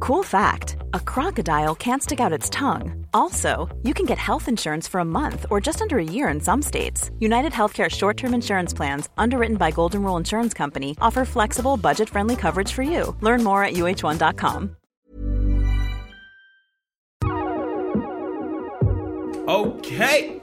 Cool 0.00 0.22
fact 0.22 0.76
a 0.92 1.00
crocodile 1.00 1.74
can't 1.74 2.02
stick 2.02 2.20
out 2.20 2.32
its 2.32 2.50
tongue. 2.50 3.06
Also, 3.12 3.74
you 3.82 3.94
can 3.94 4.06
get 4.06 4.18
health 4.18 4.48
insurance 4.48 4.86
for 4.88 5.00
a 5.00 5.04
month 5.04 5.46
or 5.50 5.60
just 5.60 5.82
under 5.82 5.98
a 5.98 6.04
year 6.04 6.28
in 6.28 6.40
some 6.40 6.62
states. 6.62 7.10
United 7.18 7.52
Healthcare 7.52 7.90
short 7.90 8.16
term 8.16 8.34
insurance 8.34 8.72
plans, 8.74 9.08
underwritten 9.18 9.56
by 9.56 9.70
Golden 9.70 10.02
Rule 10.02 10.16
Insurance 10.16 10.54
Company, 10.54 10.96
offer 11.00 11.24
flexible, 11.24 11.76
budget 11.76 12.08
friendly 12.08 12.36
coverage 12.36 12.72
for 12.72 12.82
you. 12.82 13.16
Learn 13.20 13.42
more 13.42 13.64
at 13.64 13.74
uh1.com. 13.74 14.76
Okay. 19.46 20.40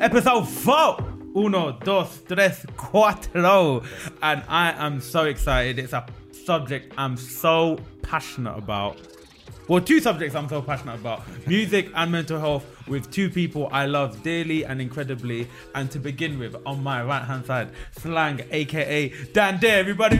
Episode 0.00 0.48
4. 0.48 1.12
Uno, 1.34 1.72
dos, 1.72 2.20
tres, 2.28 2.64
cuatro. 2.76 3.84
And 4.22 4.42
I 4.48 4.72
am 4.72 5.00
so 5.00 5.24
excited. 5.24 5.78
It's 5.78 5.92
a 5.92 6.06
subject 6.44 6.92
I'm 6.98 7.16
so 7.16 7.78
passionate 8.12 8.58
about. 8.58 8.98
Well, 9.68 9.80
two 9.80 9.98
subjects 9.98 10.34
I'm 10.34 10.46
so 10.46 10.60
passionate 10.60 10.96
about 10.96 11.22
music 11.46 11.88
and 11.94 12.12
mental 12.12 12.38
health 12.38 12.66
with 12.86 13.10
two 13.10 13.30
people 13.30 13.70
I 13.72 13.86
love 13.86 14.22
dearly 14.22 14.64
and 14.66 14.82
incredibly. 14.82 15.48
And 15.74 15.90
to 15.92 15.98
begin 15.98 16.38
with, 16.38 16.54
on 16.66 16.82
my 16.82 17.02
right 17.02 17.24
hand 17.24 17.46
side, 17.46 17.70
Slang, 17.92 18.42
aka 18.50 19.08
Dan 19.32 19.58
Dare, 19.60 19.78
everybody. 19.78 20.18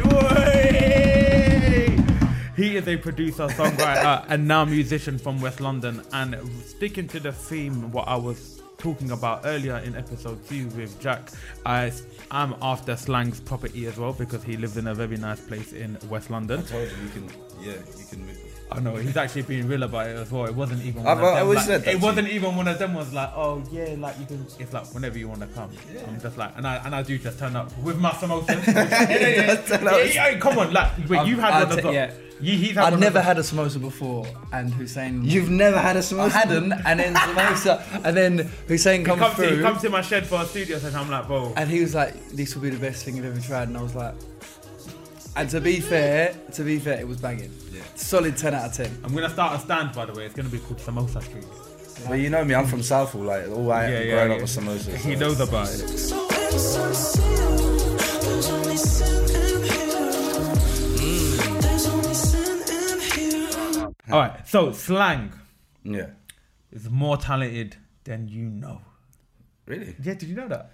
He 2.57 2.77
is 2.79 2.89
a 2.89 2.97
producer, 2.97 3.47
songwriter, 3.49 4.25
and 4.29 4.49
now 4.49 4.65
musician 4.65 5.19
from 5.19 5.43
West 5.43 5.61
London. 5.61 6.03
And 6.15 6.35
sticking 6.65 7.09
to 7.09 7.21
the 7.21 7.33
theme, 7.33 7.93
what 7.93 8.09
I 8.09 8.17
was 8.17 8.62
talking 8.83 9.13
about 9.13 9.43
earlier 9.45 9.77
in 9.79 9.95
episode 9.95 10.45
two 10.49 10.67
with 10.71 11.01
Jack, 11.01 11.31
I 11.65 11.93
am 12.33 12.57
after 12.61 12.97
Slang's 12.97 13.39
property 13.39 13.87
as 13.87 13.97
well 13.97 14.13
because 14.13 14.43
he 14.43 14.57
lives 14.57 14.77
in 14.77 14.89
a 14.89 14.95
very 14.95 15.17
nice 15.17 15.41
place 15.41 15.73
in 15.73 15.97
West 16.11 16.31
London. 16.31 16.65
told 16.65 16.89
you 16.91 16.97
you 17.05 17.09
can. 17.11 17.31
Yeah, 17.61 17.75
you 17.97 18.05
can. 18.11 18.52
Move. 18.77 18.87
I 18.87 18.91
know 18.91 18.97
he's 18.97 19.17
actually 19.17 19.43
being 19.43 19.67
real 19.69 19.83
about 19.83 20.09
it 20.09 20.17
as 20.17 20.31
well. 20.31 20.45
It 20.47 20.55
wasn't 20.55 20.85
even. 20.85 21.07
I've- 21.07 21.21
one 21.21 21.25
of 21.25 21.25
uh, 21.25 21.27
I 21.27 21.35
them, 21.35 21.43
always 21.45 21.57
like- 21.59 21.67
said 21.67 21.85
that 21.85 21.95
it 21.95 22.01
wasn't 22.01 22.29
even 22.29 22.57
one 22.57 22.69
of 22.69 22.79
them. 22.79 22.95
Was 22.95 23.13
like, 23.13 23.31
oh 23.35 23.63
yeah, 23.71 23.95
like 23.99 24.19
you 24.19 24.27
can. 24.27 24.47
It's 24.59 24.73
like 24.73 24.87
whenever 24.95 25.19
you 25.19 25.29
want 25.29 25.41
to 25.41 25.47
come. 25.49 25.71
I'm 26.07 26.21
just 26.21 26.37
like, 26.37 26.53
and 26.57 26.67
I 26.67 26.77
and 26.85 26.95
I 26.95 27.03
do 27.03 27.19
just 27.19 27.39
turn 27.39 27.57
up 27.57 27.77
with 27.79 27.99
my 27.99 28.11
samosas. 28.11 28.67
yeah, 28.67 29.11
yeah, 29.11 29.29
yeah. 29.29 29.55
turn 29.57 29.87
up. 29.89 29.95
Yeah, 29.99 30.05
yeah, 30.31 30.39
come 30.39 30.59
on, 30.59 30.73
like 30.73 30.91
wait, 31.09 31.27
you've 31.27 31.39
had 31.39 31.53
I'll 31.55 31.67
one 31.67 31.71
as 31.71 31.77
ta- 31.77 31.83
well. 31.89 31.95
yeah. 31.95 32.13
You, 32.41 32.59
he's 32.59 32.77
I'd 32.77 32.91
one 32.91 32.99
never 32.99 33.21
had 33.21 33.39
a 33.39 33.43
samosa 33.43 33.81
before, 33.81 34.27
and 34.53 34.75
Hussain. 34.75 35.25
You've 35.25 35.49
never 35.49 35.79
had 35.79 35.95
a 35.97 36.01
samosa. 36.01 36.25
I 36.25 36.29
hadn't, 36.31 36.73
and 36.73 36.99
then 36.99 37.15
samosa, 37.15 38.01
and 38.05 38.17
then 38.17 38.51
Hussain 38.67 39.01
He 39.01 39.07
comes 39.07 39.21
comes, 39.21 39.37
to, 39.37 39.57
he 39.57 39.63
comes 39.63 39.81
to 39.83 39.91
my 39.91 40.03
shed 40.03 40.27
for 40.27 40.43
a 40.43 40.45
studio 40.47 40.79
and 40.83 40.97
I'm 40.97 41.09
like, 41.09 41.29
bro. 41.29 41.53
and 41.57 41.71
he 41.71 41.81
was 41.81 41.95
like, 41.95 42.31
"This 42.31 42.57
will 42.57 42.63
be 42.63 42.71
the 42.71 42.81
best 42.81 43.05
thing 43.05 43.15
you've 43.15 43.27
ever 43.27 43.39
tried," 43.41 43.69
and 43.69 43.77
I 43.79 43.83
was 43.83 43.95
like. 43.95 44.15
And 45.35 45.49
to 45.51 45.61
be 45.61 45.81
fair, 45.81 46.35
to 46.53 46.63
be 46.63 46.79
fair, 46.79 47.01
it 47.01 47.09
was 47.09 47.19
banging. 47.21 47.51
Yeah. 47.73 47.81
Solid 47.95 48.37
ten 48.37 48.55
out 48.55 48.67
of 48.67 48.73
ten. 48.75 48.91
I'm 49.03 49.15
gonna 49.15 49.31
start 49.31 49.57
a 49.59 49.61
stand, 49.63 49.95
by 49.95 50.05
the 50.05 50.13
way. 50.13 50.27
It's 50.27 50.35
gonna 50.35 50.49
be 50.51 50.59
called 50.59 50.79
Samosa 50.79 51.23
Street. 51.23 51.45
But 52.09 52.15
you 52.19 52.29
know 52.31 52.45
me, 52.45 52.55
I'm 52.55 52.67
from 52.67 52.83
Southall. 52.83 53.23
Like 53.23 53.49
all 53.49 53.71
I 53.73 53.89
Yeah, 53.89 54.01
yeah, 54.01 54.11
growing 54.15 54.29
yeah. 54.31 54.35
up 54.37 54.43
with 54.43 54.51
samosas. 54.51 54.95
He 55.05 55.15
so- 55.15 55.21
knows 55.21 55.41
about 55.41 55.69
it. 55.69 55.79
So 55.99 56.29
insincere, 56.29 57.27
there's 58.21 58.51
only 58.51 58.77
sin 58.77 59.25
in 59.25 59.63
here. 59.63 61.61
There's 61.61 61.87
only 61.87 62.15
sin 62.15 62.63
in 62.69 63.01
here. 63.01 63.89
All 64.11 64.19
right, 64.21 64.47
so 64.49 64.73
slang 64.73 65.33
Yeah. 65.85 66.07
is 66.73 66.91
more 66.91 67.17
talented 67.17 67.77
than 68.05 68.29
you 68.29 68.45
know. 68.51 68.83
Really? 69.67 69.95
Yeah, 70.03 70.15
did 70.15 70.29
you 70.29 70.35
know 70.35 70.49
that? 70.49 70.73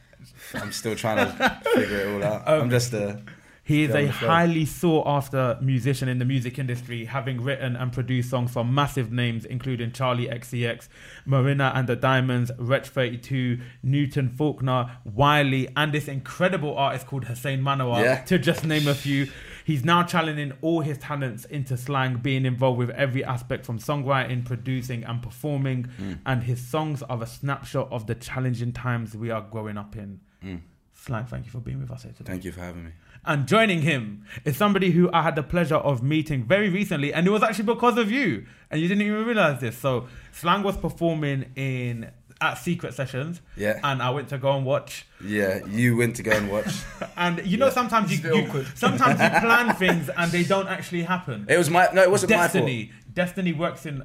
I'm 0.54 0.72
still 0.72 0.96
trying 0.96 1.18
to 1.18 1.60
figure 1.74 1.98
it 2.00 2.08
all 2.14 2.24
out. 2.24 2.48
Um, 2.48 2.60
I'm 2.62 2.70
just 2.70 2.92
a. 2.92 3.20
He 3.68 3.82
is 3.82 3.90
Yeah, 3.90 3.98
a 3.98 4.06
highly 4.08 4.64
sought 4.64 5.06
after 5.06 5.58
musician 5.60 6.08
in 6.08 6.18
the 6.18 6.24
music 6.24 6.58
industry, 6.58 7.04
having 7.04 7.42
written 7.42 7.76
and 7.76 7.92
produced 7.92 8.30
songs 8.30 8.50
for 8.50 8.64
massive 8.64 9.12
names 9.12 9.44
including 9.44 9.90
Charli 9.90 10.26
XCX, 10.32 10.88
Marina 11.26 11.70
and 11.74 11.86
the 11.86 11.94
Diamonds, 11.94 12.50
Wretch 12.58 12.88
32, 12.88 13.60
Newton 13.82 14.30
Faulkner, 14.30 14.96
Wiley, 15.04 15.68
and 15.76 15.92
this 15.92 16.08
incredible 16.08 16.78
artist 16.78 17.06
called 17.06 17.26
Hussain 17.26 17.60
Manawer, 17.60 18.02
Yeah. 18.02 18.24
to 18.24 18.38
just 18.38 18.64
name 18.64 18.88
a 18.88 18.94
few. 18.94 19.28
He's 19.66 19.84
now 19.84 20.02
channeling 20.02 20.54
all 20.62 20.80
his 20.80 20.96
talents 20.96 21.44
into 21.44 21.76
slang, 21.76 22.16
being 22.16 22.46
involved 22.46 22.78
with 22.78 22.88
every 22.90 23.22
aspect 23.22 23.66
from 23.66 23.78
songwriting, 23.78 24.46
producing, 24.46 25.04
and 25.04 25.20
performing. 25.20 25.88
Mm. 26.00 26.20
And 26.24 26.42
his 26.44 26.66
songs 26.66 27.02
are 27.02 27.22
a 27.22 27.26
snapshot 27.26 27.92
of 27.92 28.06
the 28.06 28.14
challenging 28.14 28.72
times 28.72 29.14
we 29.14 29.30
are 29.30 29.42
growing 29.42 29.76
up 29.76 29.94
in. 29.94 30.20
Mm. 30.42 30.60
Slang, 30.94 31.26
thank 31.26 31.44
you 31.44 31.50
for 31.50 31.60
being 31.60 31.80
with 31.80 31.90
us 31.90 32.04
here 32.04 32.12
today. 32.12 32.32
Thank 32.32 32.44
you 32.44 32.52
for 32.52 32.60
having 32.60 32.84
me. 32.86 32.90
And 33.24 33.46
joining 33.46 33.82
him 33.82 34.24
is 34.44 34.56
somebody 34.56 34.90
who 34.90 35.10
I 35.12 35.22
had 35.22 35.34
the 35.36 35.42
pleasure 35.42 35.76
of 35.76 36.02
meeting 36.02 36.44
very 36.44 36.68
recently, 36.70 37.12
and 37.12 37.26
it 37.26 37.30
was 37.30 37.42
actually 37.42 37.66
because 37.66 37.98
of 37.98 38.10
you, 38.10 38.46
and 38.70 38.80
you 38.80 38.88
didn't 38.88 39.02
even 39.02 39.24
realize 39.26 39.60
this. 39.60 39.76
So 39.76 40.08
Slang 40.32 40.62
was 40.62 40.76
performing 40.76 41.46
in 41.56 42.10
at 42.40 42.54
Secret 42.54 42.94
Sessions, 42.94 43.40
Yeah. 43.56 43.80
and 43.82 44.00
I 44.00 44.10
went 44.10 44.28
to 44.28 44.38
go 44.38 44.56
and 44.56 44.64
watch. 44.64 45.04
Yeah, 45.22 45.66
you 45.66 45.96
went 45.96 46.16
to 46.16 46.22
go 46.22 46.30
and 46.30 46.48
watch. 46.50 46.72
And 47.16 47.44
you 47.44 47.56
know, 47.56 47.68
sometimes 47.68 48.12
you, 48.12 48.18
It's 48.32 48.54
you 48.54 48.64
sometimes 48.76 49.20
you 49.20 49.28
plan 49.40 49.74
things 49.74 50.08
and 50.16 50.30
they 50.30 50.44
don't 50.44 50.68
actually 50.68 51.02
happen. 51.02 51.46
It 51.48 51.58
was 51.58 51.68
my 51.68 51.88
no, 51.92 52.02
it 52.02 52.10
wasn't 52.10 52.30
my 52.30 52.36
fault. 52.36 52.52
Destiny, 52.52 52.92
destiny 53.12 53.52
works 53.52 53.84
in 53.86 54.04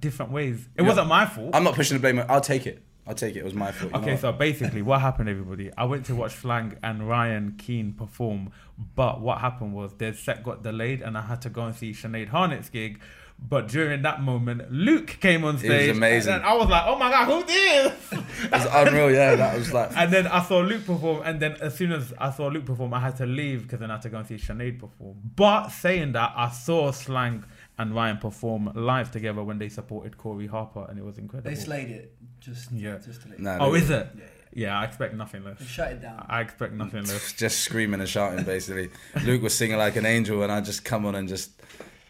different 0.00 0.32
ways. 0.32 0.68
It 0.76 0.82
Yeah. 0.82 0.88
wasn't 0.88 1.06
my 1.06 1.24
fault. 1.24 1.36
my 1.36 1.42
fault. 1.44 1.54
I'm 1.54 1.62
not 1.64 1.74
pushing 1.74 1.96
the 1.96 2.00
blame. 2.00 2.20
I'll 2.28 2.40
take 2.40 2.66
it. 2.66 2.82
I'll 3.08 3.14
take 3.14 3.36
it. 3.36 3.38
It 3.38 3.44
was 3.44 3.54
my 3.54 3.72
fault. 3.72 3.94
Okay, 3.94 4.18
so 4.18 4.30
basically, 4.46 4.82
what 4.82 5.00
happened, 5.00 5.30
everybody? 5.30 5.70
I 5.78 5.84
went 5.84 6.04
to 6.06 6.14
watch 6.14 6.34
Slang 6.34 6.76
and 6.82 7.08
Ryan 7.08 7.54
Keen 7.56 7.94
perform, 7.94 8.52
but 8.94 9.22
what 9.22 9.38
happened 9.38 9.72
was 9.72 9.94
their 9.94 10.12
set 10.12 10.44
got 10.44 10.62
delayed, 10.62 11.00
and 11.00 11.16
I 11.16 11.22
had 11.22 11.40
to 11.42 11.48
go 11.48 11.62
and 11.62 11.74
see 11.74 11.92
Sinead 11.92 12.28
Harnett's 12.28 12.68
gig. 12.68 13.00
But 13.40 13.68
during 13.68 14.02
that 14.02 14.20
moment, 14.20 14.70
Luke 14.72 15.18
came 15.20 15.44
on 15.44 15.58
stage. 15.58 15.70
It 15.70 15.88
was 15.90 15.96
amazing. 15.96 16.34
And 16.34 16.42
I 16.42 16.54
was 16.54 16.68
like, 16.68 16.82
"Oh 16.86 16.98
my 16.98 17.08
god, 17.08 17.24
who 17.26 17.44
this?" 17.44 18.12
It 18.44 18.50
was 18.50 18.66
unreal. 18.72 19.10
Yeah, 19.12 19.36
that 19.36 19.56
was 19.56 19.72
like. 19.72 19.96
and 19.96 20.12
then 20.12 20.26
I 20.26 20.42
saw 20.42 20.58
Luke 20.58 20.84
perform, 20.84 21.22
and 21.24 21.40
then 21.40 21.56
as 21.60 21.76
soon 21.76 21.92
as 21.92 22.12
I 22.18 22.30
saw 22.30 22.48
Luke 22.48 22.66
perform, 22.66 22.92
I 22.94 23.00
had 23.00 23.16
to 23.18 23.26
leave 23.26 23.62
because 23.62 23.78
then 23.78 23.90
I 23.90 23.94
had 23.94 24.02
to 24.02 24.10
go 24.10 24.18
and 24.18 24.26
see 24.26 24.34
Sinead 24.34 24.80
perform. 24.80 25.16
But 25.36 25.68
saying 25.68 26.12
that, 26.12 26.32
I 26.36 26.50
saw 26.50 26.90
Slang 26.90 27.44
and 27.78 27.94
Ryan 27.94 28.18
perform 28.18 28.72
live 28.74 29.10
together 29.10 29.42
when 29.44 29.58
they 29.58 29.68
supported 29.68 30.16
Corey 30.18 30.46
Harper, 30.46 30.86
and 30.88 30.98
it 30.98 31.04
was 31.04 31.18
incredible. 31.18 31.50
They 31.50 31.56
slayed 31.56 31.90
it. 31.90 32.14
Just, 32.40 32.70
Yeah. 32.72 32.98
just 33.04 33.22
to 33.22 33.28
let 33.28 33.40
Nah, 33.40 33.58
oh, 33.60 33.74
is 33.74 33.90
it? 33.90 34.08
Yeah, 34.52 34.78
I 34.78 34.84
expect 34.84 35.14
nothing 35.14 35.44
less. 35.44 35.58
They 35.58 35.64
shut 35.66 35.92
it 35.92 36.00
down. 36.02 36.24
I 36.28 36.40
expect 36.40 36.72
nothing 36.72 37.04
less. 37.04 37.32
just 37.36 37.60
screaming 37.60 38.00
and 38.00 38.08
shouting 38.08 38.44
basically. 38.44 38.88
Luke 39.24 39.42
was 39.42 39.54
singing 39.56 39.76
like 39.76 39.96
an 39.96 40.06
angel, 40.06 40.42
and 40.42 40.50
I 40.50 40.60
just 40.60 40.84
come 40.84 41.04
on 41.06 41.14
and 41.14 41.28
just 41.28 41.50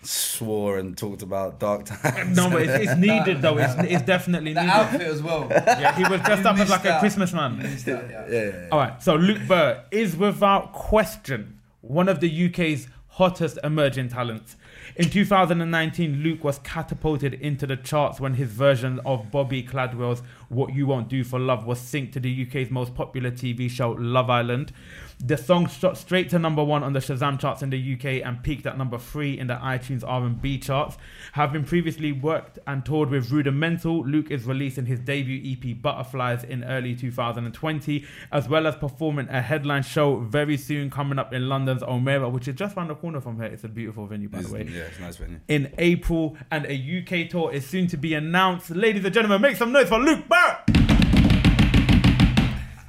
swore 0.02 0.78
and 0.78 0.96
talked 0.96 1.22
about 1.22 1.58
dark 1.58 1.84
times. 1.84 2.36
No, 2.36 2.48
but 2.48 2.62
it's, 2.62 2.90
it's 2.90 2.96
needed 3.08 3.42
though. 3.42 3.58
It's, 3.58 3.74
it's 3.92 4.02
definitely 4.02 4.52
The 4.54 4.60
needed. 4.62 4.72
outfit 4.72 5.00
as 5.02 5.22
well. 5.22 5.46
Yeah, 5.50 5.94
he 5.96 6.02
was 6.04 6.20
dressed 6.22 6.42
You 6.44 6.48
up 6.48 6.54
as 6.54 6.58
missed 6.60 6.70
like 6.70 6.84
a. 6.84 6.98
Christmas 7.00 7.32
man. 7.32 7.60
Out, 7.60 7.86
yeah. 7.86 7.94
yeah, 8.10 8.26
yeah, 8.30 8.44
yeah. 8.44 8.68
All 8.70 8.78
right, 8.78 9.02
so 9.02 9.16
Luke 9.16 9.40
Burr 9.48 9.82
is 9.90 10.16
without 10.16 10.72
question 10.72 11.60
one 11.80 12.08
of 12.08 12.20
the 12.20 12.46
UK's 12.46 12.88
hottest 13.08 13.58
emerging 13.64 14.08
talents. 14.10 14.56
In 14.96 15.10
2019, 15.10 16.22
Luke 16.22 16.42
was 16.42 16.58
catapulted 16.60 17.34
into 17.34 17.66
the 17.66 17.76
charts 17.76 18.20
when 18.20 18.34
his 18.34 18.48
version 18.48 19.00
of 19.04 19.30
Bobby 19.30 19.62
Caldwell's 19.62 20.22
What 20.48 20.72
You 20.74 20.86
Won't 20.86 21.08
Do 21.08 21.24
for 21.24 21.38
Love 21.38 21.64
was 21.66 21.78
synced 21.80 22.12
to 22.12 22.20
the 22.20 22.46
UK's 22.46 22.70
most 22.70 22.94
popular 22.94 23.30
TV 23.30 23.70
show, 23.70 23.90
Love 23.92 24.30
Island. 24.30 24.72
The 25.20 25.36
song 25.36 25.66
shot 25.68 25.98
straight 25.98 26.30
to 26.30 26.38
number 26.38 26.62
one 26.62 26.82
on 26.84 26.92
the 26.92 27.00
Shazam 27.00 27.40
charts 27.40 27.60
in 27.62 27.70
the 27.70 27.94
UK 27.94 28.24
and 28.26 28.40
peaked 28.42 28.66
at 28.66 28.78
number 28.78 28.98
three 28.98 29.36
in 29.38 29.48
the 29.48 29.54
iTunes 29.56 30.04
R&B 30.06 30.58
charts. 30.58 30.96
Having 31.32 31.64
previously 31.64 32.12
worked 32.12 32.58
and 32.68 32.84
toured 32.84 33.10
with 33.10 33.30
Rudimental, 33.32 34.06
Luke 34.06 34.30
is 34.30 34.44
releasing 34.44 34.86
his 34.86 35.00
debut 35.00 35.40
EP 35.56 35.82
Butterflies 35.82 36.44
in 36.44 36.62
early 36.64 36.94
2020, 36.94 38.04
as 38.32 38.48
well 38.48 38.66
as 38.66 38.76
performing 38.76 39.28
a 39.28 39.42
headline 39.42 39.82
show 39.82 40.20
very 40.20 40.56
soon 40.56 40.88
coming 40.88 41.18
up 41.18 41.32
in 41.34 41.48
London's 41.48 41.82
Omeara, 41.82 42.30
which 42.30 42.46
is 42.48 42.54
just 42.54 42.76
around 42.76 42.88
the 42.88 42.94
corner 42.94 43.20
from 43.20 43.36
here. 43.36 43.46
It's 43.46 43.64
a 43.64 43.68
beautiful 43.68 44.06
venue, 44.06 44.28
by 44.28 44.42
the 44.42 44.52
way 44.52 44.68
Yeah, 44.70 44.82
it's 44.82 44.98
a 44.98 45.02
nice 45.02 45.16
venue. 45.16 45.40
in 45.48 45.74
April, 45.78 46.36
and 46.52 46.64
a 46.66 46.74
UK 47.02 47.28
tour 47.28 47.52
is 47.52 47.66
soon 47.66 47.88
to 47.88 47.96
be 47.96 48.14
announced. 48.14 48.70
Ladies 48.70 49.04
and 49.04 49.12
gentlemen, 49.12 49.42
make 49.42 49.56
some 49.56 49.72
noise 49.72 49.88
for 49.88 49.98
Luke 49.98 50.28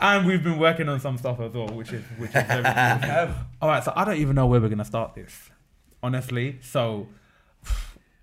And 0.02 0.26
we've 0.26 0.44
been 0.44 0.58
working 0.58 0.88
on 0.88 1.00
some 1.00 1.18
stuff 1.18 1.40
as 1.42 1.54
well, 1.54 1.68
which 1.68 1.92
is 1.92 2.04
which 2.18 2.30
is 2.30 2.44
very 2.44 2.64
cool. 2.64 3.36
All 3.62 3.68
right, 3.70 3.84
so 3.84 3.92
I 3.96 4.06
don't 4.06 4.18
even 4.18 4.36
know 4.36 4.48
where 4.48 4.62
we're 4.62 4.70
gonna 4.70 4.86
start 4.86 5.14
this, 5.14 5.50
honestly. 6.02 6.58
So, 6.62 7.08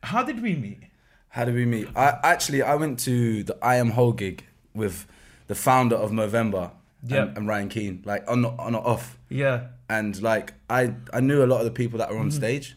how 0.03 0.23
did 0.23 0.43
we 0.43 0.55
meet? 0.55 0.81
How 1.29 1.45
did 1.45 1.55
we 1.55 1.67
meet? 1.67 1.89
I 1.95 2.19
actually 2.23 2.63
I 2.63 2.77
went 2.77 2.99
to 3.01 3.43
the 3.43 3.59
I 3.63 3.77
Am 3.77 3.91
Whole 3.91 4.13
gig 4.13 4.47
with 4.75 5.07
the 5.49 5.55
founder 5.55 5.97
of 5.97 6.11
Movember 6.11 6.71
Yeah. 7.05 7.25
and, 7.25 7.37
and 7.39 7.49
Ryan 7.49 7.69
Keen, 7.69 8.03
like 8.07 8.25
on 8.27 8.47
on 8.47 8.75
or 8.75 8.87
off. 8.87 9.19
Yeah, 9.29 9.67
And 9.91 10.21
like 10.23 10.55
I 10.71 10.95
I 11.13 11.21
knew 11.21 11.45
a 11.45 11.47
lot 11.47 11.59
of 11.59 11.67
the 11.67 11.71
people 11.71 11.99
that 11.99 12.11
were 12.11 12.19
on 12.19 12.29
mm-hmm. 12.29 12.39
stage, 12.39 12.77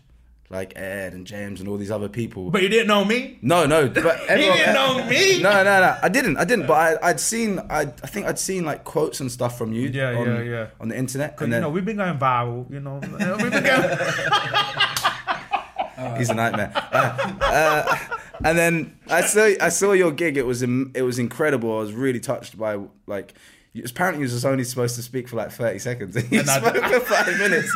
like 0.51 0.73
Ed 0.75 1.13
and 1.13 1.27
James 1.27 1.59
and 1.59 1.69
all 1.69 1.77
these 1.77 1.91
other 1.91 2.09
people. 2.09 2.49
but 2.49 2.63
you 2.63 2.69
didn't 2.69 2.87
know 2.87 3.05
me. 3.05 3.37
no, 3.41 3.65
no, 3.67 3.87
but 3.87 4.05
everyone, 4.27 4.57
didn't 4.57 4.73
know 4.73 5.05
me? 5.07 5.41
No, 5.41 5.63
no, 5.63 5.79
no. 5.79 5.97
I 6.01 6.09
didn't. 6.09 6.37
I 6.37 6.45
didn't. 6.45 6.65
But 6.65 6.73
I, 7.03 7.09
I'd 7.09 7.19
seen. 7.19 7.59
I, 7.69 7.81
I 7.81 7.85
think 7.85 8.25
I'd 8.25 8.39
seen 8.39 8.65
like 8.65 8.83
quotes 8.83 9.19
and 9.19 9.31
stuff 9.31 9.57
from 9.57 9.73
you. 9.73 9.89
Yeah, 9.89 10.15
on, 10.15 10.25
yeah, 10.25 10.41
yeah. 10.41 10.67
On 10.79 10.87
the 10.89 10.97
internet, 10.97 11.39
and 11.39 11.49
you 11.49 11.51
then 11.51 11.61
know 11.61 11.69
we've 11.69 11.85
been 11.85 11.97
going 11.97 12.17
viral. 12.17 12.69
You 12.71 12.79
know, 12.79 12.95
we've 13.01 13.51
been 13.51 13.63
going. 13.63 13.97
He's 16.17 16.29
a 16.29 16.33
nightmare. 16.33 16.71
Uh, 16.91 17.35
uh, 17.41 17.97
and 18.45 18.57
then 18.57 18.97
I 19.09 19.21
saw 19.21 19.49
I 19.61 19.69
saw 19.69 19.91
your 19.91 20.11
gig. 20.11 20.37
It 20.37 20.45
was 20.45 20.63
im- 20.63 20.91
it 20.95 21.01
was 21.01 21.19
incredible. 21.19 21.77
I 21.77 21.81
was 21.81 21.93
really 21.93 22.19
touched 22.19 22.57
by 22.57 22.79
like. 23.05 23.33
Apparently, 23.85 24.25
you 24.25 24.33
was 24.33 24.43
only 24.45 24.63
supposed 24.63 24.95
to 24.95 25.03
speak 25.03 25.27
for 25.29 25.35
like 25.35 25.51
thirty 25.51 25.77
seconds. 25.79 26.15
You 26.31 26.39
And 26.39 26.49
I- 26.49 26.59
spoke 26.59 26.83
for 26.85 26.99
five 27.01 27.37
minutes. 27.37 27.71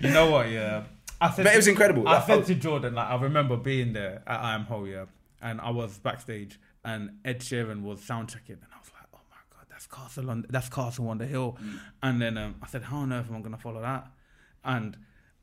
You 0.00 0.10
know 0.10 0.30
what? 0.30 0.50
Yeah, 0.50 0.84
I 1.20 1.30
said 1.30 1.44
But 1.44 1.54
it 1.54 1.56
was 1.56 1.68
incredible. 1.68 2.06
I 2.08 2.14
Like, 2.14 2.26
said 2.26 2.38
oh. 2.38 2.42
to 2.42 2.54
Jordan, 2.54 2.94
like 2.94 3.08
I 3.08 3.16
remember 3.16 3.56
being 3.56 3.92
there 3.92 4.22
at 4.26 4.40
I 4.40 4.54
Am 4.54 4.64
Whole, 4.64 4.86
yeah, 4.86 5.06
and 5.40 5.60
I 5.60 5.70
was 5.70 5.98
backstage, 5.98 6.58
and 6.84 7.18
Ed 7.24 7.40
Sheeran 7.40 7.82
was 7.82 8.02
sound 8.02 8.28
checking, 8.28 8.56
and 8.56 8.66
I 8.74 8.78
was 8.78 8.90
like, 8.92 9.08
oh 9.14 9.20
my 9.30 9.36
god, 9.56 9.66
that's 9.70 9.86
Castle 9.86 10.30
on 10.30 10.46
that's 10.50 10.68
Castle 10.68 11.08
on 11.08 11.18
the 11.18 11.26
Hill, 11.26 11.56
and 12.02 12.20
then 12.20 12.36
um, 12.36 12.56
I 12.62 12.66
said, 12.66 12.82
how 12.82 12.98
on 12.98 13.12
earth 13.12 13.26
am 13.28 13.36
I 13.36 13.40
gonna 13.40 13.56
follow 13.56 13.80
that? 13.80 14.08
And 14.64 14.96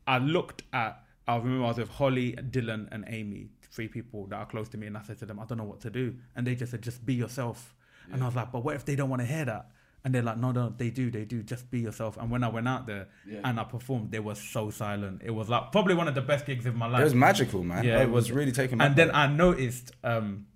I 0.06 0.18
looked 0.18 0.62
at, 0.72 1.02
I 1.26 1.36
remember 1.36 1.64
I 1.64 1.68
was 1.68 1.78
with 1.78 1.88
Holly, 1.88 2.32
Dylan, 2.34 2.88
and 2.92 3.04
Amy, 3.08 3.48
three 3.72 3.88
people 3.88 4.26
that 4.26 4.36
are 4.36 4.46
close 4.46 4.68
to 4.70 4.76
me, 4.78 4.86
and 4.86 4.96
I 4.96 5.02
said 5.02 5.18
to 5.20 5.26
them, 5.26 5.40
I 5.40 5.44
don't 5.46 5.58
know 5.58 5.64
what 5.64 5.80
to 5.80 5.90
do, 5.90 6.14
and 6.36 6.46
they 6.46 6.54
just 6.54 6.70
said, 6.72 6.82
just 6.82 7.04
be 7.04 7.14
yourself, 7.14 7.74
and 8.12 8.22
I 8.22 8.26
was 8.26 8.36
like, 8.36 8.52
but 8.52 8.62
what 8.64 8.76
if 8.76 8.84
they 8.84 8.94
don't 8.96 9.08
want 9.10 9.22
to 9.22 9.26
hear 9.26 9.44
that? 9.46 9.70
And 10.04 10.14
they're 10.14 10.22
like, 10.22 10.36
no, 10.36 10.52
no, 10.52 10.74
they 10.76 10.90
do, 10.90 11.10
they 11.10 11.24
do. 11.24 11.42
Just 11.42 11.70
be 11.70 11.80
yourself. 11.80 12.18
And 12.18 12.30
when 12.30 12.44
I 12.44 12.48
went 12.48 12.68
out 12.68 12.86
there 12.86 13.08
and 13.42 13.58
I 13.58 13.64
performed, 13.64 14.10
they 14.10 14.18
were 14.20 14.34
so 14.34 14.68
silent. 14.68 15.22
It 15.24 15.30
was 15.30 15.48
like 15.48 15.72
probably 15.72 15.94
one 15.94 16.08
of 16.08 16.14
the 16.14 16.20
best 16.20 16.44
gigs 16.44 16.66
of 16.66 16.74
my 16.74 16.86
life. 16.86 17.00
It 17.00 17.04
was 17.04 17.14
magical, 17.14 17.64
man. 17.64 17.84
Yeah, 17.84 18.00
I 18.00 18.02
it 18.02 18.10
was, 18.10 18.24
was- 18.24 18.32
really 18.32 18.52
taking. 18.52 18.82
And 18.82 18.94
then. 18.96 19.10
I 19.14 19.26
noticed 19.28 19.92
um, 20.04 20.46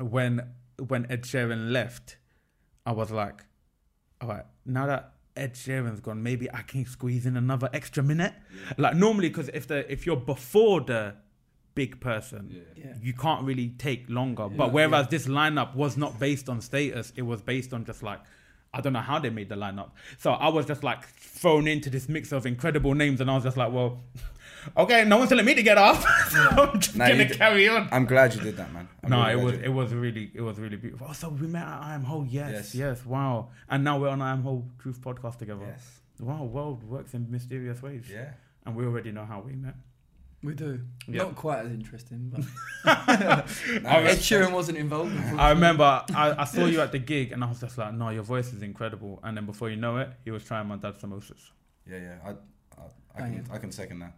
when 0.00 0.42
when 0.86 1.10
Ed 1.10 1.22
Sheeran 1.22 1.72
left, 1.72 2.18
I 2.86 2.92
was 2.92 3.10
like, 3.10 3.42
all 4.20 4.28
right, 4.28 4.44
now 4.64 4.86
that 4.86 5.14
Ed 5.36 5.54
Sheeran's 5.54 5.98
gone, 6.00 6.22
maybe 6.22 6.48
I 6.52 6.62
can 6.62 6.86
squeeze 6.86 7.26
in 7.26 7.36
another 7.36 7.68
extra 7.72 8.04
minute. 8.04 8.34
Like 8.76 8.94
normally, 8.94 9.28
because 9.28 9.48
if 9.52 9.66
the 9.66 9.90
if 9.92 10.06
you're 10.06 10.16
before 10.16 10.82
the 10.82 11.16
big 11.74 12.00
person, 12.00 12.62
Yeah. 12.76 12.94
you 13.02 13.12
can't 13.12 13.44
really 13.44 13.70
take 13.70 14.08
longer. 14.08 14.48
but 14.48 14.72
whereas 14.72 15.08
this 15.08 15.26
lineup 15.26 15.74
was 15.74 15.96
not 15.96 16.20
based 16.20 16.48
on 16.48 16.60
status, 16.60 17.12
it 17.16 17.22
was 17.22 17.42
based 17.42 17.72
on 17.72 17.84
just 17.84 18.04
like. 18.04 18.20
I 18.78 18.80
don't 18.80 18.92
know 18.92 19.00
how 19.00 19.18
they 19.18 19.30
made 19.30 19.48
the 19.48 19.56
lineup. 19.56 19.90
So 20.18 20.30
I 20.32 20.48
was 20.48 20.64
just 20.66 20.82
like 20.84 21.04
thrown 21.08 21.66
into 21.66 21.90
this 21.90 22.08
mix 22.08 22.30
of 22.32 22.46
incredible 22.46 22.94
names, 22.94 23.20
and 23.20 23.28
I 23.30 23.34
was 23.34 23.44
just 23.44 23.56
like, 23.56 23.72
well, 23.72 24.00
okay, 24.76 25.04
no 25.04 25.16
one's 25.18 25.28
telling 25.30 25.44
me 25.44 25.54
to 25.54 25.62
get 25.62 25.76
off. 25.78 26.00
so 26.30 26.38
I'm 26.38 26.80
just 26.80 26.96
Nah, 26.96 27.08
gonna 27.08 27.26
did- 27.28 27.36
carry 27.36 27.68
on. 27.68 27.88
I'm 27.92 28.06
glad 28.06 28.34
you 28.34 28.40
did 28.40 28.56
that, 28.56 28.72
man. 28.72 28.88
I'm 29.02 29.10
No, 29.10 29.20
really 29.26 29.32
it 29.32 29.44
was 29.44 29.54
it 29.68 29.68
was 29.80 29.94
really 29.94 30.30
it 30.34 30.40
was 30.40 30.58
really 30.58 30.76
beautiful. 30.76 31.08
Oh, 31.10 31.12
so 31.12 31.28
we 31.30 31.46
met 31.48 31.62
at 31.66 31.80
I 31.82 31.94
Am 31.94 32.04
Whole. 32.04 32.24
Yes, 32.26 32.52
Yes. 32.52 32.74
yes, 32.74 33.06
wow. 33.06 33.48
And 33.68 33.82
now 33.84 33.98
we're 33.98 34.08
on 34.10 34.22
I 34.22 34.30
Am 34.32 34.42
Whole 34.42 34.64
Truth 34.78 35.00
podcast 35.02 35.38
together. 35.38 35.66
Yes. 35.66 36.00
Wow, 36.20 36.44
world 36.44 36.84
works 36.84 37.14
in 37.14 37.30
mysterious 37.30 37.82
ways. 37.82 38.04
Yeah. 38.10 38.30
And 38.64 38.74
we 38.76 38.84
already 38.84 39.12
know 39.12 39.24
how 39.24 39.40
we 39.40 39.52
met. 39.54 39.74
We 40.42 40.54
do. 40.54 40.80
Yeah. 41.08 41.24
Not 41.24 41.34
quite 41.34 41.64
as 41.66 41.72
interesting, 41.72 42.32
but 42.32 42.44
I, 42.84 43.42
Ed 44.04 44.18
Sheeran 44.18 44.52
wasn't 44.52 44.78
involved. 44.78 45.12
I 45.36 45.50
remember 45.50 45.82
I, 46.14 46.34
I 46.38 46.44
saw 46.44 46.66
you 46.66 46.80
at 46.80 46.92
the 46.92 47.00
gig 47.00 47.32
and 47.32 47.42
I 47.42 47.48
was 47.48 47.60
just 47.60 47.76
like, 47.76 47.92
no, 47.94 48.10
your 48.10 48.22
voice 48.22 48.52
is 48.52 48.62
incredible. 48.62 49.18
And 49.24 49.36
then 49.36 49.46
before 49.46 49.68
you 49.68 49.76
know 49.76 49.96
it, 49.98 50.10
he 50.24 50.30
was 50.30 50.44
trying 50.44 50.68
my 50.68 50.76
dad's 50.76 51.02
samosas. 51.02 51.40
Yeah, 51.90 51.98
yeah. 51.98 52.14
I, 52.24 52.30
I, 52.80 53.16
I 53.16 53.20
can, 53.30 53.44
I 53.54 53.58
can 53.58 53.72
second 53.72 53.98
that. 53.98 54.14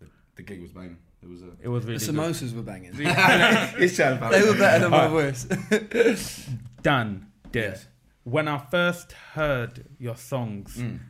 The, 0.00 0.06
the 0.36 0.42
gig 0.42 0.62
was 0.62 0.72
banging. 0.72 0.96
It 1.22 1.28
was 1.28 1.42
a. 1.42 1.50
It 1.62 1.68
was 1.68 1.84
The 1.84 1.92
really 1.92 2.06
good. 2.06 2.14
samosas 2.14 2.54
were 2.56 2.62
banging. 2.62 2.94
He's 3.78 3.96
trying 3.96 4.18
to 4.18 4.28
they 4.30 4.42
were 4.42 4.56
better 4.56 4.78
than 4.88 4.90
my 4.90 5.08
voice. 5.08 5.44
Dan, 6.82 7.26
Des, 7.52 7.60
Yes. 7.60 7.86
when 8.24 8.48
I 8.48 8.56
first 8.58 9.12
heard 9.12 9.84
your 9.98 10.16
songs, 10.16 10.76
Mm. 10.78 11.00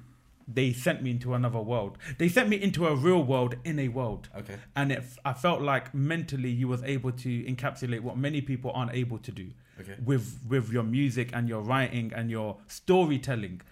They 0.53 0.73
sent 0.73 1.03
me 1.03 1.11
into 1.11 1.35
another 1.35 1.61
world. 1.61 1.99
They 2.19 2.29
sent 2.29 2.49
me 2.49 2.61
into 2.61 2.87
a 2.87 2.95
real 2.95 3.23
world 3.23 3.57
in 3.65 3.79
a 3.79 3.89
world. 3.89 4.29
Okay. 4.37 4.57
And 4.75 4.93
it, 4.93 5.05
I 5.25 5.33
felt 5.33 5.61
like 5.63 5.95
mentally 5.95 6.51
you 6.51 6.69
was 6.69 6.83
able 6.83 7.13
to 7.13 7.45
encapsulate 7.45 8.01
what 8.01 8.17
many 8.17 8.41
people 8.41 8.73
aren't 8.75 8.95
able 8.95 9.19
to 9.19 9.33
do 9.33 9.51
Okay. 9.81 9.97
with 10.05 10.41
with 10.47 10.71
your 10.71 10.83
music 10.83 11.31
and 11.33 11.49
your 11.49 11.63
writing 11.63 12.13
and 12.15 12.31
your 12.31 12.59
storytelling. 12.67 13.63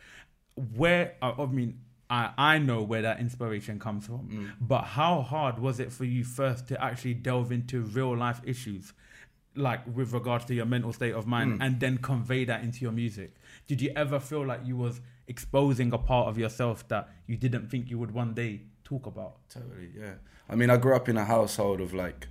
Where 0.55 1.15
I 1.21 1.31
I 1.31 1.47
mean, 1.47 1.81
I 2.09 2.31
I 2.39 2.59
know 2.59 2.83
where 2.83 3.03
that 3.03 3.21
inspiration 3.21 3.79
comes 3.79 4.07
from, 4.07 4.29
mm. 4.29 4.51
but 4.61 4.83
how 4.83 5.21
hard 5.21 5.59
was 5.59 5.81
it 5.81 5.93
for 5.93 6.05
you 6.05 6.25
first 6.25 6.67
to 6.69 6.83
actually 6.83 7.15
delve 7.15 7.53
into 7.53 7.83
real 7.83 8.17
life 8.17 8.41
issues? 8.45 8.93
Like 9.55 9.81
with 9.93 10.13
regards 10.13 10.45
to 10.47 10.55
your 10.55 10.67
mental 10.67 10.93
state 10.93 11.15
of 11.15 11.27
mind, 11.27 11.59
mm. 11.59 11.65
and 11.65 11.81
then 11.81 11.99
convey 11.99 12.45
that 12.45 12.63
into 12.63 12.81
your 12.81 12.93
music. 12.93 13.35
Did 13.67 13.83
you 13.83 13.93
ever 13.95 14.19
feel 14.21 14.47
like 14.47 14.61
you 14.65 14.77
was 14.77 15.01
exposing 15.29 15.93
a 15.93 15.99
part 15.99 16.29
of 16.29 16.39
yourself 16.39 16.89
that 16.89 17.09
you 17.27 17.37
didn't 17.37 17.71
think 17.71 17.91
you 17.91 17.99
would 17.99 18.11
one 18.11 18.35
day 18.35 18.63
talk 18.83 19.07
about? 19.07 19.37
Totally, 19.49 19.91
yeah. 19.97 20.15
I 20.49 20.57
mean, 20.57 20.71
I 20.71 20.77
grew 20.79 20.97
up 20.97 21.09
in 21.09 21.17
a 21.17 21.25
household 21.25 21.81
of 21.81 21.95
like, 21.95 22.27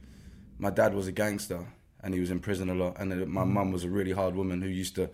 my 0.59 0.71
dad 0.71 0.93
was 0.93 1.07
a 1.07 1.11
gangster 1.11 1.67
and 2.03 2.13
he 2.13 2.19
was 2.19 2.31
in 2.31 2.39
prison 2.39 2.69
a 2.69 2.75
lot, 2.75 2.99
and 2.99 3.27
my 3.27 3.43
mum 3.43 3.71
was 3.71 3.83
a 3.83 3.89
really 3.89 4.11
hard 4.11 4.35
woman 4.35 4.61
who 4.61 4.69
used 4.69 4.95
to 4.95 5.09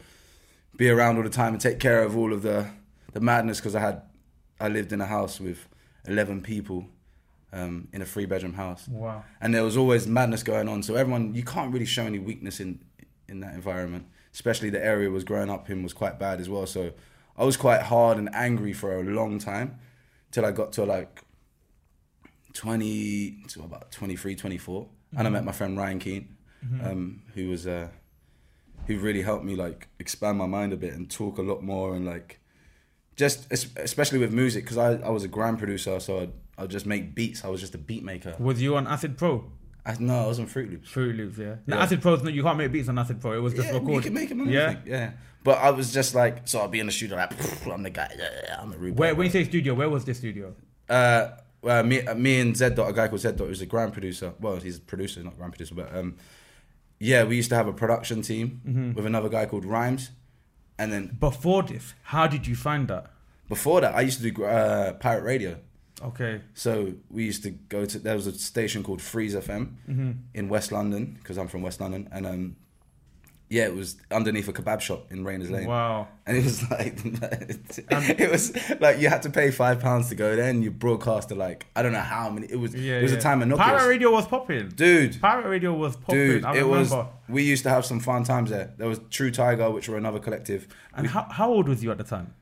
be 0.75 0.89
around 0.89 1.17
all 1.17 1.23
the 1.23 1.29
time 1.29 1.53
and 1.53 1.61
take 1.61 1.79
care 1.79 2.03
of 2.03 2.17
all 2.17 2.33
of 2.33 2.41
the 2.41 2.67
the 3.13 3.19
madness 3.19 3.59
because 3.59 3.75
I 3.75 3.79
had 3.79 4.01
I 4.59 4.69
lived 4.69 4.91
in 4.91 5.01
a 5.01 5.05
house 5.05 5.39
with 5.39 5.67
eleven 6.07 6.41
people 6.41 6.87
um, 7.51 7.87
in 7.93 8.01
a 8.01 8.05
three 8.05 8.25
bedroom 8.25 8.53
house. 8.53 8.87
Wow. 8.87 9.23
and 9.39 9.53
there 9.53 9.63
was 9.63 9.77
always 9.77 10.07
madness 10.07 10.43
going 10.43 10.67
on. 10.67 10.81
So 10.83 10.95
everyone, 10.95 11.35
you 11.35 11.43
can't 11.43 11.71
really 11.71 11.85
show 11.85 12.03
any 12.03 12.19
weakness 12.19 12.59
in 12.59 12.79
in 13.27 13.39
that 13.41 13.53
environment. 13.53 14.07
Especially 14.33 14.71
the 14.71 14.83
area 14.83 15.07
I 15.07 15.11
was 15.11 15.23
growing 15.23 15.49
up 15.49 15.69
in 15.69 15.83
was 15.83 15.93
quite 15.93 16.17
bad 16.17 16.41
as 16.41 16.49
well. 16.49 16.65
So 16.65 16.93
I 17.37 17.43
was 17.43 17.57
quite 17.57 17.81
hard 17.83 18.17
and 18.17 18.29
angry 18.33 18.73
for 18.73 18.99
a 18.99 19.03
long 19.03 19.39
time, 19.39 19.79
till 20.31 20.45
I 20.45 20.51
got 20.51 20.71
to 20.73 20.85
like 20.85 21.21
twenty 22.53 23.43
to 23.49 23.63
about 23.63 23.91
23, 23.91 24.35
24. 24.35 24.87
and 25.17 25.27
I 25.27 25.29
met 25.29 25.43
my 25.43 25.51
friend 25.51 25.77
Ryan 25.77 25.99
Keen, 25.99 26.37
um, 26.83 27.23
who 27.33 27.49
was 27.49 27.65
uh, 27.67 27.89
who 28.87 28.97
really 28.99 29.21
helped 29.21 29.43
me 29.45 29.55
like 29.55 29.87
expand 29.99 30.37
my 30.37 30.45
mind 30.45 30.73
a 30.73 30.77
bit 30.77 30.93
and 30.93 31.09
talk 31.09 31.37
a 31.37 31.41
lot 31.41 31.63
more 31.63 31.95
and 31.95 32.05
like 32.05 32.39
just 33.15 33.51
especially 33.51 34.19
with 34.19 34.31
music 34.33 34.63
because 34.63 34.77
I, 34.77 34.93
I 34.95 35.09
was 35.09 35.23
a 35.23 35.27
grime 35.27 35.55
producer 35.57 35.99
so 35.99 36.21
I'd, 36.21 36.31
I'd 36.57 36.69
just 36.69 36.85
make 36.85 37.13
beats 37.15 37.45
I 37.45 37.47
was 37.49 37.61
just 37.61 37.75
a 37.75 37.77
beat 37.77 38.03
maker 38.03 38.35
Was 38.39 38.61
you 38.61 38.75
on 38.75 38.87
Acid 38.87 39.17
Pro? 39.17 39.51
I, 39.85 39.95
no 39.99 40.23
I 40.23 40.27
was 40.27 40.39
on 40.39 40.45
Fruit 40.47 40.69
Loops 40.71 40.89
Fruit 40.89 41.15
Loops, 41.15 41.37
yeah. 41.37 41.55
No, 41.67 41.75
Yeah. 41.77 41.83
Acid 41.83 42.01
Pro's 42.01 42.23
no, 42.23 42.29
You 42.29 42.43
can't 42.43 42.57
make 42.57 42.71
beats 42.71 42.87
on 42.89 42.97
Acid 42.97 43.19
Pro. 43.21 43.33
It 43.33 43.39
was 43.41 43.53
just 43.53 43.67
yeah, 43.67 43.79
you 43.81 44.01
can 44.01 44.13
make 44.13 44.29
them 44.29 44.41
on 44.41 44.49
Yeah. 44.49 44.61
anything. 44.67 44.83
yeah 44.91 45.11
but 45.43 45.57
I 45.57 45.71
was 45.71 45.91
just 45.93 46.15
like 46.15 46.47
so 46.47 46.59
I'll 46.61 46.69
be 46.69 46.79
in 46.79 46.85
the 46.85 46.91
studio 46.93 47.17
like 47.17 47.33
I'm 47.67 47.83
the 47.83 47.89
guy 47.89 48.09
yeah, 48.17 48.29
yeah, 48.47 48.61
I'm 48.61 48.71
Where 48.71 49.13
boy. 49.13 49.17
when 49.17 49.25
you 49.25 49.31
say 49.31 49.43
studio, 49.43 49.73
where 49.73 49.89
was 49.89 50.05
this 50.05 50.17
studio? 50.19 50.55
uh, 50.89 51.29
well, 51.61 51.81
me, 51.83 52.01
uh, 52.01 52.13
me 52.15 52.39
and 52.41 52.55
Z 52.57 52.71
Dot, 52.71 52.89
a 52.89 52.93
guy 52.93 53.07
called 53.07 53.21
Z 53.21 53.31
Dot, 53.33 53.47
who's 53.47 53.61
a 53.61 53.65
grime 53.65 53.91
producer. 53.91 54.33
Well, 54.39 54.57
he's 54.57 54.77
a 54.77 54.81
producer, 54.81 55.23
not 55.23 55.37
grime 55.37 55.51
producer, 55.51 55.75
but 55.75 55.95
um, 55.95 56.15
yeah, 56.99 57.23
we 57.23 57.35
used 57.37 57.49
to 57.49 57.55
have 57.55 57.67
a 57.67 57.73
production 57.73 58.21
team 58.21 58.61
Mm-hmm. 58.67 58.93
with 58.93 59.05
another 59.05 59.29
guy 59.29 59.45
called 59.45 59.63
Rhymes, 59.65 60.11
and 60.77 60.91
then 60.91 61.17
Before 61.19 61.63
this, 61.63 61.93
how 62.03 62.27
did 62.27 62.47
you 62.47 62.55
find 62.55 62.87
that? 62.89 63.07
before 63.49 63.79
that, 63.81 63.93
I 63.95 64.01
used 64.01 64.21
to 64.21 64.29
do 64.31 64.43
uh, 64.45 64.93
pirate 64.93 65.23
radio. 65.23 65.57
Okay. 66.05 66.41
So 66.53 66.93
we 67.09 67.23
used 67.25 67.43
to 67.43 67.51
go 67.51 67.85
to 67.85 67.99
there 67.99 68.15
was 68.15 68.27
a 68.27 68.33
station 68.33 68.83
called 68.83 69.01
Freeze 69.01 69.35
FM 69.35 69.73
Mm-hmm. 69.89 70.11
in 70.33 70.49
West 70.49 70.71
London 70.71 71.15
because 71.19 71.37
I'm 71.37 71.47
from 71.47 71.61
West 71.61 71.79
London, 71.81 72.07
and 72.11 72.25
um, 72.25 72.55
yeah, 73.49 73.65
it 73.65 73.75
was 73.75 73.97
underneath 74.09 74.47
a 74.47 74.53
kebab 74.53 74.81
shop 74.81 75.11
in 75.11 75.23
Rayners 75.23 75.51
Lane. 75.51 75.67
Wow. 75.67 76.07
And 76.25 76.37
it 76.37 76.43
was 76.43 76.67
like, 76.71 76.95
it 78.19 78.31
was 78.31 78.51
like 78.79 78.99
you 78.99 79.09
had 79.09 79.21
to 79.23 79.29
pay 79.29 79.51
five 79.51 79.79
pounds 79.79 80.09
to 80.09 80.15
go 80.15 80.35
there, 80.35 80.49
and 80.49 80.63
you 80.63 80.71
broadcast 80.71 81.29
to 81.29 81.35
like 81.35 81.67
I 81.75 81.83
don't 81.83 81.91
know 81.93 81.99
how 81.99 82.29
many. 82.29 82.47
It 82.47 82.55
was 82.59 82.73
Yeah. 82.73 82.99
it 82.99 83.03
was 83.03 83.11
yeah. 83.11 83.17
a 83.19 83.21
time 83.21 83.41
of 83.41 83.49
Nokia. 83.49 83.57
Pirate 83.57 83.87
radio 83.87 84.11
was 84.11 84.25
popping. 84.27 84.69
dude. 84.69 85.21
Pirate 85.21 85.47
radio 85.47 85.73
was 85.73 85.95
popping. 85.97 86.15
Dude, 86.15 86.45
I 86.45 86.51
it 86.57 86.63
remember. 86.63 86.95
was. 86.95 87.05
We 87.29 87.43
used 87.43 87.63
to 87.63 87.69
have 87.69 87.85
some 87.85 87.99
fun 87.99 88.23
times 88.23 88.49
there. 88.49 88.73
There 88.77 88.87
was 88.87 88.99
True 89.09 89.31
Tiger, 89.31 89.69
which 89.71 89.87
were 89.87 89.97
another 89.97 90.19
collective. 90.19 90.67
And 90.95 91.07
how, 91.07 91.27
how 91.29 91.49
old 91.51 91.69
was 91.69 91.83
you 91.83 91.91
at 91.91 91.97
the 91.97 92.03
time? 92.03 92.33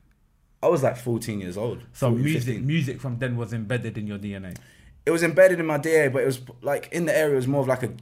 I 0.62 0.68
was 0.68 0.82
like 0.82 0.96
14 0.96 1.40
years 1.40 1.56
old. 1.56 1.80
So 1.92 2.08
14, 2.10 2.24
music, 2.24 2.42
15. 2.44 2.66
music 2.66 3.00
from 3.00 3.18
then 3.18 3.36
was 3.36 3.52
embedded 3.52 3.98
in 3.98 4.06
your 4.06 4.18
DNA. 4.18 4.56
It 5.04 5.10
was 5.10 5.22
embedded 5.22 5.58
in 5.58 5.66
my 5.66 5.78
DNA, 5.78 6.12
but 6.12 6.22
it 6.22 6.26
was 6.26 6.40
like 6.60 6.88
in 6.92 7.06
the 7.06 7.16
area. 7.16 7.32
It 7.32 7.36
was 7.36 7.48
more 7.48 7.62
of 7.62 7.66
like 7.68 7.82
a 7.82 7.92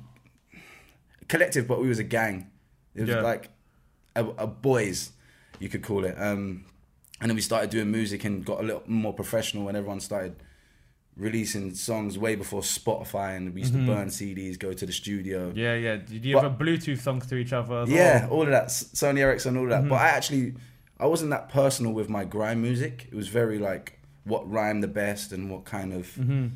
collective, 1.29 1.67
but 1.67 1.81
we 1.81 1.89
was 1.89 1.99
a 1.99 2.05
gang. 2.05 2.51
It 2.95 3.03
was 3.03 3.11
Yeah. 3.11 3.21
like 3.23 3.49
a, 4.17 4.25
a 4.27 4.47
boys, 4.47 5.13
you 5.59 5.69
could 5.69 5.83
call 5.83 6.05
it. 6.05 6.15
Um, 6.19 6.65
and 7.21 7.31
then 7.31 7.35
we 7.37 7.41
started 7.43 7.71
doing 7.71 7.91
music 7.91 8.25
and 8.25 8.45
got 8.45 8.61
a 8.61 8.63
little 8.63 8.83
more 8.87 9.13
professional, 9.13 9.69
and 9.69 9.77
everyone 9.77 10.01
started 10.01 10.37
releasing 11.17 11.75
songs 11.75 12.19
way 12.19 12.35
before 12.35 12.63
Spotify, 12.63 13.37
and 13.37 13.55
we 13.55 13.61
used 13.61 13.75
to 13.75 13.87
burn 13.87 14.09
CDs, 14.09 14.59
go 14.59 14.73
to 14.73 14.87
the 14.87 14.93
studio. 14.93 15.49
Mm-hmm. 15.51 15.59
Yeah, 15.59 15.75
yeah. 15.75 15.97
Did 15.97 16.25
you 16.25 16.35
But- 16.37 16.45
ever 16.47 16.55
Bluetooth 16.65 16.99
songs 17.01 17.27
to 17.29 17.37
each 17.37 17.53
other? 17.53 17.85
Yeah, 17.87 18.23
well? 18.27 18.31
all 18.33 18.43
of 18.43 18.49
that, 18.51 18.69
Sony 18.69 19.19
Ericsson, 19.21 19.57
all 19.57 19.65
of 19.65 19.71
that. 19.71 19.83
But 19.89 19.97
Mm-hmm. 19.97 20.05
I 20.05 20.09
actually, 20.09 20.55
I 21.01 21.07
wasn't 21.07 21.31
that 21.31 21.49
personal 21.49 21.93
with 21.93 22.09
my 22.09 22.25
grime 22.25 22.63
music. 22.63 23.09
It 23.11 23.15
was 23.15 23.29
very 23.29 23.59
like 23.59 23.99
what 24.25 24.49
rhymed 24.51 24.83
the 24.83 24.89
best 24.89 25.33
and 25.33 25.51
what 25.51 25.65
kind 25.65 25.93
of 25.93 26.07
mm-hmm. 26.15 26.49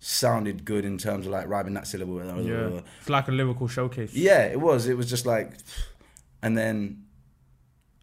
sounded 0.00 0.64
good 0.64 0.84
in 0.84 0.98
terms 0.98 1.26
of 1.26 1.32
like 1.32 1.48
rhyming 1.48 1.74
that 1.74 1.86
syllable. 1.86 2.18
Yeah. 2.42 2.80
It's 3.00 3.08
like 3.08 3.28
a 3.28 3.32
lyrical 3.32 3.68
showcase. 3.68 4.12
Yeah, 4.12 4.44
it 4.44 4.60
was. 4.60 4.88
It 4.88 4.96
was 4.96 5.08
just 5.08 5.26
like, 5.26 5.52
and 6.42 6.58
then 6.58 7.04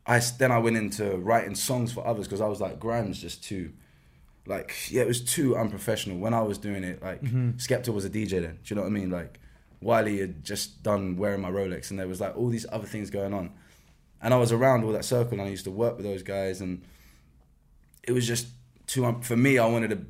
I 0.05 0.19
then 0.39 0.51
I 0.51 0.57
went 0.57 0.77
into 0.77 1.17
writing 1.17 1.55
songs 1.55 1.91
for 1.91 2.05
others 2.05 2.27
because 2.27 2.41
I 2.41 2.47
was 2.47 2.61
like, 2.61 2.79
grime's 2.79 3.21
just 3.21 3.43
too, 3.43 3.73
like, 4.45 4.73
yeah, 4.89 5.03
it 5.03 5.07
was 5.07 5.21
too 5.21 5.55
unprofessional. 5.55 6.17
When 6.17 6.33
I 6.33 6.41
was 6.41 6.57
doing 6.57 6.83
it, 6.83 7.03
like, 7.03 7.21
mm-hmm. 7.21 7.51
Skepta 7.51 7.93
was 7.93 8.05
a 8.05 8.09
DJ 8.09 8.41
then. 8.41 8.59
Do 8.63 8.73
you 8.73 8.75
know 8.75 8.81
what 8.81 8.87
I 8.87 8.91
mean? 8.91 9.09
Like, 9.09 9.39
Wiley 9.81 10.19
had 10.19 10.43
just 10.43 10.83
done 10.83 11.17
wearing 11.17 11.41
my 11.41 11.51
Rolex, 11.51 11.91
and 11.91 11.99
there 11.99 12.07
was 12.07 12.21
like 12.21 12.35
all 12.37 12.49
these 12.49 12.65
other 12.71 12.87
things 12.87 13.09
going 13.09 13.33
on, 13.33 13.51
and 14.21 14.33
I 14.33 14.37
was 14.37 14.51
around 14.51 14.83
all 14.83 14.91
that 14.91 15.05
circle, 15.05 15.33
and 15.33 15.41
I 15.41 15.49
used 15.49 15.65
to 15.65 15.71
work 15.71 15.97
with 15.97 16.05
those 16.05 16.23
guys, 16.23 16.61
and 16.61 16.83
it 18.03 18.11
was 18.11 18.27
just 18.27 18.47
too 18.87 19.05
um, 19.05 19.21
for 19.21 19.35
me. 19.35 19.57
I 19.57 19.65
wanted 19.65 19.89
to 19.91 20.05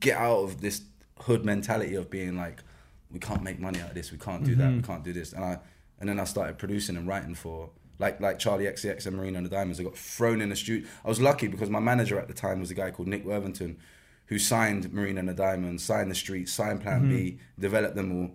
get 0.00 0.16
out 0.16 0.44
of 0.44 0.60
this 0.60 0.82
hood 1.20 1.44
mentality 1.44 1.94
of 1.94 2.10
being 2.10 2.36
like, 2.36 2.62
we 3.10 3.18
can't 3.18 3.42
make 3.42 3.58
money 3.58 3.80
out 3.80 3.90
of 3.90 3.94
this, 3.94 4.12
we 4.12 4.18
can't 4.18 4.44
do 4.44 4.54
that, 4.54 4.68
we 4.68 4.78
mm-hmm. 4.78 4.86
can't 4.86 5.04
do 5.04 5.12
this, 5.12 5.32
and 5.32 5.44
I 5.44 5.58
and 5.98 6.08
then 6.08 6.18
I 6.18 6.24
started 6.24 6.58
producing 6.58 6.96
and 6.96 7.06
writing 7.06 7.34
for 7.34 7.70
like 7.98 8.20
like 8.20 8.38
Charli 8.38 8.70
XCX 8.70 9.06
and 9.06 9.16
Marina 9.16 9.38
and 9.38 9.46
the 9.46 9.50
Diamonds. 9.50 9.78
I 9.80 9.84
got 9.84 9.96
thrown 9.96 10.40
in 10.40 10.48
the 10.48 10.56
studio. 10.56 10.88
I 11.04 11.08
was 11.08 11.20
lucky 11.20 11.48
because 11.48 11.70
my 11.70 11.80
manager 11.80 12.18
at 12.18 12.28
the 12.28 12.34
time 12.34 12.60
was 12.60 12.70
a 12.70 12.74
guy 12.74 12.90
called 12.90 13.08
Nick 13.08 13.24
Worthington, 13.24 13.78
who 14.26 14.38
signed 14.38 14.92
Marina 14.92 15.20
and 15.20 15.28
the 15.28 15.34
Diamonds, 15.34 15.84
signed 15.84 16.10
the 16.10 16.14
Street 16.14 16.48
signed 16.48 16.82
Plan 16.82 17.08
B, 17.08 17.14
mm-hmm. 17.14 17.60
developed 17.60 17.94
them 17.94 18.12
all, 18.12 18.30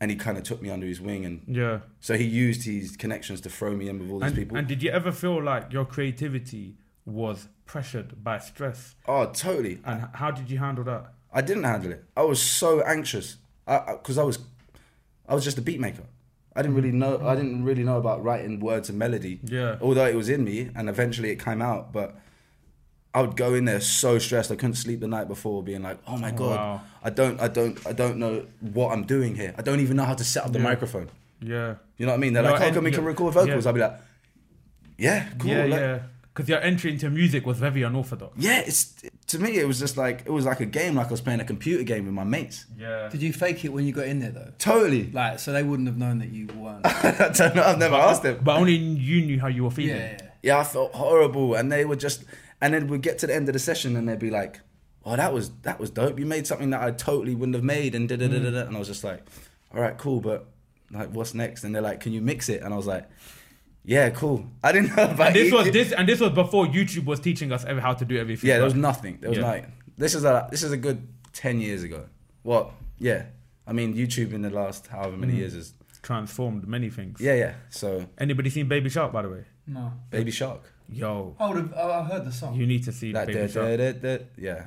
and 0.00 0.10
he 0.10 0.16
kind 0.16 0.38
of 0.38 0.44
took 0.44 0.62
me 0.62 0.70
under 0.70 0.86
his 0.86 1.00
wing 1.00 1.24
and. 1.24 1.42
Yeah. 1.46 1.80
So 2.00 2.16
he 2.16 2.24
used 2.24 2.64
his 2.64 2.96
connections 2.96 3.40
to 3.42 3.50
throw 3.50 3.76
me 3.76 3.88
in 3.88 3.98
with 3.98 4.10
all 4.10 4.18
these 4.20 4.28
And, 4.28 4.36
people. 4.36 4.56
and 4.56 4.66
did 4.66 4.82
you 4.82 4.90
ever 4.90 5.12
feel 5.12 5.42
like 5.42 5.72
your 5.72 5.84
creativity 5.84 6.76
was 7.04 7.48
pressured 7.66 8.24
by 8.24 8.38
stress? 8.38 8.94
oh, 9.06 9.26
totally. 9.26 9.80
And 9.84 10.08
how 10.14 10.30
did 10.30 10.50
you 10.50 10.58
handle 10.58 10.84
that? 10.84 11.12
I 11.32 11.42
didn't 11.42 11.64
handle 11.64 11.92
it. 11.92 12.04
I 12.16 12.22
was 12.22 12.42
so 12.42 12.80
anxious 12.80 13.36
because 13.66 14.18
I, 14.18 14.24
was, 14.24 14.38
I 15.28 15.34
was 15.34 15.44
just 15.44 15.58
a 15.58 15.62
beat 15.62 15.78
maker. 15.78 16.04
I 16.56 16.62
didn't 16.62 16.74
really 16.74 16.88
mm-hmm. 16.88 16.98
know. 16.98 17.28
I 17.28 17.36
didn't 17.36 17.62
really 17.64 17.84
know 17.84 17.98
about 17.98 18.24
writing 18.24 18.58
words 18.58 18.88
and 18.88 18.98
melody. 18.98 19.38
Yeah. 19.44 19.76
Although 19.80 20.06
it 20.06 20.16
was 20.16 20.28
in 20.28 20.42
me, 20.44 20.70
and 20.74 20.88
eventually 20.88 21.30
it 21.30 21.42
came 21.42 21.62
out, 21.62 21.92
but 21.92 22.16
I 23.12 23.20
would 23.22 23.36
go 23.36 23.54
in 23.54 23.64
there 23.64 23.80
so 23.80 24.18
stressed. 24.18 24.52
I 24.52 24.56
couldn't 24.56 24.76
sleep 24.76 25.00
the 25.00 25.08
night 25.08 25.26
before, 25.28 25.62
being 25.62 25.82
like, 25.82 25.98
"Oh 26.06 26.16
my 26.16 26.30
oh, 26.30 26.36
god, 26.36 26.56
Wow. 26.56 26.80
I 27.02 27.10
don't, 27.10 27.40
I 27.40 27.48
don't, 27.48 27.86
I 27.86 27.92
don't 27.92 28.18
know 28.18 28.46
what 28.60 28.92
I'm 28.92 29.04
doing 29.04 29.34
here. 29.34 29.52
I 29.58 29.62
don't 29.62 29.80
even 29.80 29.96
know 29.96 30.04
how 30.04 30.14
to 30.14 30.24
set 30.24 30.44
up 30.44 30.52
the 30.52 30.58
Yeah. 30.60 30.64
microphone." 30.64 31.08
Yeah. 31.40 31.74
You 31.96 32.06
know 32.06 32.12
what 32.12 32.18
I 32.18 32.20
mean? 32.20 32.32
They're 32.34 32.42
Your 32.44 32.52
like, 32.52 32.62
"Oh, 32.62 32.66
en- 32.66 32.74
can 32.74 32.84
we 32.84 32.90
can 32.92 33.04
record 33.04 33.34
vocals?" 33.34 33.64
yeah. 33.64 33.68
I'll 33.68 33.74
be 33.74 33.80
like, 33.80 33.98
"Yeah, 34.98 35.28
cool." 35.38 35.50
yeah, 35.50 35.64
like- 35.64 35.80
yeah. 35.80 35.98
Because 36.32 36.48
your 36.48 36.60
entry 36.60 36.92
into 36.92 37.10
music 37.10 37.44
was 37.44 37.58
very 37.58 37.82
unorthodox. 37.82 38.34
yeah. 38.38 38.60
It's 38.60 38.94
to 39.26 39.38
me, 39.40 39.58
it 39.58 39.66
was 39.66 39.80
just 39.80 39.96
like 39.96 40.22
it 40.26 40.30
was 40.30 40.44
like 40.46 40.60
a 40.60 40.64
game, 40.66 40.94
like 40.94 41.08
I 41.08 41.10
was 41.10 41.20
playing 41.20 41.40
a 41.40 41.44
computer 41.44 41.82
game 41.82 42.04
with 42.04 42.14
my 42.14 42.22
mates. 42.24 42.66
Yeah. 42.78 43.08
Did 43.08 43.20
you 43.20 43.32
fake 43.32 43.64
it 43.64 43.70
when 43.72 43.84
you 43.84 43.92
got 43.92 44.06
in 44.06 44.20
there 44.20 44.30
though? 44.30 44.52
Totally. 44.58 45.10
Like, 45.10 45.40
so 45.40 45.52
they 45.52 45.64
wouldn't 45.64 45.88
have 45.88 45.98
known 45.98 46.20
that 46.20 46.30
you 46.30 46.46
weren't. 46.56 46.86
I 46.86 47.30
don't 47.34 47.56
know. 47.56 47.64
I've 47.64 47.78
never 47.78 47.96
asked 47.96 48.22
them. 48.22 48.38
But 48.44 48.56
only 48.58 48.74
you 48.74 49.22
knew 49.26 49.40
how 49.40 49.48
you 49.48 49.64
were 49.64 49.72
feeling. 49.72 49.96
yeah, 49.96 50.12
yeah. 50.20 50.26
Yeah, 50.42 50.58
I 50.60 50.64
felt 50.64 50.94
horrible, 50.94 51.54
and 51.56 51.70
they 51.70 51.84
were 51.84 51.96
just, 51.96 52.24
and 52.60 52.74
then 52.74 52.88
we'd 52.88 53.02
get 53.02 53.18
to 53.20 53.26
the 53.26 53.34
end 53.34 53.48
of 53.48 53.52
the 53.52 53.58
session, 53.58 53.96
and 53.96 54.08
they'd 54.08 54.18
be 54.18 54.30
like, 54.30 54.60
"Oh, 55.04 55.16
that 55.16 55.32
was 55.32 55.50
that 55.62 55.78
was 55.80 55.90
dope. 55.90 56.18
You 56.18 56.26
made 56.26 56.46
something 56.46 56.70
that 56.70 56.82
I 56.82 56.90
totally 56.90 57.34
wouldn't 57.34 57.54
have 57.54 57.64
made," 57.64 57.94
and 57.94 58.08
da 58.08 58.16
da 58.16 58.28
da 58.28 58.38
da. 58.38 58.50
da." 58.50 58.60
And 58.66 58.76
I 58.76 58.78
was 58.78 58.88
just 58.88 59.04
like, 59.04 59.20
"All 59.74 59.80
right, 59.80 59.96
cool, 59.98 60.20
but 60.20 60.46
like, 60.90 61.10
what's 61.10 61.34
next?" 61.34 61.64
And 61.64 61.74
they're 61.74 61.82
like, 61.82 62.00
"Can 62.00 62.12
you 62.12 62.20
mix 62.20 62.48
it?" 62.48 62.62
And 62.62 62.72
I 62.74 62.76
was 62.76 62.86
like, 62.86 63.08
"Yeah, 63.84 64.10
cool." 64.10 64.46
I 64.64 64.72
didn't 64.72 64.96
know 64.96 65.04
about 65.04 65.28
And 65.28 65.36
this 65.36 65.48
it. 65.48 65.54
was 65.58 65.70
this, 65.70 65.92
and 65.92 66.08
this 66.08 66.20
was 66.20 66.30
before 66.30 66.66
YouTube 66.66 67.04
was 67.06 67.20
teaching 67.20 67.52
us 67.52 67.64
every 67.64 67.82
how 67.82 67.94
to 67.94 68.04
do 68.04 68.18
everything. 68.18 68.48
Yeah, 68.48 68.56
there 68.56 68.64
was 68.64 68.74
nothing. 68.74 69.18
There 69.20 69.30
was 69.30 69.38
Yeah. 69.38 69.46
like 69.46 69.64
this 69.98 70.14
is 70.14 70.24
a 70.24 70.48
this 70.50 70.62
is 70.62 70.72
a 70.72 70.76
good 70.76 71.06
ten 71.32 71.60
years 71.60 71.82
ago. 71.82 72.06
What? 72.42 72.70
Yeah, 72.98 73.26
I 73.66 73.72
mean 73.72 73.94
YouTube 73.94 74.32
in 74.32 74.42
the 74.42 74.50
last 74.50 74.86
however 74.88 75.16
Mm. 75.16 75.20
many 75.20 75.36
years 75.36 75.54
has 75.54 75.72
transformed 76.02 76.66
many 76.66 76.88
things. 76.90 77.20
yeah 77.20 77.34
yeah. 77.34 77.54
So 77.70 78.06
Anybody 78.18 78.48
seen 78.50 78.68
Baby 78.68 78.88
Shark, 78.90 79.12
by 79.12 79.22
the 79.22 79.28
way? 79.28 79.44
No. 79.66 79.92
Baby 80.10 80.30
Shark. 80.30 80.62
Yo. 80.92 81.36
Oh, 81.38 81.54
the, 81.54 81.72
oh, 81.76 81.90
I 81.92 82.04
heard 82.04 82.24
the 82.24 82.32
song. 82.32 82.54
You 82.54 82.66
need 82.66 82.84
to 82.84 82.92
see 82.92 83.12
that, 83.12 83.26
Baby 83.26 83.40
da, 83.40 83.46
Shark. 83.46 83.78
Da, 83.78 83.92
da, 83.92 84.16
da, 84.16 84.24
yeah. 84.36 84.64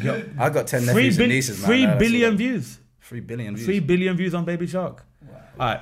Yo, 0.00 0.22
I 0.38 0.50
got 0.50 0.66
10 0.66 0.82
three 0.82 0.86
nephews 0.86 1.16
bi- 1.16 1.22
and 1.24 1.32
nieces, 1.32 1.60
man. 1.60 1.66
3 1.66 1.86
billion 1.98 2.36
views. 2.36 2.78
3 3.00 3.20
billion 3.20 3.56
views. 3.56 3.66
3 3.66 3.80
billion 3.80 4.16
views 4.16 4.34
on 4.34 4.44
Baby 4.44 4.66
Shark. 4.66 5.04
Wow. 5.22 5.40
All 5.58 5.66
right. 5.66 5.80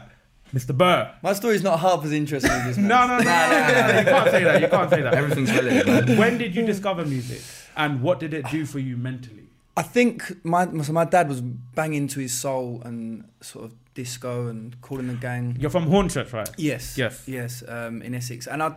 Mr. 0.54 0.76
Burr. 0.76 1.10
My 1.22 1.32
story's 1.32 1.62
not 1.62 1.80
half 1.80 2.04
as 2.04 2.12
interesting 2.12 2.50
as 2.50 2.66
this 2.66 2.76
no, 2.76 3.06
no, 3.06 3.18
no, 3.18 3.24
no, 3.24 3.24
no, 3.24 3.98
You 3.98 4.04
can't 4.04 4.30
say 4.30 4.44
that. 4.44 4.60
You 4.60 4.68
can't 4.68 4.90
say 4.90 5.00
that. 5.00 5.14
Everything's 5.14 5.50
relative. 5.50 6.08
Man. 6.08 6.18
When 6.18 6.38
did 6.38 6.54
you 6.54 6.66
discover 6.66 7.06
music? 7.06 7.40
And 7.74 8.02
what 8.02 8.20
did 8.20 8.34
it 8.34 8.46
do 8.50 8.66
for 8.66 8.78
you 8.78 8.96
mentally? 8.98 9.41
I 9.76 9.82
think 9.82 10.44
my 10.44 10.66
so 10.82 10.92
my 10.92 11.04
dad 11.04 11.28
was 11.28 11.40
banging 11.40 12.08
to 12.08 12.20
his 12.20 12.32
soul 12.38 12.82
and 12.84 13.24
sort 13.40 13.64
of 13.66 13.72
disco 13.94 14.48
and 14.48 14.78
Kool 14.82 14.98
and 14.98 15.08
the 15.10 15.14
Gang. 15.14 15.56
You're 15.58 15.70
from 15.70 15.86
Hornchurch, 15.86 16.32
right? 16.32 16.48
Yes. 16.58 16.96
Yes. 16.98 17.24
Yes. 17.26 17.62
Um, 17.66 18.02
in 18.02 18.14
Essex, 18.14 18.46
and 18.46 18.62
I, 18.62 18.74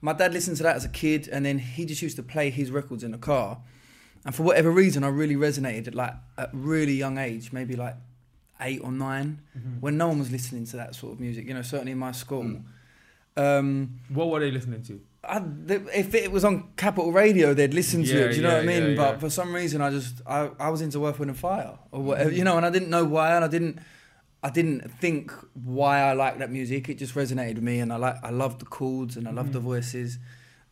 my 0.00 0.12
dad 0.12 0.32
listened 0.32 0.56
to 0.58 0.62
that 0.64 0.76
as 0.76 0.84
a 0.84 0.88
kid, 0.88 1.28
and 1.28 1.46
then 1.46 1.58
he 1.58 1.84
just 1.84 2.02
used 2.02 2.16
to 2.16 2.22
play 2.22 2.50
his 2.50 2.70
records 2.70 3.04
in 3.04 3.12
the 3.12 3.18
car, 3.18 3.58
and 4.24 4.34
for 4.34 4.42
whatever 4.42 4.70
reason, 4.70 5.04
I 5.04 5.08
really 5.08 5.36
resonated 5.36 5.86
at 5.88 5.94
like 5.94 6.14
at 6.36 6.50
really 6.52 6.94
young 6.94 7.18
age, 7.18 7.52
maybe 7.52 7.76
like 7.76 7.94
eight 8.60 8.80
or 8.84 8.92
9 8.92 9.40
when 9.80 9.96
no 9.96 10.06
one 10.08 10.20
was 10.20 10.30
listening 10.30 10.64
to 10.66 10.76
that 10.76 10.94
sort 10.94 11.12
of 11.14 11.20
music. 11.20 11.46
You 11.46 11.54
know, 11.54 11.62
certainly 11.62 11.92
in 11.92 11.98
my 11.98 12.12
school. 12.12 12.62
Um, 13.36 14.00
What 14.08 14.28
were 14.28 14.40
they 14.40 14.50
listening 14.50 14.82
to? 14.84 15.00
I, 15.24 15.40
if 15.94 16.14
it 16.14 16.32
was 16.32 16.44
on 16.44 16.70
Capital 16.76 17.12
Radio, 17.12 17.54
they'd 17.54 17.72
listen 17.74 18.02
to 18.02 18.08
Yeah, 18.08 18.24
it. 18.24 18.28
Do 18.30 18.36
you 18.36 18.42
know 18.42 18.48
yeah, 18.48 18.54
what 18.56 18.62
I 18.64 18.66
mean? 18.80 18.90
yeah, 18.90 18.96
but 18.96 19.20
for 19.20 19.30
some 19.30 19.54
reason, 19.54 19.80
I 19.80 19.90
just 19.90 20.20
I, 20.26 20.50
I 20.58 20.68
was 20.70 20.80
into 20.80 21.06
Earth 21.06 21.18
Wind 21.20 21.30
and 21.30 21.38
Fire 21.38 21.78
or 21.92 22.02
whatever, 22.02 22.30
you 22.32 22.42
know, 22.44 22.56
and 22.56 22.66
I 22.66 22.70
didn't 22.70 22.90
know 22.90 23.04
why, 23.04 23.34
and 23.36 23.44
I 23.44 23.48
didn't 23.48 23.78
I 24.42 24.50
didn't 24.50 24.80
think 25.00 25.30
why 25.54 26.00
I 26.00 26.12
liked 26.14 26.40
that 26.40 26.50
music. 26.50 26.88
It 26.88 26.98
just 26.98 27.14
resonated 27.14 27.54
with 27.54 27.62
me, 27.62 27.78
and 27.78 27.92
I 27.92 27.96
like 27.96 28.16
I 28.24 28.30
loved 28.30 28.60
the 28.60 28.64
chords 28.66 29.16
and 29.16 29.28
I 29.28 29.30
loved 29.30 29.52
the 29.52 29.60
voices. 29.60 30.18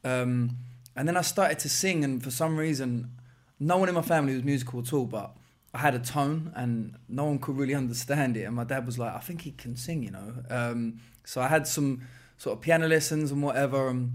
Um, 0.03 0.57
and 0.97 1.07
then 1.07 1.17
I 1.17 1.21
started 1.21 1.61
to 1.61 1.69
sing, 1.69 2.03
and 2.05 2.23
for 2.23 2.33
some 2.33 2.57
reason, 2.57 3.13
no 3.61 3.77
one 3.79 3.89
in 3.89 3.95
my 3.95 4.03
family 4.03 4.35
was 4.35 4.43
musical 4.43 4.81
at 4.81 4.93
all, 4.93 5.07
but 5.07 5.37
I 5.73 5.79
had 5.79 5.95
a 5.95 6.01
tone, 6.01 6.51
and 6.57 6.97
no 7.09 7.25
one 7.27 7.39
could 7.39 7.57
really 7.57 7.77
understand 7.77 8.37
it. 8.37 8.43
And 8.43 8.57
my 8.57 8.65
dad 8.65 8.85
was 8.85 8.99
like, 8.99 9.15
"I 9.15 9.21
think 9.21 9.43
he 9.43 9.53
can 9.53 9.77
sing," 9.77 10.03
you 10.03 10.11
know. 10.11 10.35
Um, 10.51 10.99
so 11.25 11.41
I 11.41 11.47
had 11.47 11.69
some 11.69 12.01
sort 12.37 12.57
of 12.57 12.63
piano 12.63 12.89
lessons 12.89 13.31
and 13.31 13.41
whatever, 13.45 13.89
and 13.89 14.15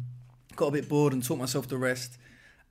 got 0.56 0.68
a 0.68 0.72
bit 0.72 0.88
bored 0.90 1.14
and 1.14 1.24
taught 1.24 1.38
myself 1.38 1.68
the 1.68 1.78
rest. 1.78 2.18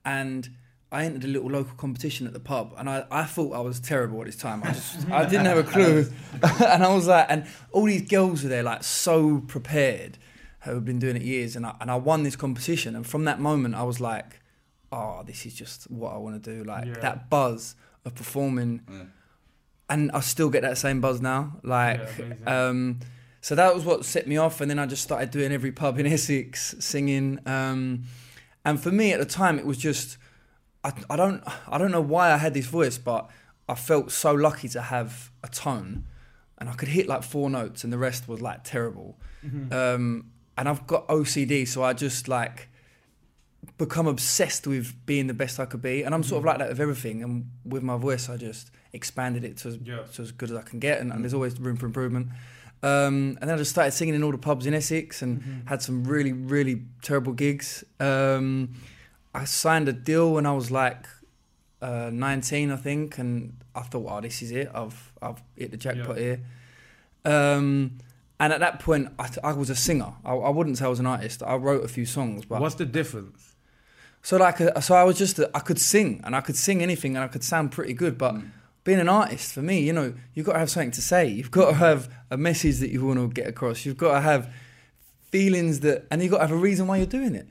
And 0.03 0.49
I 0.91 1.03
entered 1.05 1.23
a 1.23 1.27
little 1.27 1.49
local 1.49 1.73
competition 1.75 2.27
at 2.27 2.33
the 2.33 2.39
pub, 2.39 2.73
and 2.77 2.89
I, 2.89 3.05
I 3.11 3.23
thought 3.25 3.53
I 3.53 3.59
was 3.59 3.79
terrible 3.79 4.19
at 4.21 4.27
this 4.27 4.35
time. 4.35 4.61
I 4.63 4.71
just 4.71 5.09
I 5.09 5.25
didn't 5.25 5.45
have 5.47 5.57
a 5.57 5.63
clue, 5.75 6.05
and 6.43 6.83
I 6.83 6.93
was 6.93 7.07
like, 7.07 7.25
and 7.29 7.45
all 7.71 7.85
these 7.85 8.03
girls 8.07 8.43
were 8.43 8.49
there, 8.49 8.63
like 8.63 8.83
so 8.83 9.39
prepared, 9.47 10.17
who 10.61 10.75
had 10.75 10.85
been 10.85 10.99
doing 10.99 11.15
it 11.17 11.23
years, 11.23 11.55
and 11.55 11.65
I 11.65 11.75
and 11.81 11.89
I 11.91 11.95
won 11.95 12.23
this 12.23 12.35
competition, 12.35 12.95
and 12.95 13.05
from 13.05 13.25
that 13.25 13.39
moment 13.39 13.73
I 13.75 13.83
was 13.83 13.99
like, 13.99 14.39
oh, 14.91 15.23
this 15.25 15.45
is 15.45 15.53
just 15.55 15.89
what 15.89 16.13
I 16.13 16.17
want 16.17 16.41
to 16.41 16.55
do, 16.57 16.63
like 16.63 16.85
Yeah. 16.85 16.93
that 17.01 17.29
buzz 17.31 17.75
of 18.05 18.13
performing, 18.15 18.81
and 19.89 20.11
I 20.11 20.19
still 20.19 20.49
get 20.49 20.61
that 20.61 20.77
same 20.77 21.01
buzz 21.01 21.19
now, 21.19 21.57
like. 21.63 21.97
Yeah, 21.99 22.25
amazing. 22.25 22.47
um, 22.47 22.99
so 23.45 23.53
that 23.53 23.75
was 23.75 23.83
what 23.85 24.05
set 24.05 24.25
me 24.27 24.37
off, 24.37 24.59
and 24.61 24.67
then 24.71 24.79
I 24.79 24.85
just 24.87 25.03
started 25.03 25.29
doing 25.29 25.51
every 25.51 25.71
pub 25.71 25.99
in 25.99 26.05
Essex, 26.15 26.73
singing. 26.79 27.27
Um, 27.45 28.03
And 28.67 28.79
for 28.79 28.91
me 28.91 29.13
at 29.13 29.19
the 29.19 29.25
time, 29.41 29.59
it 29.59 29.65
was 29.71 29.77
just 29.77 30.17
I, 30.83 30.91
I 31.13 31.15
don't 31.15 31.43
I 31.73 31.77
don't 31.77 31.91
know 31.91 32.01
why 32.15 32.25
I 32.33 32.37
had 32.37 32.53
this 32.55 32.65
voice, 32.65 32.97
but 32.97 33.29
I 33.69 33.75
felt 33.75 34.11
so 34.11 34.31
lucky 34.47 34.67
to 34.69 34.81
have 34.81 35.29
a 35.43 35.47
tone, 35.65 35.91
and 36.57 36.69
I 36.69 36.73
could 36.73 36.89
hit 36.97 37.05
like 37.13 37.23
four 37.23 37.47
notes, 37.59 37.83
and 37.83 37.93
the 37.93 37.99
rest 38.07 38.27
was 38.27 38.41
like 38.41 38.59
terrible. 38.63 39.09
Um, 39.71 40.31
and 40.57 40.67
I've 40.69 40.87
got 40.87 41.07
OCD, 41.07 41.67
so 41.67 41.83
I 41.83 41.93
just 41.93 42.27
like 42.27 42.57
become 43.77 44.07
obsessed 44.07 44.65
with 44.67 44.87
being 45.05 45.27
the 45.27 45.33
best 45.43 45.59
I 45.59 45.65
could 45.65 45.81
be, 45.83 46.01
and 46.03 46.15
I'm 46.15 46.23
sort 46.23 46.39
of 46.39 46.45
like 46.45 46.57
that 46.59 46.69
with 46.69 46.79
everything. 46.79 47.23
And 47.23 47.51
with 47.63 47.83
my 47.83 47.97
voice, 47.97 48.29
I 48.33 48.37
just 48.37 48.71
expanded 48.93 49.43
it 49.43 49.57
to, 49.57 49.69
Yeah. 49.83 50.03
to 50.13 50.21
as 50.23 50.31
good 50.31 50.49
as 50.51 50.57
I 50.57 50.61
can 50.69 50.79
get, 50.79 50.99
and, 51.01 51.11
and 51.11 51.19
there's 51.23 51.33
always 51.33 51.59
room 51.59 51.77
for 51.77 51.85
improvement. 51.85 52.27
Um, 52.83 53.37
and 53.41 53.49
then 53.49 53.51
I 53.51 53.57
just 53.57 53.71
started 53.71 53.91
singing 53.91 54.13
in 54.15 54.23
all 54.23 54.31
the 54.31 54.37
pubs 54.37 54.65
in 54.67 54.73
Essex, 54.73 55.21
and 55.21 55.63
had 55.67 55.81
some 55.81 56.03
really, 56.03 56.33
really 56.33 56.83
terrible 57.01 57.33
gigs. 57.33 57.83
Um, 57.99 58.73
I 59.33 59.45
signed 59.45 59.89
a 59.89 59.93
deal 59.93 60.33
when 60.33 60.45
I 60.45 60.51
was 60.53 60.69
like 60.71 61.07
uh, 61.81 62.09
19, 62.13 62.71
I 62.71 62.75
think, 62.75 63.17
and 63.17 63.57
I 63.73 63.81
thought, 63.81 64.05
"Oh, 64.09 64.21
this 64.21 64.41
is 64.41 64.51
it. 64.51 64.69
I've 64.73 65.11
I've 65.21 65.41
hit 65.55 65.71
the 65.71 65.77
jackpot 65.77 66.17
here." 66.17 66.41
Um, 67.23 67.97
and 68.39 68.53
at 68.53 68.59
that 68.59 68.79
point, 68.79 69.09
I, 69.17 69.29
I 69.43 69.53
was 69.53 69.69
a 69.69 69.75
singer. 69.75 70.13
I, 70.23 70.33
I 70.33 70.49
wouldn't 70.49 70.77
say 70.77 70.85
I 70.85 70.89
was 70.89 70.99
an 70.99 71.05
artist. 71.07 71.41
I 71.43 71.55
wrote 71.55 71.83
a 71.83 71.87
few 71.87 72.05
songs, 72.05 72.45
but 72.45 72.61
What's 72.61 72.75
the 72.75 72.85
difference? 72.85 73.55
so 74.21 74.37
like, 74.37 74.59
uh, 74.59 74.79
so 74.81 74.95
I 74.95 75.03
was 75.03 75.17
just, 75.17 75.39
a, 75.39 75.49
I 75.55 75.59
could 75.59 75.79
sing 75.79 76.21
and 76.23 76.35
I 76.35 76.41
could 76.41 76.57
sing 76.57 76.81
anything 76.81 77.15
and 77.15 77.23
I 77.23 77.27
could 77.27 77.43
sound 77.43 77.71
pretty 77.71 77.93
good. 77.93 78.17
But 78.17 78.35
being 78.85 78.99
an 78.99 79.09
artist, 79.09 79.51
for 79.51 79.61
me, 79.61 79.81
you 79.81 79.91
know, 79.91 80.13
you've 80.33 80.45
got 80.45 80.53
to 80.53 80.59
have 80.59 80.69
something 80.69 80.91
to 80.91 81.01
say. 81.01 81.27
You've 81.27 81.51
got 81.51 81.69
to 81.71 81.73
have 81.75 82.07
a 82.31 82.37
message 82.37 82.77
that 82.79 82.91
you 82.91 83.05
want 83.05 83.19
to 83.19 83.27
get 83.27 83.47
across. 83.47 83.83
You've 83.85 83.97
got 83.97 84.13
to 84.13 84.21
have 84.21 84.53
feelings 85.31 85.81
that, 85.81 86.05
and 86.11 86.21
you've 86.21 86.31
got 86.31 86.37
to 86.37 86.43
have 86.47 86.51
a 86.51 86.55
reason 86.55 86.87
why 86.87 86.97
you're 86.97 87.05
doing 87.07 87.35
it. 87.35 87.47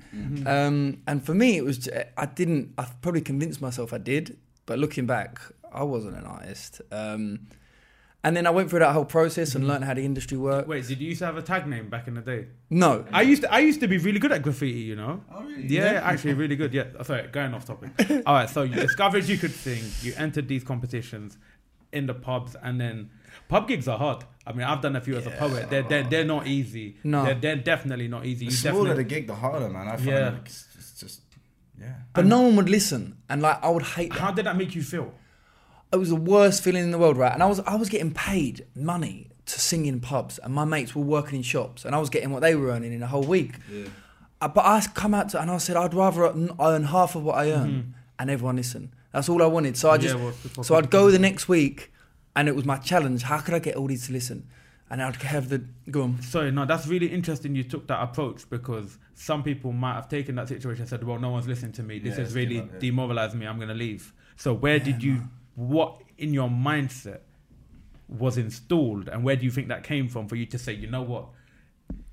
Um, 0.46 1.02
and 1.06 1.22
for 1.26 1.34
me, 1.34 1.56
it 1.58 1.64
was 1.64 1.88
I 2.16 2.26
didn't, 2.26 2.72
I 2.78 2.86
probably 3.02 3.20
convinced 3.20 3.60
myself 3.60 3.92
I 3.92 3.98
did, 3.98 4.38
but 4.64 4.78
looking 4.78 5.06
back, 5.06 5.40
I 5.72 5.82
wasn't 5.82 6.16
an 6.16 6.24
artist. 6.24 6.80
Um, 6.92 7.48
and 8.24 8.34
then 8.34 8.46
I 8.46 8.50
went 8.50 8.70
through 8.70 8.78
that 8.78 8.92
whole 8.92 9.04
process 9.04 9.54
and 9.54 9.62
mm-hmm. 9.62 9.72
learned 9.72 9.84
how 9.84 9.94
the 9.94 10.04
industry 10.04 10.38
worked. 10.38 10.66
Wait, 10.66 10.88
did 10.88 10.98
you 10.98 11.08
used 11.08 11.18
to 11.18 11.26
have 11.26 11.36
a 11.36 11.42
tag 11.42 11.66
name 11.66 11.90
back 11.90 12.08
in 12.08 12.14
the 12.14 12.22
day? 12.22 12.46
No, 12.70 13.04
I 13.12 13.20
used 13.22 13.42
to, 13.42 13.52
I 13.52 13.58
used 13.58 13.80
to 13.80 13.86
be 13.86 13.98
really 13.98 14.18
good 14.18 14.32
at 14.32 14.42
graffiti, 14.42 14.80
you 14.80 14.96
know. 14.96 15.22
Oh 15.32 15.42
really? 15.42 15.66
Yeah, 15.66 16.00
actually, 16.02 16.32
really 16.32 16.56
good. 16.56 16.72
Yeah. 16.72 16.84
Sorry, 17.02 17.28
going 17.28 17.52
off 17.52 17.66
topic. 17.66 17.90
All 18.26 18.34
right, 18.34 18.48
so 18.48 18.62
you 18.62 18.74
discovered 18.74 19.24
you 19.28 19.36
could 19.36 19.52
sing. 19.52 19.82
You 20.00 20.14
entered 20.16 20.48
these 20.48 20.64
competitions 20.64 21.36
in 21.92 22.06
the 22.06 22.14
pubs, 22.14 22.56
and 22.62 22.80
then 22.80 23.10
pub 23.48 23.68
gigs 23.68 23.86
are 23.88 23.98
hard. 23.98 24.24
I 24.46 24.52
mean, 24.52 24.66
I've 24.66 24.80
done 24.80 24.96
a 24.96 25.00
few 25.02 25.16
as 25.16 25.26
a 25.26 25.30
poet. 25.30 25.68
They're 25.68 25.82
they're, 25.82 26.04
they're 26.04 26.24
not 26.24 26.46
easy. 26.46 26.96
No. 27.04 27.26
they're, 27.26 27.34
they're 27.34 27.56
definitely 27.56 28.08
not 28.08 28.24
easy. 28.24 28.46
The 28.46 28.52
You 28.52 28.56
smaller 28.56 28.94
the 28.94 29.02
definitely, 29.02 29.04
gig, 29.04 29.26
the 29.26 29.34
harder, 29.34 29.68
man. 29.68 29.88
I 29.88 29.96
find 29.96 30.08
Yeah. 30.08 30.28
like 30.30 30.46
it's 30.46 30.66
just, 30.74 30.78
it's 30.78 31.00
just 31.00 31.20
yeah. 31.78 31.94
but 32.14 32.24
no 32.24 32.40
one 32.40 32.56
would 32.56 32.70
listen. 32.70 33.18
And 33.28 33.42
like, 33.42 33.62
I 33.62 33.68
would 33.68 33.82
hate 33.82 34.12
that. 34.12 34.18
how 34.18 34.30
did 34.30 34.46
that 34.46 34.56
make 34.56 34.74
you 34.74 34.82
feel? 34.82 35.12
It 35.94 35.98
was 35.98 36.08
the 36.10 36.16
worst 36.16 36.62
feeling 36.62 36.82
in 36.84 36.90
the 36.90 36.98
world, 36.98 37.16
right? 37.16 37.32
And 37.32 37.42
I 37.42 37.46
was 37.46 37.60
I 37.60 37.76
was 37.76 37.88
getting 37.88 38.12
paid 38.12 38.66
money 38.74 39.28
to 39.46 39.60
sing 39.60 39.86
in 39.86 40.00
pubs, 40.00 40.38
and 40.38 40.52
my 40.54 40.64
mates 40.64 40.94
were 40.94 41.02
working 41.02 41.36
in 41.36 41.42
shops, 41.42 41.84
and 41.84 41.94
I 41.94 41.98
was 41.98 42.10
getting 42.10 42.30
what 42.30 42.40
they 42.40 42.54
were 42.54 42.68
earning 42.68 42.92
in 42.92 43.02
a 43.02 43.06
whole 43.06 43.24
week. 43.24 43.52
Uh, 44.40 44.48
but 44.48 44.64
I 44.64 44.82
come 44.94 45.14
out 45.14 45.30
to, 45.30 45.40
and 45.40 45.50
I 45.50 45.58
said 45.58 45.76
I'd 45.76 45.94
rather 45.94 46.24
earn 46.26 46.50
earn 46.60 46.84
half 46.84 47.14
of 47.14 47.22
what 47.22 47.36
I 47.36 47.50
earn, 47.52 47.94
and 48.18 48.30
everyone 48.30 48.56
listen. 48.56 48.92
That's 49.12 49.28
all 49.28 49.42
I 49.42 49.46
wanted. 49.46 49.76
So 49.76 49.90
I 49.90 49.98
Mm-hmm. 49.98 50.18
Yeah, 50.18 50.32
just 50.42 50.56
well, 50.56 50.64
so 50.64 50.74
I'd 50.74 50.90
go 50.90 51.10
the 51.10 51.18
next 51.20 51.48
week, 51.48 51.92
and 52.34 52.48
it 52.48 52.56
was 52.56 52.64
my 52.64 52.76
challenge. 52.78 53.22
How 53.22 53.38
could 53.38 53.54
I 53.54 53.58
get 53.60 53.76
all 53.76 53.86
these 53.86 54.06
to 54.08 54.12
listen? 54.12 54.48
And 54.90 55.02
I'd 55.02 55.16
have 55.22 55.48
the 55.48 55.64
go 55.90 56.02
on. 56.02 56.22
Sorry, 56.22 56.50
no, 56.50 56.66
that's 56.66 56.86
really 56.86 57.06
interesting. 57.06 57.54
You 57.54 57.64
took 57.64 57.86
that 57.86 58.02
approach 58.02 58.48
because 58.50 58.98
some 59.14 59.42
people 59.42 59.72
might 59.72 59.94
have 59.94 60.08
taken 60.08 60.34
that 60.36 60.48
situation 60.48 60.82
and 60.82 60.90
said, 60.90 61.04
"Well, 61.04 61.18
no 61.18 61.30
one's 61.30 61.48
listening 61.48 61.72
to 61.72 61.82
me. 61.82 61.98
This 61.98 62.16
Yeah, 62.16 62.24
has 62.24 62.34
really 62.34 62.60
give 62.60 62.78
demoralized 62.80 63.34
me. 63.34 63.46
I'm 63.46 63.56
going 63.56 63.68
to 63.68 63.74
leave." 63.74 64.12
So, 64.36 64.52
where 64.52 64.78
did 64.78 65.02
you? 65.02 65.22
What 65.56 66.00
in 66.18 66.32
your 66.34 66.48
mindset 66.48 67.20
was 68.08 68.36
installed, 68.36 69.08
and 69.08 69.24
where 69.24 69.36
do 69.36 69.44
you 69.44 69.50
think 69.50 69.68
that 69.68 69.82
came 69.82 70.08
from 70.08 70.28
for 70.28 70.36
you 70.36 70.46
to 70.46 70.58
say, 70.58 70.72
"You 70.72 70.88
know 70.88 71.02
what? 71.02 71.26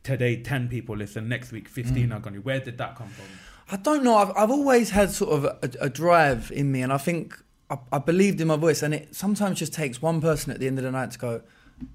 Today, 0.04 0.42
ten 0.42 0.68
people 0.68 0.96
listen. 0.98 1.28
Next 1.30 1.52
week, 1.52 1.68
fifteen 1.68 2.10
Mm. 2.10 2.16
are 2.16 2.20
going 2.20 2.34
to." 2.36 2.40
Where 2.42 2.60
did 2.60 2.78
that 2.78 2.96
come 2.96 3.10
from? 3.10 3.26
I 3.70 3.78
don't 3.78 4.04
know. 4.04 4.16
I've, 4.18 4.32
I've 4.36 4.52
always 4.52 4.90
had 4.92 5.12
sort 5.12 5.32
of 5.32 5.46
a, 5.46 5.70
a 5.86 5.90
drive 5.90 6.52
in 6.52 6.72
me, 6.72 6.82
and 6.82 6.92
I 6.92 6.98
think 6.98 7.38
I, 7.70 7.78
I 7.92 8.00
believed 8.00 8.42
in 8.42 8.48
my 8.48 8.56
voice. 8.58 8.82
And 8.84 8.94
it 8.94 9.16
sometimes 9.16 9.60
just 9.60 9.74
takes 9.74 10.02
one 10.02 10.20
person 10.22 10.52
at 10.52 10.60
the 10.60 10.68
end 10.68 10.78
of 10.78 10.84
the 10.84 10.92
night 10.92 11.12
to 11.12 11.20
go, 11.20 11.42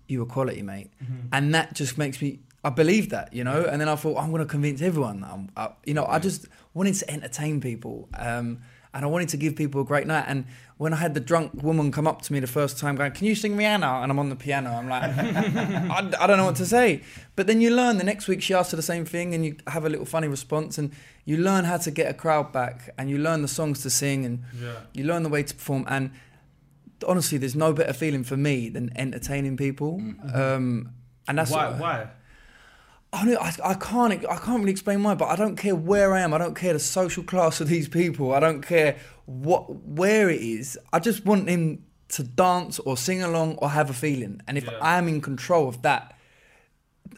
"You 0.09 0.21
were 0.21 0.27
quality, 0.27 0.63
mate," 0.63 0.91
and 1.33 1.55
that 1.55 1.75
just 1.75 1.99
makes 1.99 2.21
me. 2.23 2.41
I 2.65 2.71
believe 2.71 3.11
that, 3.11 3.33
you 3.33 3.45
know. 3.45 3.63
And 3.65 3.81
then 3.81 3.89
I 3.89 3.95
thought 3.95 4.19
I'm 4.19 4.31
going 4.31 4.43
to 4.43 4.47
convince 4.49 4.83
everyone. 4.83 5.21
That 5.21 5.31
I'm, 5.33 5.49
I, 5.57 5.71
you 5.85 5.95
know, 5.95 6.05
I 6.07 6.19
just 6.19 6.47
wanted 6.75 6.95
to 6.97 7.11
entertain 7.11 7.61
people, 7.61 8.09
um, 8.19 8.59
and 8.97 9.05
I 9.05 9.09
wanted 9.09 9.29
to 9.29 9.37
give 9.37 9.55
people 9.55 9.81
a 9.81 9.85
great 9.85 10.07
night. 10.07 10.25
And 10.27 10.47
when 10.79 10.93
I 10.93 10.97
had 10.97 11.15
the 11.15 11.21
drunk 11.21 11.63
woman 11.63 11.93
come 11.93 12.07
up 12.07 12.23
to 12.23 12.33
me 12.33 12.41
the 12.41 12.47
first 12.47 12.79
time, 12.79 12.97
going, 12.97 13.13
"Can 13.13 13.27
you 13.27 13.35
sing 13.35 13.57
Rihanna?" 13.57 14.03
and 14.03 14.11
I'm 14.11 14.19
on 14.19 14.29
the 14.31 14.37
piano, 14.37 14.71
I'm 14.71 14.89
like, 14.89 15.03
I, 15.97 16.13
I 16.21 16.27
don't 16.27 16.37
know 16.39 16.47
what 16.47 16.57
to 16.57 16.67
say. 16.67 17.03
But 17.37 17.47
then 17.47 17.61
you 17.61 17.71
learn. 17.71 17.99
The 17.99 18.05
next 18.05 18.27
week 18.29 18.43
she 18.43 18.55
asks 18.55 18.71
her 18.73 18.77
the 18.77 18.83
same 18.83 19.05
thing, 19.05 19.35
and 19.35 19.45
you 19.45 19.57
have 19.69 19.85
a 19.85 19.89
little 19.89 20.07
funny 20.07 20.29
response, 20.29 20.79
and 20.79 20.91
you 21.25 21.37
learn 21.37 21.65
how 21.65 21.77
to 21.79 21.91
get 21.91 22.11
a 22.11 22.15
crowd 22.15 22.53
back, 22.53 22.91
and 22.99 23.09
you 23.11 23.19
learn 23.19 23.43
the 23.43 23.49
songs 23.49 23.83
to 23.83 23.91
sing, 23.91 24.25
and 24.27 24.43
Yeah. 24.61 24.73
you 24.93 25.05
learn 25.05 25.23
the 25.23 25.29
way 25.29 25.43
to 25.45 25.55
perform. 25.55 25.85
And 25.89 26.11
honestly, 27.07 27.39
there's 27.39 27.57
no 27.57 27.73
better 27.73 27.93
feeling 27.93 28.25
for 28.25 28.37
me 28.37 28.69
than 28.69 28.91
entertaining 28.97 29.57
people. 29.57 30.01
Um, 30.35 30.91
and 31.29 31.39
that's 31.39 31.51
why? 31.51 31.69
what- 31.71 31.81
Why? 31.81 32.07
I, 33.13 33.25
don't- 33.25 33.41
I, 33.41 33.53
I 33.71 33.75
can't 33.75 34.13
I 34.27 34.37
can't 34.37 34.59
really 34.61 34.73
explain 34.73 35.03
why, 35.03 35.15
but 35.15 35.27
I 35.29 35.37
don't 35.37 35.57
care 35.57 35.75
where 35.75 36.13
I 36.15 36.21
am. 36.21 36.35
I 36.35 36.39
don't 36.39 36.55
care 36.55 36.73
the 36.73 36.79
social 36.79 37.23
class 37.23 37.61
of 37.61 37.69
these 37.69 37.89
people. 37.89 38.33
I 38.35 38.41
don't 38.41 38.63
care 38.63 38.97
what 39.27 39.75
where 39.85 40.29
it 40.29 40.41
is. 40.41 40.79
I 40.93 40.99
just 40.99 41.25
want 41.25 41.49
him 41.49 41.85
to 42.09 42.23
dance 42.23 42.79
or 42.81 42.97
sing 42.97 43.23
along 43.23 43.57
or 43.57 43.71
have 43.71 43.91
a 43.91 43.95
feeling. 43.95 44.41
And 44.47 44.57
if 44.59 44.65
Yeah. 44.65 44.79
I 44.81 44.99
am 44.99 45.09
in 45.09 45.21
control 45.21 45.69
of 45.69 45.83
that 45.83 46.16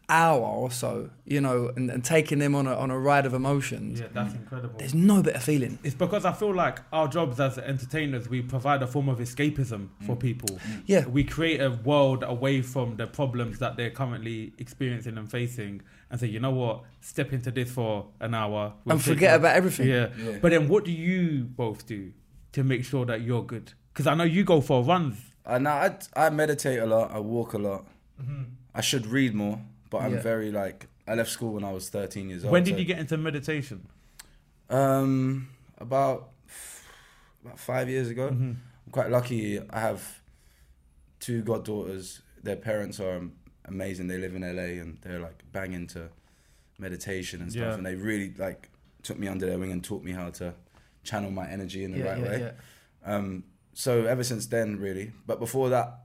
hour 0.08 0.40
or 0.40 0.70
so, 0.70 1.10
you 1.24 1.40
know, 1.40 1.70
and, 1.76 1.90
and 1.90 2.04
taking 2.04 2.38
them 2.38 2.54
on 2.54 2.66
a 2.66 2.74
on 2.74 2.90
a 2.90 2.98
ride 2.98 3.26
of 3.26 3.34
emotions, 3.34 4.00
Yeah, 4.00 4.06
that's 4.12 4.34
incredible. 4.34 4.78
there's 4.78 4.94
no 4.94 5.22
better 5.22 5.38
feeling. 5.38 5.78
It's 5.82 5.94
because 5.94 6.24
I 6.24 6.32
feel 6.32 6.54
like 6.54 6.80
our 6.92 7.08
jobs 7.08 7.38
as 7.40 7.58
entertainers, 7.58 8.28
we 8.28 8.40
provide 8.42 8.82
a 8.82 8.86
form 8.86 9.08
of 9.08 9.18
escapism 9.18 9.88
for 10.06 10.16
mm. 10.16 10.20
people. 10.20 10.48
Mm. 10.56 10.82
Yeah. 10.86 11.06
We 11.06 11.24
create 11.24 11.60
a 11.60 11.70
world 11.70 12.24
away 12.26 12.62
from 12.62 12.96
the 12.96 13.06
problems 13.06 13.58
that 13.58 13.76
they're 13.76 13.90
currently 13.90 14.52
experiencing 14.58 15.18
and 15.18 15.30
facing 15.30 15.82
and 16.10 16.18
say, 16.18 16.26
you 16.26 16.40
know 16.40 16.52
what, 16.52 16.84
step 17.00 17.32
into 17.32 17.50
this 17.50 17.70
for 17.70 18.06
an 18.20 18.34
hour. 18.34 18.72
we'll 18.84 18.94
And 18.94 19.04
forget 19.04 19.36
about 19.36 19.56
everything. 19.56 19.88
Yeah. 19.88 20.08
Yeah. 20.18 20.38
But 20.40 20.52
then 20.52 20.68
what 20.68 20.84
do 20.84 20.92
you 20.92 21.44
both 21.44 21.86
do 21.86 22.12
to 22.52 22.64
make 22.64 22.84
sure 22.84 23.04
that 23.06 23.20
you're 23.20 23.42
good? 23.44 23.72
Because 23.92 24.06
I 24.06 24.14
know 24.14 24.24
you 24.24 24.44
go 24.44 24.60
for 24.60 24.82
runs. 24.82 25.18
I 25.44 25.58
know 25.58 25.70
I, 25.70 25.96
I 26.16 26.30
meditate 26.30 26.78
a 26.78 26.86
lot. 26.86 27.10
I 27.10 27.18
walk 27.18 27.52
a 27.54 27.58
lot. 27.58 27.86
Mm-hmm. 28.22 28.42
I 28.74 28.80
should 28.80 29.06
read 29.06 29.34
more, 29.34 29.60
but 29.90 29.98
I'm 30.02 30.14
Yeah. 30.14 30.20
very 30.22 30.50
like 30.50 30.86
I 31.06 31.14
left 31.14 31.30
school 31.30 31.52
when 31.54 31.64
I 31.64 31.72
was 31.72 31.88
13 31.88 32.28
years 32.28 32.44
old. 32.44 32.52
when 32.52 32.64
did 32.64 32.74
so- 32.74 32.78
you 32.78 32.84
get 32.84 32.98
into 32.98 33.16
meditation? 33.16 33.86
Um, 34.70 35.48
about 35.78 36.30
about 37.44 37.58
five 37.58 37.88
years 37.88 38.08
ago. 38.08 38.30
Mm-hmm. 38.30 38.52
I'm 38.86 38.92
quite 38.92 39.10
lucky. 39.10 39.60
I 39.70 39.80
have 39.80 40.20
two 41.20 41.42
goddaughters. 41.42 42.20
Their 42.42 42.56
parents 42.56 43.00
are 43.00 43.22
amazing. 43.64 44.08
They 44.08 44.18
live 44.18 44.34
in 44.34 44.42
LA 44.42 44.80
and 44.82 44.98
they're 45.02 45.20
like 45.20 45.42
bang 45.52 45.72
into 45.72 46.08
meditation 46.78 47.40
and 47.42 47.50
stuff. 47.50 47.62
Yeah. 47.62 47.74
And 47.74 47.86
they 47.86 47.94
really 47.94 48.34
like 48.36 48.70
took 49.02 49.18
me 49.18 49.28
under 49.28 49.46
their 49.46 49.58
wing 49.58 49.72
and 49.72 49.82
taught 49.82 50.02
me 50.02 50.12
how 50.12 50.30
to 50.30 50.54
channel 51.04 51.30
my 51.30 51.48
energy 51.48 51.84
in 51.84 51.92
the 51.92 51.98
Yeah, 51.98 52.04
right 52.12 52.18
yeah, 52.18 52.28
way. 52.28 52.38
yeah. 52.40 53.14
Um, 53.14 53.44
so 53.72 54.04
ever 54.04 54.24
since 54.24 54.46
then, 54.46 54.78
really. 54.78 55.12
But 55.26 55.38
before 55.38 55.70
that, 55.70 56.00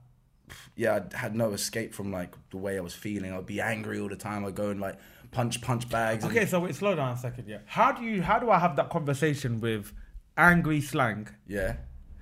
yeah, 0.76 1.00
I 1.12 1.16
had 1.16 1.34
no 1.34 1.52
escape 1.52 1.94
from 1.94 2.10
like 2.12 2.34
the 2.50 2.56
way 2.58 2.76
I 2.76 2.80
was 2.80 2.94
feeling. 2.94 3.32
I'd 3.32 3.46
be 3.46 3.60
angry 3.60 3.98
all 4.00 4.08
the 4.08 4.16
time. 4.16 4.44
I'd 4.44 4.54
go 4.54 4.70
and 4.70 4.80
like 4.80 4.96
punch 5.30 5.60
punch 5.60 5.88
bags. 5.88 6.24
and- 6.24 6.32
Okay, 6.36 6.46
so 6.46 6.60
wait, 6.60 6.74
slow 6.74 6.94
down 6.94 7.12
a 7.12 7.16
second. 7.18 7.48
Yeah. 7.48 7.58
How 7.66 7.92
do 7.92 8.02
you? 8.04 8.22
How 8.22 8.38
do 8.38 8.50
I 8.50 8.58
have 8.58 8.76
that 8.76 8.90
conversation 8.90 9.60
with 9.60 9.92
angry 10.36 10.80
slang? 10.80 11.28
yeah. 11.46 11.76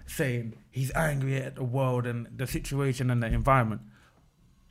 saying 0.07 0.55
he's 0.71 0.93
angry 0.95 1.37
at 1.37 1.55
the 1.55 1.65
world 1.65 2.07
and 2.07 2.27
the 2.37 2.47
situation 2.47 3.11
and 3.11 3.23
the 3.23 3.27
environment. 3.29 3.81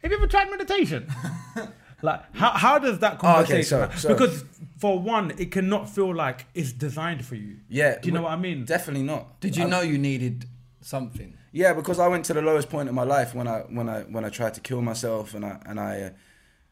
Have 0.03 0.11
you 0.11 0.17
ever 0.17 0.27
tried 0.27 0.49
meditation? 0.51 1.07
like, 2.03 2.35
how, 2.35 2.51
how 2.51 2.77
does 2.79 2.99
that 2.99 3.13
Oh, 3.23 3.41
okay, 3.41 3.63
conversation? 3.63 3.63
so- 3.63 3.89
so- 3.97 4.07
because 4.09 4.43
for 4.77 4.99
one, 4.99 5.31
it 5.37 5.51
cannot 5.51 5.89
feel 5.89 6.13
like 6.13 6.45
it's 6.53 6.71
designed 6.71 7.25
for 7.25 7.35
you. 7.35 7.57
Yeah. 7.69 7.97
Do 7.99 8.07
you 8.07 8.13
know 8.13 8.23
what 8.23 8.31
I 8.33 8.35
mean? 8.35 8.65
Definitely 8.65 9.03
not. 9.03 9.39
Did 9.39 9.55
you 9.55 9.63
I'm- 9.63 9.69
know 9.71 9.81
you 9.81 9.97
needed 9.97 10.45
something? 10.81 11.35
Yeah, 11.51 11.73
because 11.73 11.99
I 11.99 12.07
went 12.07 12.25
to 12.25 12.33
the 12.33 12.41
lowest 12.41 12.69
point 12.69 12.87
in 12.89 12.95
my 12.95 13.03
life 13.03 13.35
when 13.35 13.47
I 13.47 13.59
when 13.77 13.89
I 13.89 14.01
when 14.03 14.23
I 14.25 14.29
tried 14.29 14.53
to 14.55 14.61
kill 14.61 14.81
myself 14.81 15.33
and 15.33 15.45
I 15.45 15.59
and 15.65 15.79
I 15.79 16.01
uh, 16.01 16.09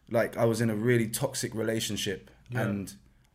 like 0.10 0.38
I 0.38 0.46
was 0.46 0.62
in 0.62 0.70
a 0.70 0.76
really 0.76 1.08
toxic 1.08 1.54
relationship 1.54 2.32
Yeah. 2.50 2.62
and 2.62 2.94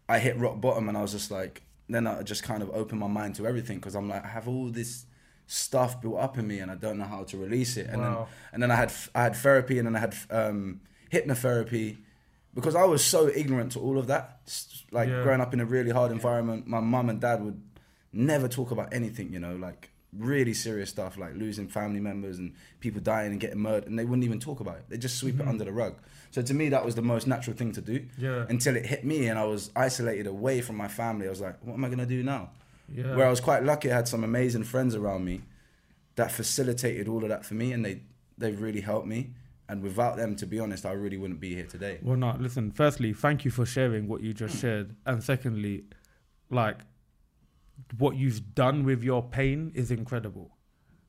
I 0.09 0.18
hit 0.20 0.37
rock 0.38 0.61
bottom 0.61 0.88
and 0.88 0.96
I 0.98 1.02
was 1.02 1.12
just 1.12 1.30
like 1.30 1.62
then 1.88 2.07
I 2.07 2.22
just 2.22 2.42
kind 2.42 2.62
of 2.62 2.70
opened 2.70 3.00
my 3.00 3.09
mind 3.09 3.35
to 3.37 3.46
everything 3.46 3.76
because 3.78 3.94
I'm 3.94 4.09
like 4.09 4.24
I 4.24 4.28
have 4.28 4.48
all 4.48 4.70
this 4.70 5.04
stuff 5.46 6.00
built 6.00 6.18
up 6.18 6.38
in 6.38 6.46
me 6.46 6.59
and 6.61 6.70
I 6.70 6.76
don't 6.76 6.96
know 6.96 7.04
how 7.04 7.24
to 7.24 7.37
release 7.37 7.76
it 7.76 7.88
and 7.90 8.00
Wow. 8.00 8.09
then 8.14 8.26
and 8.54 8.62
then 8.62 8.70
I 8.70 8.76
had 8.76 8.92
I 9.14 9.22
had 9.24 9.37
therapy 9.37 9.78
and 9.78 9.87
then 9.87 9.96
I 9.96 10.00
had 10.00 10.14
um, 10.30 10.80
hypnotherapy 11.12 11.98
because 12.54 12.74
I 12.74 12.85
was 12.85 13.04
so 13.04 13.28
ignorant 13.28 13.72
to 13.72 13.80
all 13.80 13.98
of 13.98 14.07
that. 14.07 14.40
Like 14.90 15.09
Yeah. 15.09 15.22
growing 15.22 15.40
up 15.40 15.52
in 15.54 15.61
a 15.61 15.64
really 15.66 15.90
hard 15.90 16.11
environment, 16.12 16.66
my 16.66 16.80
mum 16.80 17.11
and 17.11 17.20
dad 17.20 17.42
would 17.44 17.61
never 18.12 18.48
talk 18.48 18.70
about 18.70 18.92
anything, 18.94 19.33
you 19.33 19.40
know, 19.40 19.57
like 19.57 19.90
really 20.16 20.55
serious 20.55 20.90
stuff, 20.90 21.16
like 21.16 21.35
losing 21.35 21.68
family 21.68 22.00
members 22.00 22.38
and 22.38 22.53
people 22.81 23.00
dying 23.00 23.33
and 23.33 23.40
getting 23.40 23.59
murdered, 23.59 23.88
and 23.88 23.98
they 23.98 24.05
wouldn't 24.05 24.24
even 24.24 24.40
talk 24.40 24.61
about 24.61 24.77
it. 24.77 24.85
They 24.88 24.98
just 24.98 25.18
sweep 25.18 25.40
it 25.40 25.46
under 25.46 25.64
the 25.64 25.72
rug. 25.72 25.96
So 26.31 26.42
to 26.42 26.55
me, 26.55 26.68
that 26.70 26.85
was 26.85 26.94
the 26.94 27.03
most 27.03 27.27
natural 27.27 27.57
thing 27.57 27.72
to 27.72 27.81
do. 27.81 28.00
Mm-hmm. 28.00 28.24
Yeah. 28.24 28.46
Until 28.48 28.77
it 28.77 28.87
hit 28.87 29.05
me, 29.05 29.29
and 29.29 29.38
I 29.38 29.44
was 29.44 29.70
isolated 29.77 30.27
away 30.27 30.61
from 30.61 30.77
my 30.77 30.88
family. 30.88 31.27
I 31.27 31.31
was 31.31 31.40
like, 31.40 31.57
what 31.62 31.74
am 31.74 31.85
I 31.85 31.88
gonna 31.88 32.07
do 32.07 32.22
now? 32.22 32.50
Yeah. 32.92 33.14
Where 33.16 33.27
I 33.27 33.31
was 33.31 33.40
quite 33.40 33.64
lucky, 33.64 33.90
I 33.90 33.94
had 33.96 34.09
some 34.09 34.24
amazing 34.24 34.64
friends 34.64 34.94
around 34.94 35.24
me 35.24 35.42
that 36.16 36.31
facilitated 36.31 37.09
all 37.09 37.22
of 37.22 37.29
that 37.29 37.44
for 37.44 37.55
me, 37.55 37.72
and 37.72 37.85
they 37.85 38.03
they 38.38 38.53
really 38.53 38.81
helped 38.81 39.07
me. 39.07 39.31
And 39.66 39.83
without 39.83 40.16
them, 40.16 40.37
to 40.37 40.46
be 40.46 40.61
honest, 40.61 40.85
I 40.85 40.92
really 40.92 41.16
wouldn't 41.16 41.40
be 41.40 41.55
here 41.55 41.64
today. 41.64 41.98
Well, 42.03 42.18
no, 42.18 42.37
listen, 42.38 42.70
firstly, 42.70 43.14
thank 43.14 43.46
you 43.46 43.50
for 43.50 43.64
sharing 43.64 44.09
what 44.09 44.20
you 44.20 44.35
just 44.35 44.61
shared. 44.61 44.94
And 45.07 45.22
secondly, 45.22 45.85
like, 46.50 46.81
what 47.98 48.16
you've 48.16 48.54
done 48.54 48.84
with 48.84 49.02
your 49.02 49.22
pain 49.22 49.72
is 49.74 49.90
incredible. 49.90 50.50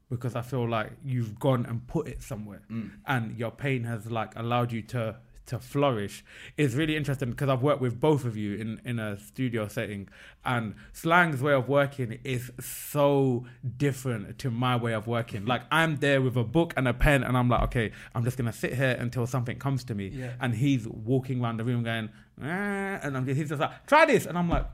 Because 0.10 0.36
I 0.36 0.42
feel 0.44 0.70
like 0.70 0.92
you've 1.04 1.40
gone 1.40 1.66
and 1.66 1.86
put 1.88 2.08
it 2.08 2.22
somewhere. 2.22 2.62
And 3.08 3.38
your 3.38 3.52
pain 3.52 3.84
has, 3.86 4.10
like, 4.12 4.36
allowed 4.36 4.72
you 4.72 4.82
to 4.84 5.18
to 5.48 5.60
flourish. 5.60 6.26
It's 6.58 6.74
really 6.74 6.96
interesting 6.96 7.30
because 7.30 7.50
I've 7.50 7.62
worked 7.62 7.80
with 7.80 8.00
both 8.00 8.26
of 8.26 8.36
you 8.36 8.56
in, 8.56 8.82
in 8.84 8.98
a 8.98 9.20
studio 9.20 9.68
setting. 9.68 10.10
And 10.44 10.74
slang's 10.92 11.40
way 11.40 11.54
of 11.54 11.70
working 11.70 12.18
is 12.24 12.50
so 12.60 13.46
different 13.78 14.40
to 14.40 14.50
my 14.50 14.76
way 14.76 14.94
of 14.94 15.06
working. 15.06 15.46
Like 15.54 15.62
I'm 15.70 15.98
there 15.98 16.20
with 16.20 16.36
a 16.36 16.44
book 16.44 16.74
and 16.76 16.88
a 16.88 16.96
pen 16.96 17.24
and 17.24 17.38
I'm 17.38 17.48
like 17.48 17.62
okay 17.66 17.92
I'm 18.16 18.24
just 18.24 18.38
gonna 18.38 18.52
sit 18.54 18.74
here 18.74 18.98
until 19.00 19.28
something 19.28 19.60
comes 19.60 19.84
to 19.84 19.94
me. 19.94 20.08
Yeah. 20.08 20.34
and 20.42 20.56
he's 20.56 20.88
walking 20.88 21.44
around 21.44 21.58
the 21.58 21.64
room 21.64 21.84
going, 21.84 22.10
"Ah," 22.42 23.00
and 23.04 23.16
I'm 23.16 23.24
just, 23.28 23.38
he's 23.38 23.50
just 23.50 23.62
like, 23.62 23.86
try 23.86 24.06
this, 24.08 24.26
and 24.26 24.40
I'm 24.40 24.50
like, 24.50 24.66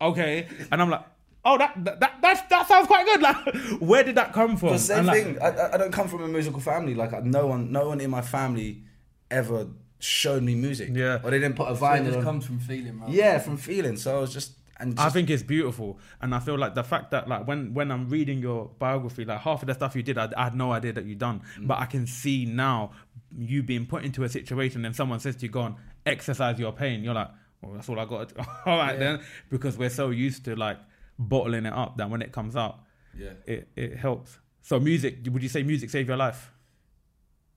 okay, 0.00 0.46
and 0.70 0.82
I'm 0.82 0.90
like, 0.90 1.02
oh, 1.44 1.58
that 1.58 1.72
that 1.84 2.00
that, 2.00 2.18
that's, 2.22 2.42
that 2.50 2.66
sounds 2.68 2.86
quite 2.86 3.04
good. 3.06 3.20
Like, 3.26 3.80
where 3.80 4.02
did 4.04 4.16
that 4.16 4.32
come 4.32 4.56
from? 4.56 4.70
The 4.70 4.78
same 4.78 4.98
And, 4.98 5.06
like, 5.06 5.22
thing. 5.24 5.38
I, 5.42 5.48
I- 5.48 5.74
I 5.74 5.76
don't 5.76 5.92
come 5.92 6.08
from 6.08 6.22
a 6.22 6.28
musical 6.28 6.60
family. 6.60 6.94
Like 6.94 7.12
no 7.24 7.46
one, 7.46 7.70
no 7.72 7.88
one 7.88 8.00
in 8.00 8.10
my 8.10 8.20
family 8.22 8.82
ever 9.30 9.68
showed 9.98 10.42
me 10.42 10.54
music. 10.54 10.90
Yeah. 10.92 11.20
Or 11.22 11.30
they 11.30 11.38
didn't 11.38 11.56
put 11.56 11.68
a 11.70 11.76
So 11.76 11.86
it 11.86 11.88
vinyl. 11.88 12.04
just 12.06 12.18
on. 12.18 12.24
comes 12.24 12.46
from 12.46 12.58
feeling, 12.60 13.00
right? 13.00 13.10
Yeah, 13.10 13.38
from 13.38 13.56
feeling. 13.56 13.96
So 13.96 14.16
I 14.18 14.20
was 14.20 14.32
just 14.32 14.52
and 14.78 14.94
just, 14.94 15.06
I 15.06 15.08
think 15.10 15.30
it's 15.30 15.42
beautiful, 15.42 15.98
and 16.20 16.34
I 16.34 16.38
feel 16.38 16.58
like 16.58 16.74
the 16.74 16.84
fact 16.84 17.10
that 17.12 17.26
like 17.28 17.46
when 17.46 17.72
when 17.72 17.90
I'm 17.90 18.10
reading 18.10 18.38
your 18.40 18.70
biography, 18.78 19.24
like 19.24 19.40
half 19.40 19.62
of 19.62 19.68
the 19.68 19.74
stuff 19.74 19.96
you 19.96 20.02
did, 20.02 20.18
I, 20.18 20.28
I 20.36 20.44
had 20.44 20.54
no 20.54 20.70
idea 20.72 20.92
that 20.92 21.06
you'd 21.06 21.18
done, 21.18 21.40
Mm. 21.58 21.66
but 21.66 21.78
I 21.78 21.86
can 21.86 22.06
see 22.06 22.44
now 22.44 22.90
you 23.34 23.62
being 23.62 23.86
put 23.86 24.04
into 24.04 24.22
a 24.24 24.28
situation, 24.28 24.84
and 24.84 24.94
someone 24.94 25.18
says 25.18 25.34
to 25.36 25.46
you, 25.46 25.50
"Go 25.50 25.60
on, 25.62 25.76
exercise 26.04 26.58
your 26.58 26.72
pain." 26.72 27.02
You're 27.02 27.14
like, 27.14 27.30
"Well, 27.62 27.72
that's 27.74 27.88
all 27.88 27.98
I 27.98 28.04
got." 28.04 28.28
to 28.28 28.34
do." 28.34 28.40
all 28.66 28.78
right 28.78 28.98
then, 28.98 29.20
because 29.50 29.76
we're 29.78 29.90
so 29.90 30.10
used 30.10 30.44
to 30.46 30.56
like 30.56 30.78
bottling 31.18 31.66
it 31.66 31.72
up 31.72 31.96
that 31.98 32.10
when 32.10 32.22
it 32.22 32.32
comes 32.32 32.56
out, 32.56 32.80
yeah, 33.18 33.30
it 33.46 33.68
it 33.76 33.96
helps. 33.96 34.38
So 34.62 34.80
music, 34.80 35.18
would 35.30 35.42
you 35.42 35.48
say 35.48 35.62
music 35.62 35.90
saved 35.90 36.08
your 36.08 36.16
life? 36.16 36.50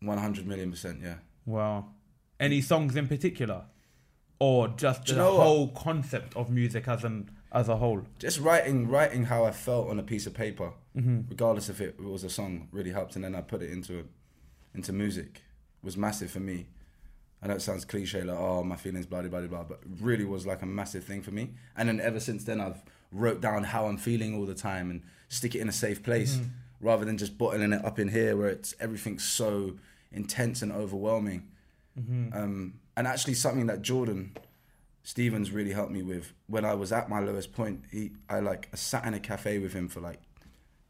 one 0.01 0.17
hundred 0.17 0.47
million 0.47 0.71
percent. 0.71 0.99
Yeah. 1.03 1.15
Wow. 1.45 1.87
Any 2.39 2.61
songs 2.61 2.95
in 2.95 3.07
particular, 3.07 3.65
or 4.39 4.69
just 4.69 5.07
the 5.07 5.15
know 5.15 5.35
what? 5.35 5.43
whole 5.43 5.67
concept 5.69 6.35
of 6.37 6.49
music 6.49 6.87
as 6.87 7.03
an 7.03 7.29
as 7.51 7.67
a 7.67 7.75
whole? 7.75 8.03
Just 8.19 8.39
writing, 8.39 8.87
writing 8.87 9.25
how 9.25 9.43
I 9.43 9.51
felt 9.51 9.89
on 9.89 9.99
a 9.99 10.03
piece 10.03 10.25
of 10.27 10.33
paper, 10.33 10.71
Mm-hmm. 10.95 11.21
regardless 11.29 11.69
if 11.69 11.81
it 11.81 11.99
was 12.01 12.23
a 12.23 12.29
song, 12.29 12.67
really 12.71 12.91
helped. 12.91 13.15
And 13.15 13.23
then 13.23 13.33
I 13.35 13.41
put 13.41 13.61
it 13.61 13.71
into 13.71 14.07
into 14.73 14.93
music 14.93 15.41
was 15.83 15.97
massive 15.97 16.29
for 16.31 16.39
me. 16.39 16.67
I 17.41 17.47
know 17.47 17.55
it 17.55 17.61
sounds 17.61 17.85
cliche, 17.85 18.23
like 18.23 18.37
oh 18.37 18.63
my 18.63 18.75
feelings, 18.75 19.05
blah 19.05 19.21
blah 19.21 19.29
blah 19.29 19.47
blah, 19.47 19.63
but 19.63 19.79
really 20.01 20.25
was 20.25 20.45
like 20.45 20.61
a 20.61 20.65
massive 20.65 21.03
thing 21.03 21.21
for 21.21 21.31
me. 21.31 21.51
And 21.77 21.87
then 21.87 21.99
ever 21.99 22.19
since 22.19 22.43
then, 22.43 22.59
I've 22.59 22.83
wrote 23.11 23.41
down 23.41 23.63
how 23.63 23.85
I'm 23.87 23.97
feeling 23.97 24.35
all 24.35 24.45
the 24.45 24.53
time 24.55 24.89
and 24.91 25.01
stick 25.29 25.55
it 25.55 25.59
in 25.61 25.69
a 25.69 25.73
safe 25.73 26.03
place, 26.03 26.35
Mm-hmm. 26.35 26.49
rather 26.81 27.05
than 27.05 27.17
just 27.17 27.37
bottling 27.37 27.73
it 27.73 27.83
up 27.85 27.97
in 27.99 28.09
here 28.09 28.35
where 28.37 28.49
it's 28.49 28.73
everything's 28.79 29.23
so 29.23 29.77
intense 30.11 30.61
and 30.61 30.71
overwhelming. 30.71 31.47
Mm-hmm. 31.99 32.37
Um, 32.37 32.73
and 32.97 33.07
actually, 33.07 33.35
something 33.35 33.67
that 33.67 33.81
Jordan 33.81 34.35
Stephens 35.03 35.51
really 35.51 35.71
helped 35.71 35.91
me 35.91 36.03
with 36.03 36.33
when 36.47 36.65
I 36.65 36.73
was 36.73 36.91
at 36.91 37.09
my 37.09 37.19
lowest 37.19 37.53
point. 37.53 37.83
He, 37.91 38.11
I 38.29 38.39
like, 38.41 38.67
I 38.73 38.75
sat 38.75 39.05
in 39.05 39.13
a 39.13 39.19
cafe 39.19 39.59
with 39.59 39.73
him 39.73 39.87
for 39.87 40.01
like 40.01 40.19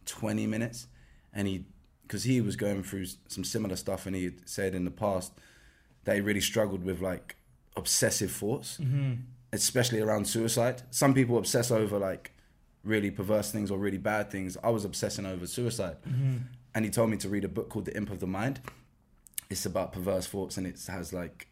20 0.06 0.48
minutes, 0.48 0.88
and 1.34 1.48
he, 1.48 1.66
because 2.04 2.24
he 2.24 2.42
was 2.42 2.56
going 2.56 2.82
through 2.84 3.06
some 3.28 3.44
similar 3.44 3.76
stuff, 3.76 4.06
and 4.08 4.16
he 4.16 4.24
had 4.26 4.50
said 4.50 4.74
in 4.74 4.84
the 4.86 4.92
past 4.92 5.32
that 6.10 6.16
he 6.16 6.22
really 6.22 6.42
struggled 6.42 6.84
with 6.84 7.02
like 7.02 7.36
obsessive 7.78 8.32
thoughts, 8.32 8.80
mm-hmm. 8.82 9.14
especially 9.54 10.02
around 10.02 10.26
suicide. 10.26 10.82
Some 10.90 11.14
people 11.14 11.38
obsess 11.38 11.70
over 11.70 12.00
like 12.00 12.32
really 12.84 13.12
perverse 13.12 13.52
things 13.52 13.70
or 13.70 13.78
really 13.78 14.00
bad 14.00 14.32
things. 14.32 14.58
I 14.64 14.72
was 14.72 14.86
obsessing 14.86 15.28
over 15.28 15.46
suicide, 15.46 15.98
mm-hmm. 16.02 16.38
and 16.74 16.84
he 16.84 16.90
told 16.90 17.12
me 17.12 17.18
to 17.18 17.30
read 17.30 17.46
a 17.46 17.48
book 17.48 17.70
called 17.70 17.86
The 17.86 17.96
Imp 17.96 18.10
of 18.10 18.20
the 18.22 18.26
Mind. 18.26 18.60
It's 19.52 19.68
about 19.68 19.94
perverse 19.94 20.26
thoughts, 20.26 20.58
and 20.58 20.66
it 20.66 20.84
has 20.88 21.14
like 21.14 21.48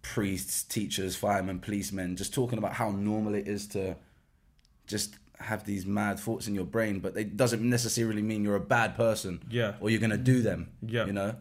priests, 0.00 0.62
teachers, 0.62 1.14
firemen, 1.14 1.58
policemen, 1.58 2.16
just 2.16 2.32
talking 2.32 2.56
about 2.56 2.72
how 2.72 2.90
normal 2.90 3.34
it 3.34 3.46
is 3.46 3.66
to 3.68 3.96
just 4.86 5.16
have 5.40 5.66
these 5.66 5.84
mad 5.84 6.18
thoughts 6.18 6.48
in 6.48 6.54
your 6.54 6.64
brain, 6.64 7.00
but 7.00 7.18
it 7.18 7.36
doesn't 7.36 7.60
necessarily 7.60 8.22
mean 8.22 8.44
you're 8.44 8.56
a 8.56 8.60
bad 8.60 8.96
person. 8.96 9.42
Yeah. 9.50 9.74
Or 9.78 9.90
you're 9.90 10.00
gonna 10.00 10.16
do 10.16 10.40
them. 10.40 10.70
Yeah. 10.80 11.04
You 11.04 11.12
know? 11.12 11.36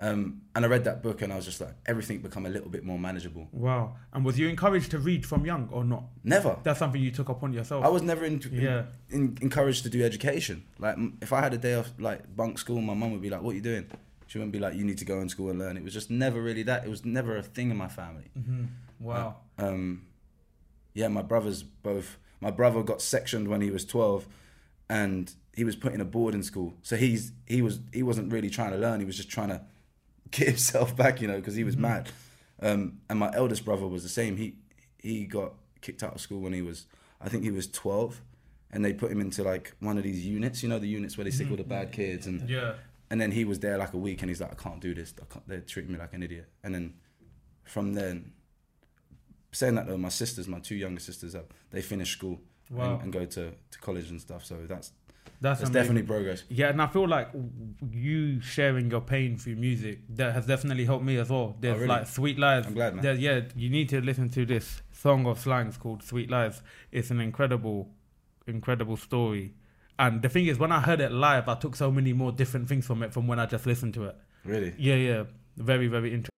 Um, 0.00 0.42
and 0.54 0.64
I 0.64 0.68
read 0.68 0.84
that 0.84 1.02
book 1.02 1.22
and 1.22 1.32
I 1.32 1.36
was 1.36 1.44
just 1.44 1.60
like, 1.60 1.74
everything 1.84 2.18
become 2.18 2.46
a 2.46 2.48
little 2.48 2.68
bit 2.68 2.84
more 2.84 2.98
manageable. 3.00 3.48
Wow. 3.50 3.96
And 4.12 4.24
was 4.24 4.38
you 4.38 4.48
encouraged 4.48 4.92
to 4.92 4.98
read 4.98 5.26
from 5.26 5.44
young 5.44 5.68
or 5.72 5.82
not? 5.82 6.04
Never. 6.22 6.56
That's 6.62 6.78
something 6.78 7.00
you 7.00 7.10
took 7.10 7.28
upon 7.28 7.52
yourself. 7.52 7.84
I 7.84 7.88
was 7.88 8.02
never 8.02 8.24
in, 8.24 8.40
Yeah. 8.52 8.84
in, 9.10 9.36
encouraged 9.40 9.82
to 9.84 9.90
do 9.90 10.04
education. 10.04 10.62
Like, 10.78 10.96
if 11.20 11.32
I 11.32 11.40
had 11.40 11.52
a 11.52 11.58
day 11.58 11.74
off, 11.74 11.90
like 11.98 12.36
bunk 12.36 12.58
school, 12.60 12.80
my 12.80 12.94
mum 12.94 13.10
would 13.10 13.22
be 13.22 13.28
like, 13.30 13.42
"What 13.42 13.52
are 13.52 13.56
you 13.56 13.60
doing?" 13.60 13.86
She 14.28 14.38
wouldn't 14.38 14.52
be 14.52 14.60
like, 14.60 14.74
"You 14.76 14.84
need 14.84 14.98
to 14.98 15.04
go 15.04 15.20
in 15.20 15.28
school 15.28 15.50
and 15.50 15.58
learn." 15.58 15.76
It 15.76 15.82
was 15.82 15.94
just 15.94 16.10
never 16.10 16.40
really 16.40 16.62
that. 16.64 16.84
It 16.84 16.90
was 16.90 17.04
never 17.04 17.36
a 17.36 17.42
thing 17.42 17.70
in 17.72 17.76
my 17.76 17.88
family. 17.88 18.30
Wow. 19.00 19.36
um, 19.58 20.06
yeah, 20.94 21.08
my 21.08 21.22
brothers 21.22 21.62
both. 21.64 22.18
My 22.40 22.50
brother 22.52 22.82
got 22.84 23.00
sectioned 23.02 23.48
when 23.48 23.62
he 23.62 23.70
was 23.70 23.84
twelve, 23.84 24.28
and 24.88 25.32
he 25.54 25.64
was 25.64 25.74
put 25.76 25.92
in 25.92 26.00
a 26.00 26.04
boarding 26.04 26.42
school. 26.44 26.74
So 26.82 26.94
he's 26.96 27.32
he 27.46 27.62
was 27.62 27.80
he 27.92 28.02
wasn't 28.04 28.32
really 28.32 28.50
trying 28.50 28.70
to 28.70 28.76
learn. 28.78 29.00
He 29.00 29.06
was 29.06 29.16
just 29.16 29.30
trying 29.30 29.48
to 29.48 29.60
get 30.30 30.48
himself 30.48 30.96
back, 30.96 31.20
you 31.20 31.28
know, 31.28 31.36
because 31.36 31.54
he 31.56 31.64
was 31.64 31.76
mad. 31.76 32.10
Um, 32.60 32.98
and 33.08 33.18
my 33.18 33.30
eldest 33.34 33.64
brother 33.64 33.86
was 33.86 34.02
the 34.02 34.08
same. 34.08 34.36
He 34.36 34.56
he 34.98 35.24
got 35.26 35.54
kicked 35.80 36.02
out 36.02 36.14
of 36.14 36.20
school 36.20 36.40
when 36.40 36.52
he 36.52 36.62
was 36.62 36.86
I 37.20 37.28
think 37.28 37.44
he 37.44 37.50
was 37.50 37.66
twelve, 37.68 38.20
and 38.72 38.84
they 38.84 38.92
put 38.92 39.10
him 39.12 39.20
into 39.20 39.42
like 39.42 39.74
one 39.80 39.96
of 39.98 40.04
these 40.04 40.26
units. 40.26 40.62
You 40.62 40.68
know, 40.68 40.78
the 40.78 40.88
units 40.88 41.16
where 41.16 41.24
they 41.24 41.30
stick 41.30 41.50
all 41.50 41.56
the 41.56 41.64
bad 41.64 41.92
kids 41.92 42.26
and 42.26 42.48
Yeah. 42.48 42.74
and 43.10 43.20
then 43.20 43.30
he 43.32 43.44
was 43.44 43.60
there 43.60 43.78
like 43.78 43.92
a 43.94 43.98
week, 43.98 44.22
and 44.22 44.28
he's 44.30 44.40
like, 44.40 44.52
I 44.52 44.54
can't 44.62 44.80
do 44.80 44.94
this. 44.94 45.14
I 45.20 45.32
can't, 45.32 45.46
they're 45.48 45.60
treating 45.60 45.92
me 45.92 45.98
like 45.98 46.12
an 46.14 46.22
idiot. 46.22 46.48
And 46.64 46.74
then 46.74 46.94
from 47.64 47.94
then, 47.94 48.32
saying 49.52 49.74
that 49.76 49.86
though, 49.86 49.96
my 49.96 50.08
sisters, 50.10 50.48
my 50.48 50.58
two 50.60 50.74
younger 50.76 51.00
sisters, 51.00 51.34
uh, 51.34 51.42
they 51.70 51.82
finish 51.82 52.12
school 52.12 52.40
Wow. 52.70 52.94
and, 52.94 53.04
and 53.04 53.12
go 53.12 53.24
to, 53.24 53.52
to 53.70 53.78
college 53.80 54.10
and 54.10 54.20
stuff. 54.20 54.44
So 54.44 54.56
that's 54.66 54.92
That's, 55.40 55.60
amazing. 55.60 55.72
definitely 55.72 56.02
progress. 56.02 56.42
Yeah, 56.48 56.68
and 56.70 56.82
I 56.82 56.88
feel 56.88 57.06
like 57.06 57.28
you 57.92 58.40
sharing 58.40 58.90
your 58.90 59.00
pain 59.00 59.36
through 59.36 59.56
music 59.56 60.00
that 60.16 60.32
has 60.34 60.46
definitely 60.46 60.84
helped 60.84 61.04
me 61.04 61.16
as 61.18 61.30
well. 61.30 61.54
Oh, 61.54 61.56
There's 61.60 61.74
Oh, 61.76 61.80
really? 61.80 61.88
like 61.88 62.06
Sweet 62.08 62.38
Lives. 62.38 62.66
I'm 62.66 62.74
glad, 62.74 62.94
man. 62.96 63.02
There- 63.04 63.14
yeah, 63.14 63.40
you 63.56 63.70
need 63.70 63.88
to 63.90 64.00
listen 64.00 64.28
to 64.30 64.44
this 64.44 64.82
song 64.90 65.26
of 65.26 65.38
slangs 65.38 65.76
called 65.76 66.02
Sweet 66.02 66.28
Lives. 66.30 66.60
It's 66.90 67.10
an 67.10 67.20
incredible, 67.20 67.88
incredible 68.46 68.96
story. 68.96 69.54
And 69.98 70.22
the 70.22 70.28
thing 70.28 70.46
is, 70.46 70.58
when 70.58 70.72
I 70.72 70.80
heard 70.80 71.00
it 71.00 71.12
live, 71.12 71.48
I 71.48 71.54
took 71.54 71.76
so 71.76 71.90
many 71.90 72.12
more 72.12 72.32
different 72.32 72.68
things 72.68 72.86
from 72.86 73.02
it 73.02 73.12
from 73.12 73.26
when 73.28 73.38
I 73.38 73.46
just 73.46 73.66
listened 73.66 73.94
to 73.94 74.04
it. 74.04 74.16
Really? 74.44 74.74
Yeah, 74.78 74.94
yeah, 74.94 75.24
very, 75.56 75.86
very 75.88 76.08
interesting. 76.14 76.30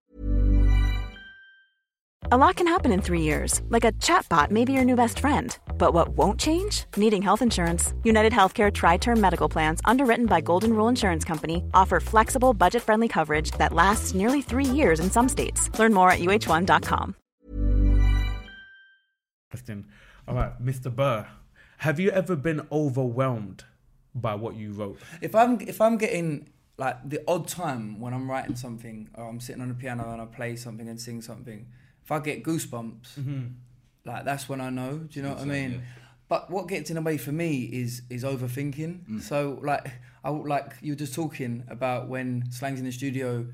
A 2.29 2.37
lot 2.37 2.55
can 2.55 2.67
happen 2.67 2.91
in 2.91 3.01
three 3.01 3.21
years, 3.21 3.61
like 3.69 3.83
a 3.83 3.91
chatbot 3.93 4.51
may 4.51 4.63
be 4.63 4.73
your 4.73 4.85
new 4.85 4.95
best 4.95 5.19
friend. 5.19 5.57
But 5.77 5.93
what 5.93 6.09
won't 6.09 6.39
change? 6.39 6.85
Needing 6.95 7.21
health 7.21 7.41
insurance. 7.41 7.93
United 8.03 8.31
Healthcare 8.31 8.71
Tri 8.71 8.97
Term 8.97 9.19
Medical 9.19 9.49
Plans, 9.49 9.81
underwritten 9.85 10.27
by 10.27 10.39
Golden 10.39 10.73
Rule 10.73 10.87
Insurance 10.87 11.25
Company, 11.25 11.63
offer 11.73 11.99
flexible, 11.99 12.53
budget 12.53 12.83
friendly 12.83 13.07
coverage 13.07 13.51
that 13.57 13.73
lasts 13.73 14.13
nearly 14.13 14.41
three 14.41 14.65
years 14.65 14.99
in 14.99 15.09
some 15.09 15.27
states. 15.27 15.69
Learn 15.79 15.93
more 15.93 16.11
at 16.11 16.19
uh1.com. 16.19 17.15
Interesting. 19.49 19.85
All 20.27 20.35
right, 20.35 20.63
Mr. 20.63 20.95
Burr, 20.95 21.27
have 21.79 21.99
you 21.99 22.11
ever 22.11 22.35
been 22.35 22.67
overwhelmed 22.71 23.65
by 24.13 24.35
what 24.35 24.55
you 24.55 24.71
wrote? 24.73 24.99
If 25.21 25.33
I'm 25.33 25.59
if 25.61 25.81
I'm 25.81 25.97
getting 25.97 26.49
like 26.77 26.97
the 27.09 27.21
odd 27.27 27.47
time 27.47 27.99
when 27.99 28.13
I'm 28.13 28.29
writing 28.29 28.55
something 28.55 29.09
or 29.15 29.27
I'm 29.27 29.39
sitting 29.39 29.61
on 29.61 29.69
the 29.69 29.73
piano 29.73 30.11
and 30.13 30.21
I 30.21 30.25
play 30.25 30.55
something 30.55 30.87
and 30.87 31.01
sing 31.01 31.21
something, 31.21 31.65
if 32.03 32.11
I 32.11 32.19
get 32.19 32.43
goosebumps, 32.43 33.19
mm-hmm. 33.19 33.41
like 34.05 34.25
that's 34.25 34.49
when 34.49 34.61
I 34.61 34.69
know. 34.69 34.97
Do 34.97 35.19
you 35.19 35.23
know 35.23 35.33
what 35.33 35.41
I 35.41 35.45
mean? 35.45 35.81
But 36.27 36.49
what 36.49 36.67
gets 36.67 36.89
in 36.89 36.95
the 36.95 37.01
way 37.01 37.17
for 37.17 37.31
me 37.31 37.63
is 37.63 38.03
is 38.09 38.23
overthinking. 38.23 39.09
Mm. 39.09 39.21
So 39.21 39.59
like 39.61 39.91
I 40.23 40.29
like 40.29 40.73
you 40.81 40.93
were 40.93 40.97
just 40.97 41.13
talking 41.13 41.63
about 41.67 42.07
when 42.07 42.45
Slang's 42.51 42.79
in 42.79 42.85
the 42.85 42.91
studio, 42.91 43.47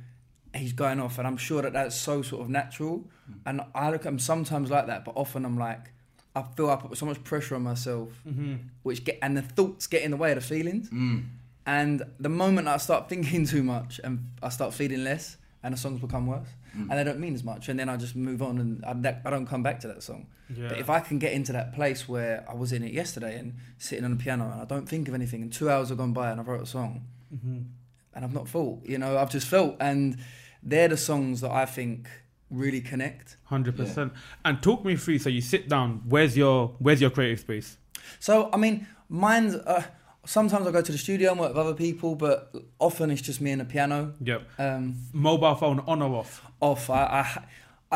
he's 0.54 0.74
going 0.74 1.00
off, 1.00 1.18
and 1.18 1.28
I'm 1.28 1.38
sure 1.38 1.62
that 1.62 1.74
that's 1.74 1.96
so 1.96 2.22
sort 2.22 2.42
of 2.44 2.50
natural. 2.50 3.06
Mm. 3.30 3.34
And 3.46 3.62
I 3.74 3.90
look 3.90 4.02
at 4.02 4.10
him 4.10 4.20
sometimes 4.20 4.70
like 4.70 4.88
that, 4.88 5.06
but 5.06 5.14
often 5.16 5.44
I'm 5.44 5.58
like, 5.58 5.92
I 6.36 6.44
feel 6.56 6.70
I 6.70 6.76
put 6.76 6.96
so 6.98 7.08
much 7.08 7.24
pressure 7.24 7.56
on 7.56 7.64
myself, 7.64 8.10
mm-hmm. 8.28 8.56
which 8.84 9.04
get 9.04 9.18
and 9.22 9.36
the 9.36 9.42
thoughts 9.42 9.88
get 9.88 10.04
in 10.04 10.12
the 10.12 10.18
way 10.18 10.32
of 10.32 10.36
the 10.36 10.42
feelings. 10.42 10.90
Mm. 10.90 11.26
And 11.66 12.04
the 12.20 12.30
moment 12.30 12.68
I 12.68 12.78
start 12.78 13.10
thinking 13.10 13.46
too 13.54 13.64
much 13.64 14.00
and 14.04 14.30
I 14.42 14.50
start 14.50 14.74
feeling 14.74 15.04
less, 15.04 15.38
and 15.64 15.74
the 15.74 15.78
songs 15.78 16.00
become 16.00 16.28
worse, 16.28 16.48
and 16.78 16.92
they 16.92 17.04
don't 17.04 17.20
mean 17.20 17.34
as 17.34 17.44
much, 17.44 17.70
and 17.70 17.80
then 17.80 17.90
I 17.90 17.98
just 17.98 18.16
move 18.16 18.42
on 18.42 18.58
and 18.60 18.86
I, 18.86 18.94
that, 18.94 19.22
I 19.26 19.30
don't 19.30 19.46
come 19.46 19.64
back 19.64 19.80
to 19.82 19.88
that 19.88 20.04
song. 20.04 20.28
Yeah. 20.56 20.70
But 20.70 20.78
if 20.80 20.90
I 20.90 21.00
can 21.00 21.20
get 21.20 21.34
into 21.34 21.52
that 21.54 21.74
place 21.74 22.08
where 22.08 22.46
I 22.50 22.54
was 22.54 22.72
in 22.72 22.84
it 22.84 22.94
yesterday 22.94 23.38
and 23.38 23.56
sitting 23.78 24.06
on 24.06 24.12
the 24.12 24.18
piano 24.18 24.46
and 24.52 24.62
I 24.62 24.66
don't 24.66 24.88
think 24.88 25.08
of 25.08 25.14
anything, 25.14 25.42
and 25.42 25.52
two 25.52 25.70
hours 25.70 25.90
have 25.90 25.98
gone 25.98 26.14
by 26.14 26.32
and 26.32 26.40
I 26.40 26.44
wrote 26.44 26.62
a 26.62 26.66
song, 26.66 27.06
and 27.32 28.26
I've 28.26 28.34
not 28.34 28.48
felt, 28.48 28.86
you 28.86 28.98
know, 28.98 29.18
I've 29.18 29.32
just 29.32 29.48
felt, 29.48 29.76
and 29.80 30.18
they're 30.64 30.88
the 30.88 30.98
songs 30.98 31.42
that 31.42 31.52
I 31.52 31.66
think 31.66 32.08
really 32.50 32.82
connect. 32.82 33.38
Hundred 33.46 33.76
percent. 33.78 34.14
And 34.46 34.62
talk 34.62 34.86
me 34.86 34.96
through. 34.96 35.20
So 35.20 35.30
you 35.30 35.42
sit 35.42 35.68
down. 35.68 36.04
Where's 36.08 36.38
your 36.38 36.76
Where's 36.80 37.02
your 37.02 37.10
creative 37.10 37.40
space? 37.40 37.78
So 38.20 38.50
I 38.54 38.58
mean, 38.58 38.88
mine's. 39.10 39.56
Uh, 39.56 39.84
sometimes 40.28 40.68
I 40.68 40.72
go 40.72 40.82
to 40.82 40.92
the 40.92 40.98
studio 40.98 41.32
and 41.32 41.40
work 41.40 41.50
with 41.50 41.58
other 41.58 41.74
people, 41.74 42.16
but 42.16 42.54
often 42.80 43.10
it's 43.10 43.22
just 43.22 43.42
me 43.42 43.52
and 43.52 43.62
the 43.62 43.66
piano. 43.66 44.14
Yep. 44.22 44.48
Um, 44.60 44.96
Mobile 45.14 45.56
phone 45.56 45.80
on 45.88 46.02
or 46.02 46.16
off? 46.18 46.42
off. 46.60 46.90
I, 46.90 47.04
I 47.04 47.44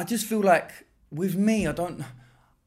I 0.01 0.03
just 0.03 0.25
feel 0.25 0.41
like 0.41 0.71
with 1.11 1.35
me, 1.35 1.67
I 1.67 1.73
don't. 1.73 2.03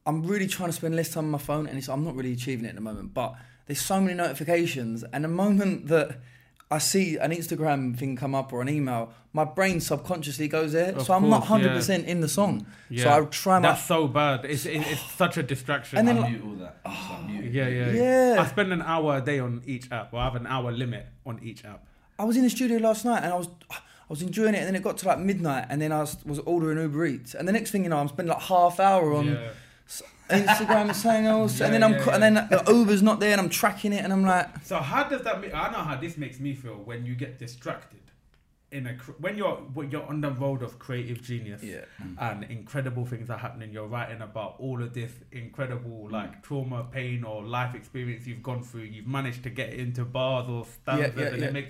I'm 0.06 0.22
really 0.22 0.46
trying 0.46 0.68
to 0.68 0.74
spend 0.74 0.94
less 0.94 1.10
time 1.10 1.24
on 1.24 1.30
my 1.30 1.38
phone, 1.38 1.66
and 1.66 1.78
it's, 1.78 1.88
I'm 1.88 2.04
not 2.04 2.14
really 2.14 2.32
achieving 2.32 2.66
it 2.66 2.70
at 2.70 2.74
the 2.74 2.82
moment. 2.82 3.14
But 3.14 3.34
there's 3.66 3.80
so 3.80 4.00
many 4.00 4.14
notifications, 4.14 5.02
and 5.12 5.24
the 5.24 5.28
moment 5.28 5.88
that 5.88 6.20
I 6.70 6.78
see 6.78 7.16
an 7.18 7.30
Instagram 7.30 7.96
thing 7.96 8.16
come 8.16 8.34
up 8.34 8.52
or 8.52 8.60
an 8.62 8.68
email, 8.68 9.12
my 9.32 9.44
brain 9.44 9.80
subconsciously 9.80 10.48
goes 10.48 10.72
there. 10.72 10.92
Of 10.94 11.02
so 11.06 11.12
I'm 11.12 11.28
not 11.28 11.38
course, 11.40 11.48
hundred 11.48 11.68
yeah. 11.68 11.74
percent 11.74 12.06
in 12.06 12.20
the 12.20 12.28
song. 12.28 12.60
So 12.60 12.66
Yeah. 12.90 13.16
I 13.16 13.24
try 13.26 13.58
my. 13.58 13.68
That's 13.68 13.84
so 13.84 14.08
bad. 14.08 14.44
It's 14.44 14.64
it, 14.66 14.78
it's 14.86 15.02
such 15.12 15.36
a 15.36 15.42
distraction. 15.42 15.98
And 15.98 16.08
then, 16.08 16.18
I 16.18 16.20
like- 16.22 16.30
mute 16.32 16.42
all 16.44 16.54
that. 16.56 16.84
Just 16.84 17.10
like 17.10 17.26
mute 17.26 17.44
it. 17.44 17.52
yeah, 17.52 17.68
yeah, 17.68 17.90
Yeah. 18.34 18.42
I 18.42 18.46
spend 18.46 18.72
an 18.72 18.82
hour 18.82 19.18
a 19.18 19.20
day 19.20 19.38
on 19.38 19.62
each 19.66 19.90
app. 19.92 20.12
Well, 20.12 20.22
I 20.22 20.24
have 20.24 20.36
an 20.36 20.46
hour 20.46 20.72
limit 20.72 21.06
on 21.26 21.38
each 21.42 21.64
app. 21.64 21.84
I 22.18 22.24
was 22.24 22.36
in 22.36 22.42
the 22.44 22.50
studio 22.50 22.78
last 22.78 23.04
night 23.04 23.22
and 23.24 23.32
I 23.32 23.36
was 23.36 23.48
I 23.70 23.76
was 24.08 24.22
enjoying 24.22 24.54
it 24.54 24.58
and 24.58 24.66
then 24.68 24.76
it 24.76 24.82
got 24.82 24.98
to 24.98 25.08
like 25.08 25.18
midnight 25.18 25.66
and 25.70 25.80
then 25.82 25.90
I 25.92 26.00
was, 26.00 26.16
was 26.24 26.38
ordering 26.40 26.78
Uber 26.78 27.06
Eats 27.06 27.34
and 27.34 27.48
the 27.48 27.52
next 27.52 27.70
thing 27.72 27.82
you 27.84 27.90
know 27.90 27.96
I'm 27.96 28.08
spending 28.08 28.32
like 28.32 28.42
half 28.42 28.78
hour 28.78 29.12
on 29.14 29.26
Yeah. 29.28 29.48
Instagram 30.30 30.82
and 30.88 30.96
something 30.96 31.26
else 31.26 31.60
and 31.60 31.72
Yeah, 31.72 31.78
then 31.78 31.82
I'm 31.82 31.92
yeah, 31.92 32.14
and 32.14 32.22
then 32.22 32.34
the 32.34 32.64
Uber's 32.72 33.02
not 33.02 33.20
there 33.20 33.32
and 33.32 33.40
I'm 33.40 33.48
tracking 33.50 33.92
it 33.92 34.04
and 34.04 34.12
I'm 34.12 34.24
like 34.24 34.64
So 34.64 34.76
how 34.78 35.04
does 35.04 35.22
that? 35.22 35.40
Make, 35.40 35.54
I 35.54 35.70
know 35.70 35.78
how 35.78 35.96
this 35.96 36.16
makes 36.16 36.40
me 36.40 36.54
feel 36.54 36.74
when 36.74 37.04
you 37.04 37.14
get 37.14 37.38
distracted. 37.38 38.00
In 38.70 38.88
a 38.88 38.94
when 39.20 39.36
you're 39.36 39.54
when 39.74 39.90
you're 39.92 40.02
on 40.04 40.20
the 40.20 40.32
road 40.32 40.60
of 40.62 40.80
creative 40.80 41.22
genius, 41.22 41.62
Yeah. 41.62 41.84
Mm. 42.02 42.16
and 42.18 42.44
incredible 42.50 43.04
things 43.06 43.30
are 43.30 43.38
happening. 43.38 43.72
You're 43.72 43.86
writing 43.86 44.20
about 44.20 44.56
all 44.58 44.82
of 44.82 44.92
this 44.92 45.12
incredible 45.30 46.08
mm. 46.08 46.10
like 46.10 46.42
trauma, 46.42 46.84
pain, 46.90 47.22
or 47.22 47.44
life 47.44 47.76
experience 47.76 48.26
you've 48.26 48.42
gone 48.42 48.64
through. 48.64 48.82
You've 48.82 49.06
managed 49.06 49.44
to 49.44 49.50
get 49.50 49.74
into 49.74 50.04
bars 50.04 50.48
or 50.48 50.66
yeah, 50.88 51.04
and, 51.04 51.40
yeah. 51.40 51.50
Make, 51.50 51.68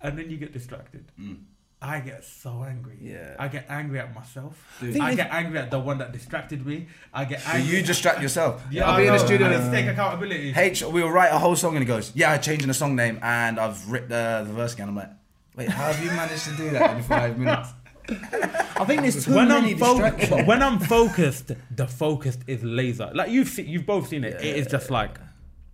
and 0.00 0.16
then 0.16 0.30
you 0.30 0.36
get 0.36 0.52
distracted. 0.52 1.10
Mm. 1.18 1.38
I 1.80 2.00
get 2.00 2.24
so 2.24 2.64
angry. 2.68 2.96
Yeah. 3.00 3.36
I 3.38 3.46
get 3.46 3.66
angry 3.68 4.00
at 4.00 4.12
myself. 4.12 4.56
think 4.80 5.00
I 5.00 5.10
if- 5.10 5.16
get 5.16 5.30
angry 5.32 5.58
at 5.60 5.70
the 5.70 5.78
one 5.78 5.98
that 5.98 6.10
distracted 6.12 6.66
me. 6.66 6.88
I 7.14 7.24
get 7.24 7.40
So 7.40 7.50
angry. 7.52 7.76
you 7.76 7.82
distract 7.84 8.20
yourself. 8.20 8.64
yeah, 8.70 8.84
I'll 8.88 8.94
I 8.94 9.00
be 9.02 9.06
in 9.06 9.12
the 9.12 9.18
studio. 9.20 9.46
I 9.46 9.50
need 9.50 9.56
and 9.60 9.70
to 9.72 9.76
take 9.80 9.86
accountability. 9.86 10.52
H, 10.56 10.82
we'll 10.82 11.08
write 11.10 11.32
a 11.32 11.38
whole 11.38 11.54
song 11.54 11.76
and 11.76 11.82
he 11.84 11.86
goes, 11.86 12.10
Yeah, 12.16 12.32
I'm 12.32 12.40
changing 12.40 12.66
the 12.68 12.74
song 12.74 12.96
name 12.96 13.20
and 13.22 13.60
I've 13.60 13.88
ripped 13.88 14.08
the, 14.08 14.42
the 14.46 14.52
verse 14.52 14.74
again. 14.74 14.88
I'm 14.88 14.96
like, 14.96 15.10
Wait, 15.54 15.68
how 15.68 15.92
have 15.92 16.02
you 16.02 16.10
managed 16.10 16.44
to 16.46 16.56
do 16.56 16.70
that 16.70 16.96
in 16.96 17.02
five 17.04 17.38
minutes? 17.38 17.68
I 18.10 18.84
think 18.84 19.02
there's 19.02 19.24
too 19.24 19.34
when 19.36 19.48
many 19.48 19.72
I'm 19.72 19.78
fo- 19.78 19.98
distractions. 20.00 20.46
when 20.48 20.62
I'm 20.62 20.78
focused, 20.80 21.52
the 21.76 21.86
focus 21.86 22.38
is 22.48 22.64
laser. 22.64 23.10
Like 23.14 23.30
you've 23.30 23.48
seen, 23.48 23.68
you've 23.68 23.86
both 23.86 24.08
seen 24.08 24.24
it. 24.24 24.34
it 24.40 24.56
is 24.56 24.66
just 24.66 24.90
like 24.90 25.18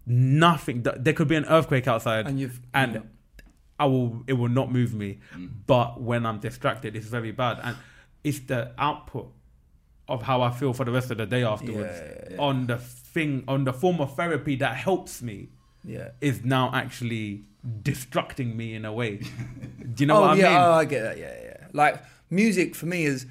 nothing. 0.06 0.82
There 0.82 1.12
could 1.14 1.28
be 1.28 1.36
an 1.36 1.44
earthquake 1.46 1.86
outside, 1.88 2.26
And 2.26 2.38
you've- 2.38 2.58
and 2.74 2.94
yeah. 2.94 3.00
I 3.78 3.87
will. 3.87 4.22
It 4.26 4.34
will 4.34 4.48
not 4.48 4.70
move 4.70 4.94
me. 4.94 5.18
But 5.66 6.00
when 6.00 6.26
I'm 6.26 6.38
distracted, 6.38 6.96
it's 6.96 7.06
very 7.06 7.32
bad, 7.32 7.60
and 7.62 7.76
it's 8.22 8.40
the 8.40 8.72
output 8.78 9.30
of 10.08 10.22
how 10.22 10.42
I 10.42 10.50
feel 10.50 10.72
for 10.72 10.84
the 10.84 10.92
rest 10.92 11.10
of 11.10 11.18
the 11.18 11.26
day 11.26 11.44
afterwards. 11.44 11.98
Yeah, 11.98 12.34
yeah, 12.34 12.37
On 12.38 12.66
the 12.66 12.78
thing, 12.78 13.44
on 13.48 13.64
the 13.64 13.72
form 13.72 14.00
of 14.00 14.14
therapy 14.14 14.56
that 14.56 14.76
helps 14.76 15.22
me, 15.22 15.48
yeah. 15.82 16.10
is 16.20 16.44
now 16.44 16.70
actually 16.74 17.44
destructing 17.82 18.54
me 18.54 18.74
in 18.74 18.84
a 18.84 18.92
way. 18.92 19.16
Do 19.94 20.02
you 20.02 20.06
know 20.06 20.18
oh 20.18 20.20
what 20.22 20.30
I 20.30 20.34
yeah, 20.34 20.48
mean? 20.48 20.58
oh, 20.58 20.72
I 20.72 20.84
get 20.84 21.02
that. 21.02 21.18
Yeah, 21.18 21.34
yeah. 21.42 21.66
Like 21.72 22.02
music 22.30 22.74
for 22.74 22.87
me 22.87 23.04
is, 23.04 23.26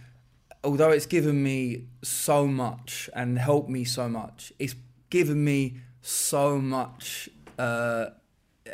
although 0.63 0.89
it's 0.89 1.05
given 1.05 1.43
me 1.43 1.85
so 2.01 2.47
much 2.47 3.09
and 3.13 3.37
helped 3.37 3.69
me 3.69 3.83
so 3.83 4.09
much, 4.09 4.51
it's 4.59 4.75
given 5.09 5.43
me 5.43 5.77
so 6.01 6.57
much. 6.59 7.29
Uh, 7.57 8.07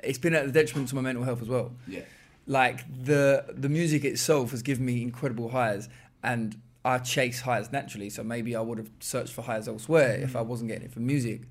it's 0.04 0.18
been 0.18 0.34
at 0.34 0.46
the 0.46 0.52
detriment 0.52 0.90
to 0.90 0.96
my 0.96 1.02
mental 1.02 1.24
health 1.24 1.42
as 1.42 1.50
well. 1.50 1.72
Yeah. 1.88 2.02
Like 2.48 2.86
the 3.04 3.46
the 3.50 3.70
music 3.70 4.04
itself 4.06 4.52
has 4.52 4.62
given 4.62 4.86
me 4.86 5.02
incredible 5.02 5.50
highs, 5.50 5.88
and 6.24 6.60
I 6.84 6.98
chase 7.00 7.42
highs 7.42 7.72
naturally. 7.72 8.10
So 8.10 8.24
maybe 8.24 8.56
I 8.56 8.62
would 8.62 8.78
have 8.78 8.90
searched 9.00 9.34
for 9.34 9.42
highs 9.44 9.68
elsewhere 9.68 10.16
if 10.22 10.36
I 10.36 10.42
wasn't 10.42 10.70
getting 10.70 10.86
it 10.86 10.92
from 10.92 11.06
music. 11.06 11.42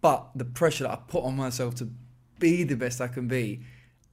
But 0.00 0.28
the 0.34 0.44
pressure 0.44 0.84
that 0.84 0.92
I 0.92 0.96
put 0.96 1.24
on 1.24 1.36
myself 1.36 1.74
to 1.76 1.88
be 2.38 2.62
the 2.62 2.76
best 2.76 3.00
I 3.00 3.08
can 3.08 3.26
be 3.28 3.60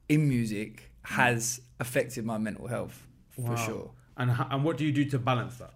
in 0.08 0.28
music 0.28 0.90
has 1.02 1.60
affected 1.78 2.24
my 2.24 2.38
mental 2.38 2.66
health 2.66 3.06
for 3.30 3.42
Wow. 3.52 3.56
sure. 3.56 3.90
And 4.16 4.30
and 4.50 4.64
what 4.64 4.76
do 4.78 4.84
you 4.84 4.92
do 4.92 5.04
to 5.06 5.18
balance 5.18 5.56
that? 5.58 5.74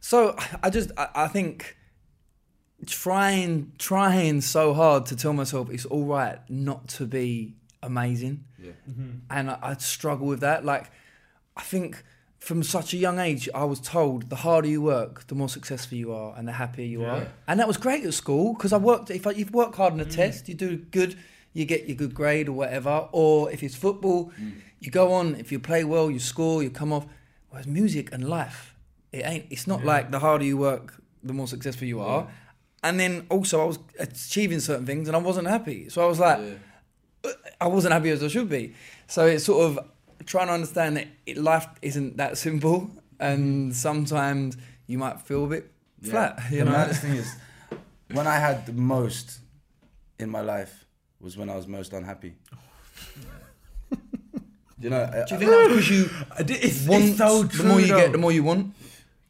So 0.00 0.36
I 0.62 0.70
just 0.70 0.90
I, 0.96 1.08
I 1.14 1.28
think 1.28 1.76
trying 2.86 3.72
trying 3.78 4.40
so 4.40 4.74
hard 4.74 5.06
to 5.06 5.16
tell 5.16 5.32
myself 5.32 5.70
it's 5.70 5.84
all 5.86 6.04
right 6.04 6.38
not 6.48 6.88
to 6.88 7.06
be 7.06 7.54
amazing. 7.82 8.44
Yeah. 8.58 8.72
Mm-hmm. 8.88 9.10
And 9.30 9.50
I, 9.50 9.58
I 9.62 9.74
struggle 9.74 10.26
with 10.26 10.40
that. 10.40 10.64
Like 10.64 10.90
I 11.56 11.62
think 11.62 12.02
from 12.38 12.62
such 12.62 12.92
a 12.92 12.96
young 12.96 13.20
age 13.20 13.48
I 13.54 13.64
was 13.64 13.78
told 13.78 14.28
the 14.28 14.36
harder 14.36 14.68
you 14.68 14.82
work, 14.82 15.26
the 15.28 15.34
more 15.34 15.48
successful 15.48 15.96
you 15.96 16.12
are 16.12 16.34
and 16.36 16.48
the 16.48 16.52
happier 16.52 16.84
you 16.84 17.04
are. 17.04 17.28
And 17.46 17.60
that 17.60 17.68
was 17.68 17.76
great 17.76 18.04
at 18.04 18.14
school 18.14 18.54
because 18.54 18.72
I 18.72 18.78
worked 18.78 19.10
if 19.10 19.26
I, 19.26 19.30
you 19.30 19.46
work 19.46 19.76
hard 19.76 19.92
on 19.92 20.00
a 20.00 20.04
mm. 20.04 20.14
test, 20.14 20.48
you 20.48 20.54
do 20.54 20.76
good, 20.76 21.16
you 21.52 21.64
get 21.64 21.86
your 21.86 21.96
good 21.96 22.14
grade 22.14 22.48
or 22.48 22.52
whatever. 22.52 23.08
Or 23.12 23.50
if 23.52 23.62
it's 23.62 23.76
football, 23.76 24.32
mm. 24.40 24.54
you 24.80 24.90
go 24.90 25.12
on, 25.12 25.36
if 25.36 25.52
you 25.52 25.60
play 25.60 25.84
well, 25.84 26.10
you 26.10 26.18
score, 26.18 26.62
you 26.62 26.70
come 26.70 26.92
off. 26.92 27.06
Whereas 27.50 27.66
music 27.66 28.12
and 28.12 28.28
life, 28.28 28.74
it 29.12 29.24
ain't. 29.24 29.46
It's 29.50 29.66
not 29.66 29.84
like 29.84 30.10
the 30.10 30.18
harder 30.18 30.44
you 30.44 30.56
work, 30.56 31.00
the 31.22 31.34
more 31.34 31.46
successful 31.46 31.86
you 31.86 32.00
are. 32.00 32.26
And 32.82 32.98
then 32.98 33.26
also, 33.30 33.62
I 33.62 33.64
was 33.64 33.78
achieving 33.98 34.60
certain 34.60 34.86
things, 34.86 35.08
and 35.08 35.16
I 35.16 35.20
wasn't 35.20 35.48
happy. 35.48 35.88
So 35.88 36.02
I 36.02 36.06
was 36.06 36.18
like, 36.18 36.40
I 37.60 37.66
wasn't 37.68 37.92
happy 37.92 38.10
as 38.10 38.22
I 38.22 38.28
should 38.28 38.48
be. 38.48 38.74
So 39.06 39.26
it's 39.26 39.44
sort 39.44 39.64
of 39.64 39.78
trying 40.26 40.48
to 40.48 40.54
understand 40.54 40.96
that 40.96 41.08
it, 41.26 41.36
life 41.36 41.66
isn't 41.80 42.16
that 42.16 42.38
simple, 42.38 42.90
and 43.20 43.70
mm-hmm. 43.70 43.72
sometimes 43.72 44.56
you 44.86 44.98
might 44.98 45.20
feel 45.20 45.44
a 45.44 45.48
bit 45.48 45.70
flat. 46.02 46.40
You 46.50 46.58
the 46.58 46.64
know, 46.64 46.72
maddest 46.72 47.02
thing 47.02 47.12
is, 47.12 47.34
when 48.12 48.26
I 48.26 48.36
had 48.36 48.66
the 48.66 48.72
most 48.72 49.38
in 50.18 50.30
my 50.30 50.40
life 50.40 50.84
was 51.20 51.36
when 51.36 51.48
I 51.48 51.56
was 51.56 51.68
most 51.68 51.92
unhappy. 51.92 52.34
you 54.80 54.90
know, 54.90 55.06
do 55.06 55.16
you 55.16 55.22
uh, 55.22 55.26
think 55.38 55.50
that's 55.50 55.68
because 55.68 55.90
you 55.90 56.10
It's, 56.38 56.86
want 56.86 57.04
it's 57.04 57.18
so 57.18 57.42
the 57.44 57.62
more 57.64 57.80
you 57.80 57.86
though. 57.86 57.96
get, 57.96 58.12
the 58.12 58.18
more 58.18 58.32
you 58.32 58.42
want? 58.42 58.74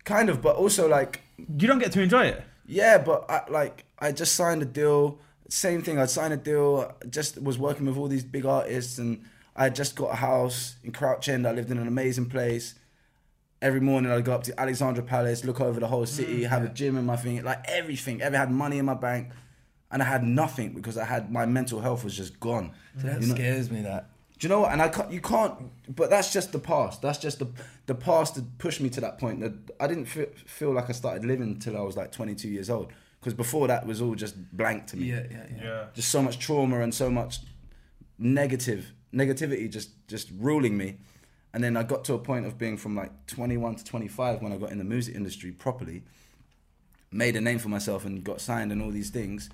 kind 0.04 0.28
of, 0.28 0.42
but 0.42 0.56
also 0.56 0.88
like 0.88 1.20
you 1.38 1.68
don't 1.68 1.78
get 1.78 1.92
to 1.92 2.00
enjoy 2.00 2.26
it. 2.26 2.42
Yeah, 2.66 2.98
but 2.98 3.30
I, 3.30 3.42
like 3.50 3.84
I 3.98 4.12
just 4.12 4.34
signed 4.34 4.62
a 4.62 4.66
deal. 4.66 5.18
Same 5.48 5.82
thing. 5.82 5.98
I 5.98 6.06
signed 6.06 6.32
a 6.32 6.36
deal. 6.36 6.94
Just 7.10 7.40
was 7.42 7.58
working 7.58 7.86
with 7.86 7.96
all 7.96 8.08
these 8.08 8.24
big 8.24 8.46
artists, 8.46 8.98
and 8.98 9.24
I 9.56 9.64
had 9.64 9.74
just 9.74 9.96
got 9.96 10.12
a 10.12 10.16
house 10.16 10.76
in 10.84 10.92
Crouch 10.92 11.28
End. 11.28 11.46
I 11.46 11.52
lived 11.52 11.70
in 11.70 11.78
an 11.78 11.88
amazing 11.88 12.26
place. 12.26 12.74
Every 13.60 13.80
morning 13.80 14.10
I'd 14.10 14.24
go 14.24 14.32
up 14.32 14.42
to 14.44 14.60
Alexandra 14.60 15.04
Palace, 15.04 15.44
look 15.44 15.60
over 15.60 15.78
the 15.78 15.86
whole 15.86 16.04
city, 16.06 16.40
mm, 16.42 16.48
have 16.48 16.64
a 16.64 16.68
gym 16.68 16.96
in 16.96 17.06
my 17.06 17.16
thing, 17.16 17.42
like 17.44 17.64
everything. 17.68 18.20
Ever 18.20 18.36
had 18.36 18.50
money 18.50 18.78
in 18.78 18.84
my 18.86 18.94
bank, 18.94 19.30
and 19.90 20.02
I 20.02 20.06
had 20.06 20.24
nothing 20.24 20.72
because 20.72 20.96
I 20.98 21.04
had 21.04 21.30
my 21.30 21.46
mental 21.46 21.80
health 21.80 22.02
was 22.02 22.16
just 22.16 22.40
gone. 22.40 22.72
That 22.96 23.20
You 23.20 23.28
know- 23.28 23.34
scares 23.34 23.70
me. 23.70 23.82
That 23.82 24.08
do 24.42 24.48
you 24.48 24.54
know 24.54 24.62
what? 24.62 24.72
And 24.72 24.82
I 24.82 24.88
can't, 24.88 25.12
you 25.12 25.20
can't. 25.20 25.54
But 25.94 26.10
that's 26.10 26.32
just 26.32 26.50
the 26.50 26.58
past. 26.58 27.00
That's 27.00 27.18
just 27.18 27.38
the 27.38 27.46
the 27.86 27.94
past 27.94 28.34
that 28.34 28.58
pushed 28.58 28.80
me 28.80 28.90
to 28.90 29.00
that 29.00 29.16
point. 29.16 29.38
That 29.38 29.52
I 29.78 29.86
didn't 29.86 30.06
feel, 30.06 30.26
feel 30.46 30.72
like 30.72 30.90
I 30.90 30.92
started 30.94 31.24
living 31.24 31.46
until 31.46 31.76
I 31.76 31.80
was 31.82 31.96
like 31.96 32.10
22 32.10 32.48
years 32.48 32.68
old. 32.68 32.92
Because 33.20 33.34
before 33.34 33.68
that 33.68 33.86
was 33.86 34.02
all 34.02 34.16
just 34.16 34.34
blank 34.56 34.88
to 34.88 34.96
me. 34.96 35.10
yeah, 35.10 35.22
yeah, 35.30 35.46
yeah. 35.48 35.62
Yeah. 35.62 35.84
Just 35.94 36.08
so 36.08 36.20
much 36.20 36.40
trauma 36.40 36.80
and 36.80 36.92
so 36.92 37.08
much 37.08 37.38
negative 38.18 38.92
negativity 39.14 39.70
just 39.70 39.90
just 40.08 40.28
ruling 40.36 40.76
me. 40.76 40.98
And 41.54 41.62
then 41.62 41.76
I 41.76 41.84
got 41.84 42.02
to 42.06 42.14
a 42.14 42.18
point 42.18 42.44
of 42.44 42.58
being 42.58 42.76
from 42.76 42.96
like 42.96 43.12
21 43.28 43.76
to 43.76 43.84
25 43.84 44.42
when 44.42 44.52
I 44.52 44.56
got 44.56 44.72
in 44.72 44.78
the 44.78 44.84
music 44.84 45.14
industry 45.14 45.52
properly. 45.52 46.02
Made 47.12 47.36
a 47.36 47.40
name 47.40 47.60
for 47.60 47.68
myself 47.68 48.04
and 48.04 48.24
got 48.24 48.40
signed 48.40 48.72
and 48.72 48.82
all 48.82 48.90
these 48.90 49.10
things. 49.10 49.50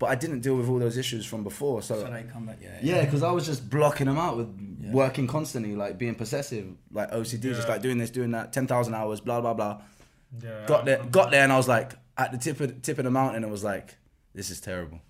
But 0.00 0.06
I 0.10 0.14
didn't 0.16 0.40
deal 0.40 0.56
with 0.56 0.68
all 0.68 0.78
those 0.80 0.96
issues 0.96 1.24
from 1.26 1.44
before. 1.44 1.82
So 1.82 2.02
they 2.02 2.24
come 2.32 2.46
back. 2.46 2.58
Yeah, 2.60 2.78
Yeah, 2.82 3.04
because 3.04 3.22
I 3.22 3.30
was 3.30 3.46
just 3.46 3.68
blocking 3.70 4.06
them 4.06 4.18
out 4.18 4.36
with 4.38 4.48
working 4.90 5.26
constantly, 5.28 5.76
like 5.76 5.98
being 5.98 6.16
possessive, 6.16 6.66
like 6.90 7.12
OCD, 7.12 7.42
just 7.54 7.68
like 7.68 7.82
doing 7.82 7.98
this, 7.98 8.10
doing 8.10 8.32
that, 8.32 8.52
ten 8.52 8.66
thousand 8.66 8.94
hours, 8.94 9.20
blah 9.20 9.40
blah 9.40 9.54
blah. 9.54 9.82
Yeah, 10.42 10.64
Got 10.66 10.84
there, 10.86 10.98
I'm- 11.00 11.10
got 11.10 11.30
there, 11.30 11.42
and 11.44 11.52
I 11.52 11.56
was 11.56 11.68
like 11.68 11.92
at 12.16 12.32
the 12.32 12.38
tip 12.38 12.58
of 12.60 12.82
tip 12.82 12.98
of 12.98 13.04
the 13.04 13.10
mountain. 13.10 13.44
It 13.44 13.50
was 13.50 13.62
like, 13.62 13.96
this 14.34 14.50
is 14.50 14.60
terrible. 14.60 15.00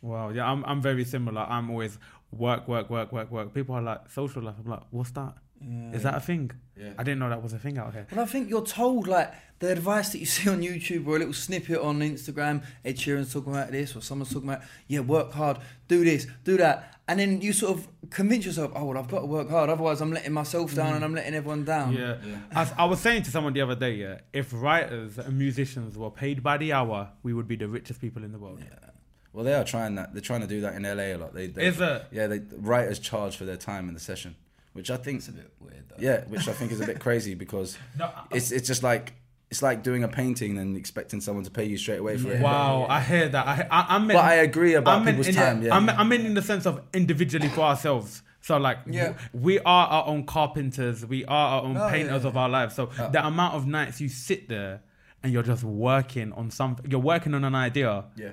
Wow, 0.00 0.28
yeah, 0.28 0.48
I'm 0.50 0.64
I'm 0.64 0.80
very 0.80 1.04
similar. 1.04 1.40
I'm 1.40 1.68
always 1.70 1.98
work, 2.38 2.68
work, 2.68 2.90
work, 2.90 3.12
work, 3.12 3.30
work. 3.30 3.54
People 3.54 3.74
are 3.74 3.82
like 3.82 4.10
social 4.10 4.42
life. 4.42 4.54
I'm 4.62 4.70
like, 4.70 4.82
what's 4.90 5.10
that? 5.12 5.34
Mm. 5.64 5.94
Is 5.94 6.02
that 6.02 6.14
a 6.14 6.20
thing? 6.20 6.50
Yeah. 6.76 6.92
I 6.98 7.02
didn't 7.02 7.18
know 7.18 7.30
that 7.30 7.42
was 7.42 7.52
a 7.52 7.58
thing 7.58 7.78
out 7.78 7.94
here. 7.94 8.06
Well, 8.12 8.20
I 8.20 8.26
think 8.26 8.50
you're 8.50 8.64
told 8.64 9.06
like 9.06 9.32
the 9.58 9.72
advice 9.72 10.10
that 10.10 10.18
you 10.18 10.26
see 10.36 10.50
on 10.50 10.60
YouTube 10.60 11.06
or 11.06 11.16
a 11.16 11.18
little 11.18 11.34
snippet 11.34 11.78
on 11.78 12.00
Instagram. 12.00 12.64
Ed 12.84 12.96
Sheeran's 12.96 13.32
talking 13.32 13.52
about 13.52 13.70
this, 13.70 13.96
or 13.96 14.02
someone's 14.02 14.32
talking 14.32 14.48
about 14.48 14.62
yeah, 14.86 15.00
work 15.00 15.32
hard, 15.32 15.58
do 15.88 16.04
this, 16.04 16.26
do 16.44 16.56
that, 16.58 16.98
and 17.08 17.18
then 17.20 17.40
you 17.40 17.52
sort 17.52 17.78
of 17.78 17.88
convince 18.10 18.44
yourself, 18.44 18.72
oh 18.74 18.84
well, 18.84 18.98
I've 18.98 19.08
got 19.08 19.20
to 19.20 19.26
work 19.26 19.48
hard, 19.48 19.70
otherwise 19.70 20.00
I'm 20.00 20.12
letting 20.12 20.32
myself 20.32 20.74
down 20.74 20.92
mm. 20.92 20.96
and 20.96 21.04
I'm 21.04 21.14
letting 21.14 21.34
everyone 21.34 21.64
down. 21.64 21.94
Yeah. 21.94 22.16
As 22.52 22.72
I 22.76 22.84
was 22.84 23.00
saying 23.00 23.22
to 23.24 23.30
someone 23.30 23.52
the 23.52 23.62
other 23.62 23.76
day, 23.76 23.94
yeah, 23.94 24.20
if 24.32 24.52
writers 24.52 25.18
and 25.18 25.38
musicians 25.38 25.96
were 25.96 26.10
paid 26.10 26.42
by 26.42 26.58
the 26.58 26.72
hour, 26.72 27.10
we 27.22 27.32
would 27.32 27.48
be 27.48 27.56
the 27.56 27.68
richest 27.68 28.00
people 28.00 28.24
in 28.24 28.32
the 28.32 28.38
world. 28.38 28.62
Well, 29.36 29.44
they 29.44 29.52
are 29.52 29.64
trying 29.64 29.96
that. 29.96 30.14
They're 30.14 30.22
trying 30.22 30.40
to 30.40 30.46
do 30.46 30.62
that 30.62 30.74
in 30.76 30.84
LA 30.84 31.14
a 31.14 31.16
lot. 31.16 31.34
They, 31.34 31.48
they 31.48 31.66
Is 31.66 31.78
it? 31.78 32.06
Yeah, 32.10 32.26
they 32.26 32.40
writers 32.56 32.98
charge 32.98 33.36
for 33.36 33.44
their 33.44 33.58
time 33.58 33.86
in 33.86 33.92
the 33.92 34.00
session, 34.00 34.34
which 34.72 34.90
I 34.90 34.96
think 34.96 35.18
is 35.18 35.28
a 35.28 35.32
bit 35.32 35.52
weird 35.60 35.84
though. 35.90 35.96
Yeah, 35.98 36.22
which 36.24 36.48
I 36.48 36.52
think 36.54 36.72
is 36.72 36.80
a 36.80 36.86
bit 36.86 37.00
crazy 37.00 37.34
because 37.34 37.76
No, 37.98 38.10
it's 38.30 38.50
it's 38.50 38.66
just 38.66 38.82
like 38.82 39.12
it's 39.50 39.60
like 39.60 39.82
doing 39.82 40.02
a 40.04 40.08
painting 40.08 40.56
and 40.56 40.74
expecting 40.74 41.20
someone 41.20 41.44
to 41.44 41.50
pay 41.50 41.66
you 41.66 41.76
straight 41.76 41.98
away 42.00 42.16
for 42.16 42.32
it. 42.32 42.40
Wow, 42.40 42.86
I 42.88 43.02
hear 43.02 43.28
that. 43.28 43.46
I, 43.46 43.66
I, 43.70 43.94
I'm 43.94 44.08
But 44.08 44.16
I 44.16 44.36
agree 44.36 44.72
about 44.72 45.00
I'm 45.00 45.04
people's 45.06 45.28
in- 45.28 45.34
time. 45.34 45.62
Yeah, 45.62 45.76
I'm, 45.76 45.90
I'm 45.90 46.10
in, 46.12 46.24
in 46.24 46.32
the 46.32 46.40
sense 46.42 46.64
of 46.64 46.80
individually 46.94 47.48
for 47.50 47.60
ourselves. 47.60 48.22
So 48.40 48.56
like, 48.56 48.78
Yeah. 48.86 49.14
we 49.34 49.58
are 49.60 49.86
our 49.88 50.06
own 50.06 50.24
carpenters. 50.24 51.04
We 51.04 51.24
are 51.26 51.48
our 51.58 51.62
own 51.62 51.76
Oh, 51.76 51.88
painters 51.90 52.22
yeah. 52.22 52.28
of 52.28 52.36
our 52.38 52.48
lives. 52.48 52.74
So 52.74 52.86
the 53.12 53.24
amount 53.26 53.54
of 53.54 53.66
nights 53.66 54.00
you 54.00 54.08
sit 54.08 54.48
there 54.48 54.80
and 55.26 55.32
you're 55.32 55.42
just 55.42 55.64
working 55.64 56.32
on 56.34 56.52
something, 56.52 56.88
you're 56.88 57.00
working 57.00 57.34
on 57.34 57.42
an 57.42 57.56
idea. 57.56 58.04
yeah. 58.14 58.30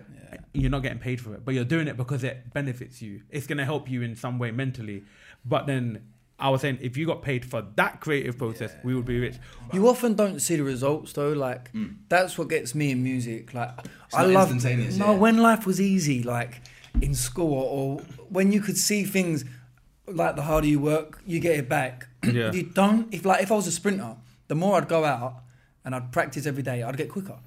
You're 0.53 0.69
not 0.69 0.83
getting 0.83 0.99
paid 0.99 1.19
for 1.19 1.33
it, 1.33 1.43
but 1.43 1.55
you're 1.55 1.63
doing 1.63 1.87
it 1.87 1.97
because 1.97 2.23
it 2.23 2.53
benefits 2.53 3.01
you. 3.01 3.23
It's 3.31 3.47
gonna 3.47 3.65
help 3.65 3.89
you 3.89 4.03
in 4.03 4.15
some 4.15 4.37
way 4.37 4.51
mentally. 4.51 5.03
But 5.43 5.65
then 5.65 6.03
I 6.37 6.49
was 6.49 6.61
saying, 6.61 6.77
if 6.81 6.95
you 6.95 7.07
got 7.07 7.23
paid 7.23 7.45
for 7.45 7.63
that 7.77 7.99
creative 7.99 8.37
process, 8.37 8.75
we 8.83 8.93
would 8.93 9.05
be 9.05 9.19
rich. 9.19 9.37
You 9.71 9.89
often 9.89 10.13
don't 10.13 10.39
see 10.39 10.55
the 10.55 10.63
results 10.63 11.13
though. 11.13 11.31
Like 11.31 11.71
hmm. 11.71 11.87
that's 12.09 12.37
what 12.37 12.47
gets 12.49 12.75
me 12.75 12.91
in 12.91 13.01
music. 13.01 13.55
Like 13.55 13.71
I 14.13 14.25
love 14.25 14.51
instantaneous, 14.51 14.95
no 14.95 15.13
yeah. 15.13 15.17
when 15.17 15.37
life 15.37 15.65
was 15.65 15.81
easy, 15.81 16.21
like 16.21 16.61
in 17.01 17.15
school 17.15 17.53
or 17.53 18.01
when 18.29 18.51
you 18.51 18.61
could 18.61 18.77
see 18.77 19.03
things 19.03 19.45
like 20.05 20.35
the 20.35 20.43
harder 20.43 20.67
you 20.67 20.79
work, 20.79 21.23
you 21.25 21.39
get 21.39 21.57
it 21.57 21.67
back. 21.67 22.07
Yeah. 22.23 22.51
you 22.51 22.61
don't. 22.63 23.11
If 23.11 23.25
like 23.25 23.41
if 23.41 23.51
I 23.51 23.55
was 23.55 23.65
a 23.65 23.71
sprinter, 23.71 24.15
the 24.47 24.53
more 24.53 24.77
I'd 24.77 24.87
go 24.87 25.03
out 25.03 25.43
and 25.85 25.93
I'd 25.95 26.11
practice 26.11 26.45
every 26.45 26.63
day, 26.63 26.83
I'd 26.83 26.97
get 26.97 27.09
quicker. 27.09 27.37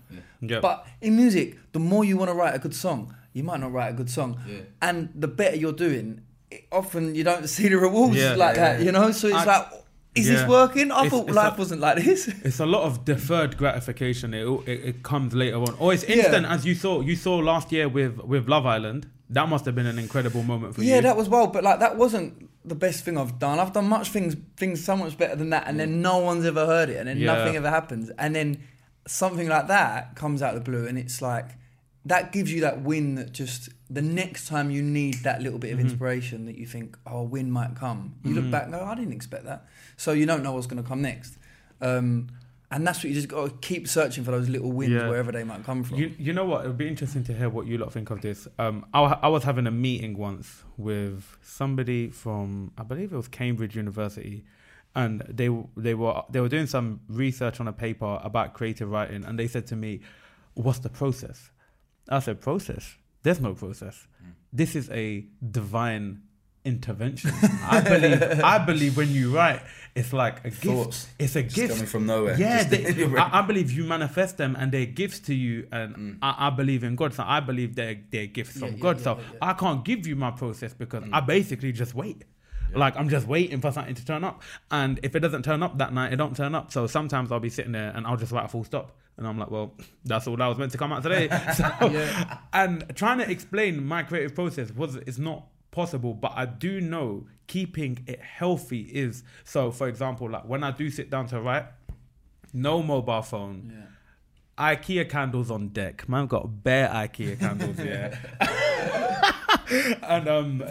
Yeah. 0.40 0.60
But 0.60 0.86
in 1.00 1.16
music, 1.16 1.56
the 1.72 1.78
more 1.78 2.04
you 2.04 2.16
want 2.16 2.30
to 2.30 2.34
write 2.34 2.54
a 2.54 2.58
good 2.58 2.74
song, 2.74 3.14
you 3.32 3.42
might 3.42 3.60
not 3.60 3.72
write 3.72 3.88
a 3.90 3.94
good 3.94 4.10
song, 4.10 4.38
Yeah. 4.48 4.60
and 4.82 5.08
the 5.14 5.28
better 5.28 5.56
you're 5.56 5.72
doing, 5.72 6.20
it, 6.50 6.66
often 6.70 7.14
you 7.14 7.24
don't 7.24 7.48
see 7.56 7.68
the 7.68 7.76
rewards 7.78 8.16
Yeah. 8.16 8.34
like 8.34 8.56
Yeah, 8.56 8.62
that. 8.72 8.78
yeah. 8.80 8.84
You 8.86 8.92
know, 8.92 9.10
so 9.12 9.28
it's 9.28 9.36
I- 9.36 9.44
like, 9.44 9.66
is 10.14 10.28
Yeah. 10.28 10.34
this 10.36 10.48
working? 10.48 10.90
I 10.90 11.04
It's- 11.06 11.10
thought 11.10 11.26
it's 11.28 11.36
life 11.36 11.54
a- 11.56 11.58
wasn't 11.58 11.80
like 11.82 12.02
this. 12.02 12.28
It's 12.44 12.60
a 12.60 12.66
lot 12.66 12.84
of 12.84 13.04
deferred 13.04 13.56
gratification. 13.58 14.32
It, 14.34 14.46
it 14.66 14.80
it 14.90 15.02
comes 15.02 15.34
later 15.34 15.58
on, 15.58 15.74
or 15.78 15.92
it's 15.92 16.04
instant. 16.04 16.46
As 16.46 16.64
you 16.64 16.74
saw, 16.74 17.00
you 17.02 17.16
saw 17.16 17.36
last 17.36 17.70
year 17.72 17.88
with 17.88 18.16
with 18.32 18.48
Love 18.48 18.64
Island. 18.66 19.06
That 19.28 19.48
must 19.48 19.64
have 19.66 19.74
been 19.74 19.86
an 19.86 19.98
incredible 19.98 20.42
moment 20.44 20.74
for 20.74 20.82
you. 20.82 20.90
Yeah, 20.94 21.00
that 21.02 21.16
was 21.16 21.28
wild, 21.28 21.52
but 21.52 21.62
like 21.64 21.80
that 21.80 21.96
wasn't 21.96 22.48
the 22.66 22.74
best 22.74 23.04
thing 23.04 23.16
I've 23.16 23.38
done. 23.38 23.58
I've 23.58 23.72
done 23.72 23.88
much 23.88 24.10
things 24.10 24.36
things 24.56 24.84
so 24.84 24.96
much 24.96 25.16
better 25.16 25.36
than 25.36 25.50
that, 25.50 25.64
and 25.68 25.78
then 25.78 26.02
no 26.02 26.18
one's 26.18 26.44
ever 26.44 26.66
heard 26.66 26.88
it, 26.90 26.96
and 26.96 27.08
then 27.08 27.18
Yeah. 27.18 27.34
nothing 27.34 27.56
ever 27.56 27.70
happens, 27.70 28.10
and 28.18 28.34
then 28.34 28.58
something 29.06 29.48
like 29.48 29.68
that 29.68 30.16
comes 30.16 30.42
out 30.42 30.54
of 30.56 30.64
the 30.64 30.70
blue, 30.70 30.86
and 30.86 30.98
it's 30.98 31.22
like 31.22 31.50
that 32.04 32.30
gives 32.32 32.52
you 32.52 32.60
that 32.60 32.82
win 32.82 33.16
that 33.16 33.32
just 33.32 33.68
the 33.90 34.02
next 34.02 34.46
time 34.46 34.70
you 34.70 34.80
need 34.82 35.14
that 35.24 35.42
little 35.42 35.58
bit 35.58 35.72
of 35.72 35.78
Mm-hmm. 35.78 35.88
inspiration 35.88 36.44
that 36.46 36.56
you 36.56 36.66
think, 36.66 36.96
oh, 37.06 37.18
a 37.18 37.22
win 37.24 37.50
might 37.50 37.74
come. 37.74 38.14
You 38.24 38.34
look 38.34 38.48
back 38.50 38.64
and 38.64 38.72
go, 38.72 38.84
I 38.84 38.94
didn't 38.94 39.12
expect 39.12 39.44
that, 39.44 39.66
so 39.96 40.12
you 40.12 40.24
don't 40.26 40.42
know 40.42 40.52
what's 40.52 40.66
going 40.68 40.82
to 40.82 40.88
come 40.88 41.02
next. 41.02 41.36
Um, 41.80 42.28
and 42.70 42.86
that's 42.86 42.98
what 42.98 43.04
you 43.10 43.14
just 43.14 43.28
got 43.28 43.48
to 43.48 43.56
keep 43.68 43.86
searching 43.86 44.24
for 44.24 44.30
those 44.32 44.48
little 44.48 44.72
wins 44.72 44.92
Yeah. 44.92 45.08
wherever 45.08 45.30
they 45.32 45.44
might 45.44 45.64
come 45.64 45.84
from. 45.84 45.98
You, 45.98 46.12
you 46.18 46.32
know 46.32 46.44
what? 46.44 46.64
It 46.64 46.68
would 46.68 46.78
be 46.78 46.88
interesting 46.88 47.22
to 47.24 47.32
hear 47.32 47.48
what 47.48 47.66
you 47.66 47.78
lot 47.78 47.92
think 47.92 48.10
of 48.10 48.20
this. 48.22 48.48
Um, 48.58 48.84
I, 48.92 49.00
I 49.22 49.28
was 49.28 49.44
having 49.44 49.66
a 49.66 49.70
meeting 49.70 50.16
once 50.18 50.64
with 50.76 51.36
somebody 51.42 52.10
from, 52.10 52.72
I 52.76 52.82
believe 52.82 53.12
it 53.12 53.16
was 53.16 53.28
Cambridge 53.28 53.76
University, 53.76 54.44
and 54.94 55.20
they 55.28 55.48
they 55.76 55.94
were 55.94 56.22
they 56.30 56.40
were 56.40 56.48
doing 56.48 56.66
some 56.66 57.00
research 57.08 57.60
on 57.60 57.68
a 57.68 57.72
paper 57.72 58.18
about 58.24 58.54
creative 58.54 58.90
writing, 58.90 59.24
and 59.24 59.38
they 59.38 59.46
said 59.46 59.66
to 59.68 59.76
me, 59.76 60.00
"What's 60.54 60.78
the 60.80 60.88
process?" 60.88 61.50
I 62.08 62.18
said, 62.20 62.40
"Process? 62.40 62.96
There's 63.22 63.40
no 63.40 63.54
process. 63.54 64.06
This 64.52 64.74
is 64.74 64.88
a 64.90 65.26
divine." 65.50 66.22
Intervention 66.66 67.30
i 67.62 67.80
believe 67.80 68.22
i 68.42 68.58
believe 68.58 68.96
when 68.96 69.10
you 69.10 69.34
write 69.34 69.62
it's 69.94 70.12
like 70.12 70.44
a 70.44 70.50
gift 70.50 71.08
it's 71.18 71.36
a 71.36 71.42
Just 71.42 71.56
gift 71.56 71.72
coming 71.72 71.86
from 71.86 72.04
nowhere. 72.04 72.36
yeah, 72.38 72.58
Just 72.58 72.70
they, 72.70 72.84
in 72.90 72.96
your 72.98 73.08
brain. 73.08 73.24
I, 73.32 73.38
I 73.38 73.42
believe 73.42 73.72
you 73.72 73.84
manifest 73.84 74.36
them 74.36 74.54
and 74.58 74.70
they're 74.70 74.84
gifts 74.84 75.20
to 75.20 75.34
you, 75.34 75.66
and 75.72 75.96
Mm. 75.96 76.18
I, 76.20 76.48
I 76.48 76.50
believe 76.50 76.84
in 76.84 76.96
God. 76.96 77.14
So 77.14 77.24
I 77.26 77.40
believe 77.40 77.76
they're 77.76 77.96
they're 78.10 78.26
gifts 78.26 78.58
from 78.58 78.72
yeah, 78.74 78.78
God. 78.86 78.98
yeah, 78.98 79.04
so 79.04 79.12
yeah, 79.16 79.22
yeah. 79.32 79.38
I 79.50 79.52
can't 79.54 79.82
give 79.86 80.06
you 80.06 80.14
my 80.14 80.32
process 80.32 80.74
because 80.74 81.02
Mm. 81.04 81.14
I 81.14 81.20
basically 81.20 81.72
just 81.72 81.94
wait. 81.94 82.24
Like 82.74 82.94
I'm 82.98 83.08
just 83.08 83.26
waiting 83.26 83.62
for 83.62 83.72
something 83.72 83.94
to 83.94 84.04
turn 84.04 84.22
up, 84.22 84.42
and 84.70 85.00
if 85.02 85.16
it 85.16 85.20
doesn't 85.20 85.44
turn 85.44 85.62
up 85.62 85.78
that 85.78 85.94
night, 85.94 86.12
it 86.12 86.16
don't 86.16 86.36
turn 86.36 86.54
up. 86.54 86.72
So 86.72 86.86
sometimes 86.86 87.32
I'll 87.32 87.40
be 87.40 87.48
sitting 87.58 87.72
there 87.72 87.90
and 87.96 88.06
I'll 88.06 88.18
just 88.18 88.32
write 88.32 88.44
a 88.44 88.48
full 88.48 88.64
stop, 88.64 88.94
and 89.16 89.26
I'm 89.26 89.38
like, 89.38 89.50
well, 89.50 89.72
that's 90.04 90.26
all 90.26 90.36
that 90.36 90.46
was 90.46 90.58
meant 90.58 90.72
to 90.72 90.78
come 90.78 90.92
out 90.92 91.02
today. 91.04 91.28
So, 91.56 91.64
and 92.52 92.84
trying 92.94 93.18
to 93.24 93.30
explain 93.30 93.82
my 93.86 94.02
creative 94.02 94.34
process 94.34 94.70
was 94.72 94.96
it's 94.96 95.16
not 95.16 95.46
possible, 95.76 96.14
but 96.14 96.32
I 96.34 96.46
do 96.46 96.80
know 96.80 97.26
keeping 97.46 98.02
it 98.08 98.20
healthy 98.20 98.80
is. 98.80 99.22
So, 99.44 99.70
for 99.70 99.86
example, 99.88 100.28
like 100.30 100.44
when 100.48 100.64
I 100.64 100.70
do 100.72 100.90
sit 100.90 101.10
down 101.10 101.26
to 101.28 101.40
write, 101.40 101.66
no 102.52 102.82
mobile 102.82 103.22
phone. 103.22 103.84
IKEA 104.58 105.06
candles 105.10 105.50
on 105.50 105.68
deck. 105.68 106.08
Man 106.08 106.26
got 106.26 106.64
bare 106.64 106.88
IKEA 106.88 107.38
candles, 107.38 107.78
yeah. 107.78 108.16
and 110.02 110.28
um, 110.28 110.64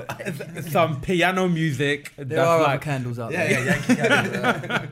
some 0.70 1.02
piano 1.02 1.48
music. 1.48 2.12
there 2.18 2.44
are 2.44 2.62
like 2.64 2.82
candles 2.82 3.20
out 3.20 3.32
Yeah, 3.32 3.46
there. 3.48 3.84
yeah, 3.90 4.86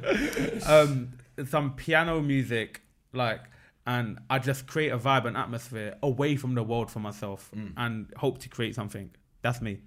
yeah. 0.59 0.67
um, 0.79 1.09
some 1.47 1.73
piano 1.73 2.21
music, 2.21 2.81
like, 3.13 3.41
and 3.87 4.19
I 4.29 4.37
just 4.37 4.67
create 4.67 4.89
a 4.91 4.99
vibe 4.99 5.25
and 5.25 5.35
atmosphere 5.35 5.95
away 6.03 6.35
from 6.35 6.53
the 6.53 6.61
world 6.63 6.91
for 6.91 6.99
myself, 6.99 7.49
and 7.75 8.13
hope 8.17 8.37
to 8.41 8.49
create 8.49 8.75
something. 8.75 9.09
That's 9.41 9.59
me. 9.59 9.79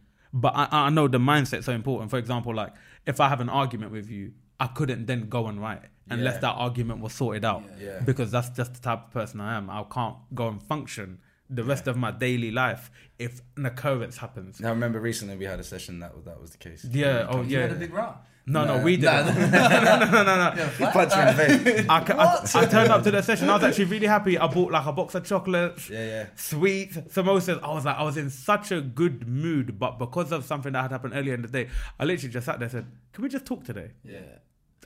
But 0.42 0.52
I, 0.54 0.68
I 0.86 0.90
know 0.90 1.08
the 1.08 1.18
mindset's 1.18 1.64
so 1.66 1.72
important. 1.72 2.10
For 2.10 2.18
example, 2.18 2.54
like 2.54 2.72
if 3.06 3.20
I 3.20 3.28
have 3.32 3.40
an 3.40 3.48
argument 3.48 3.90
with 3.92 4.10
you, 4.10 4.32
I 4.60 4.66
couldn't 4.66 5.06
then 5.06 5.28
go 5.36 5.46
and 5.46 5.60
write 5.60 5.82
unless 6.10 6.34
Yeah. 6.34 6.40
that 6.46 6.54
argument 6.66 7.00
was 7.00 7.12
sorted 7.14 7.44
out, 7.44 7.62
Yeah. 7.80 8.00
because 8.04 8.30
that's 8.30 8.50
just 8.50 8.74
the 8.74 8.80
type 8.80 9.06
of 9.06 9.10
person 9.12 9.40
I 9.40 9.56
am. 9.56 9.70
I 9.70 9.82
can't 9.98 10.16
go 10.34 10.48
and 10.48 10.62
function 10.62 11.18
the 11.48 11.62
rest 11.64 11.86
of 11.86 11.96
my 11.96 12.10
daily 12.10 12.50
life 12.50 12.90
if 13.18 13.40
an 13.56 13.66
occurrence 13.66 14.16
happens. 14.18 14.62
I 14.62 14.70
remember 14.70 15.00
recently 15.00 15.36
we 15.36 15.44
had 15.44 15.60
a 15.60 15.64
session 15.64 16.00
that 16.00 16.14
was 16.14 16.24
that 16.24 16.40
was 16.40 16.50
the 16.50 16.58
case. 16.58 16.84
Yeah. 16.90 17.26
Oh 17.30 17.42
You 17.42 17.56
yeah. 17.56 17.62
had 17.62 17.72
a 17.72 17.76
big 17.76 17.92
row. 17.94 18.14
no, 18.46 18.64
no, 18.64 18.78
No. 18.78 18.84
we 18.84 18.96
didn't. 18.96 19.26
no, 19.52 19.68
no, 19.68 19.98
no, 20.10 20.22
no, 20.24 20.54
no. 20.54 20.66
He 20.78 20.84
punched 20.96 21.14
you 21.16 21.22
in 21.22 21.26
the 21.28 21.32
face. 21.34 21.86
I, 21.88 21.98
I, 21.98 22.62
I 22.62 22.66
turned 22.66 22.90
up 22.90 23.02
to 23.04 23.10
the 23.10 23.22
session. 23.22 23.48
I 23.48 23.54
was 23.54 23.64
actually 23.64 23.86
really 23.86 24.06
happy. 24.06 24.38
I 24.38 24.46
bought 24.46 24.70
like 24.72 24.86
a 24.86 24.92
box 24.92 25.14
of 25.14 25.24
chocolates, 25.24 25.88
Yeah, 25.90 26.04
yeah. 26.06 26.26
sweets, 26.36 26.96
samosas. 26.96 27.60
I 27.62 27.72
was 27.72 27.84
like, 27.84 27.96
I 27.96 28.02
was 28.02 28.16
in 28.16 28.30
such 28.30 28.70
a 28.72 28.80
good 28.80 29.26
mood, 29.28 29.78
but 29.78 29.98
because 29.98 30.30
of 30.32 30.44
something 30.44 30.72
that 30.72 30.82
had 30.82 30.92
happened 30.92 31.14
earlier 31.14 31.34
in 31.34 31.42
the 31.42 31.48
day, 31.48 31.68
I 31.98 32.04
literally 32.04 32.32
just 32.32 32.46
sat 32.46 32.58
there 32.58 32.66
and 32.66 32.72
said, 32.72 32.86
"Can 33.12 33.22
we 33.22 33.28
just 33.28 33.46
talk 33.46 33.64
today?" 33.64 33.90
Yeah. 34.04 34.18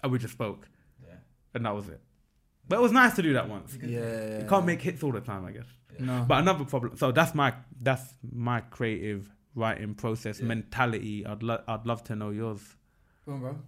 And 0.03 0.11
we 0.13 0.19
just 0.19 0.33
spoke, 0.35 0.67
Yeah. 1.07 1.15
and 1.55 1.67
that 1.67 1.75
was 1.75 1.89
it. 1.89 2.01
But 2.69 2.77
it 2.79 2.83
was 2.83 2.93
nice 2.93 3.15
to 3.17 3.23
do 3.23 3.33
that 3.35 3.49
once. 3.49 3.77
Yeah. 3.83 4.39
You 4.41 4.47
can't 4.49 4.65
make 4.65 4.81
hits 4.81 5.03
all 5.03 5.13
the 5.13 5.21
time, 5.21 5.45
I 5.45 5.51
guess. 5.53 5.67
No. 5.99 6.25
But 6.27 6.39
another 6.39 6.65
problem. 6.65 6.97
So 6.97 7.13
that's 7.13 7.35
my 7.35 7.55
that's 7.81 8.15
my 8.33 8.61
creative 8.61 9.31
writing 9.55 9.95
process 9.95 10.41
mentality. 10.41 11.27
I'd 11.27 11.43
lo- 11.43 11.63
I'd 11.67 11.87
love 11.87 12.05
to 12.05 12.17
know 12.17 12.31
yours. 12.31 12.61
Go 13.27 13.33
on, 13.33 13.41
bro. 13.41 13.59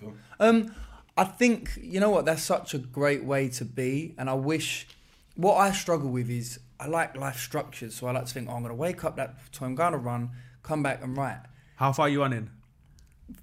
Go 0.00 0.06
on. 0.08 0.18
Um, 0.40 0.74
I 1.16 1.24
think 1.24 1.78
you 1.80 2.00
know 2.00 2.10
what. 2.10 2.24
That's 2.24 2.42
such 2.42 2.74
a 2.74 2.78
great 2.78 3.24
way 3.24 3.48
to 3.50 3.64
be, 3.64 4.14
and 4.18 4.28
I 4.28 4.34
wish. 4.34 4.86
What 5.34 5.54
I 5.54 5.70
struggle 5.70 6.10
with 6.10 6.28
is 6.30 6.58
I 6.80 6.88
like 6.88 7.16
life 7.16 7.38
structures, 7.38 7.94
so 7.94 8.08
I 8.08 8.10
like 8.10 8.26
to 8.26 8.34
think, 8.34 8.48
oh, 8.48 8.54
I'm 8.54 8.62
going 8.62 8.70
to 8.70 8.74
wake 8.74 9.04
up 9.04 9.14
that 9.16 9.52
time, 9.52 9.70
I'm 9.70 9.74
going 9.76 9.92
to 9.92 9.98
run, 9.98 10.30
come 10.64 10.82
back 10.82 11.00
and 11.00 11.16
write. 11.16 11.38
How 11.76 11.92
far 11.92 12.08
you 12.08 12.24
on 12.24 12.32
in? 12.32 12.50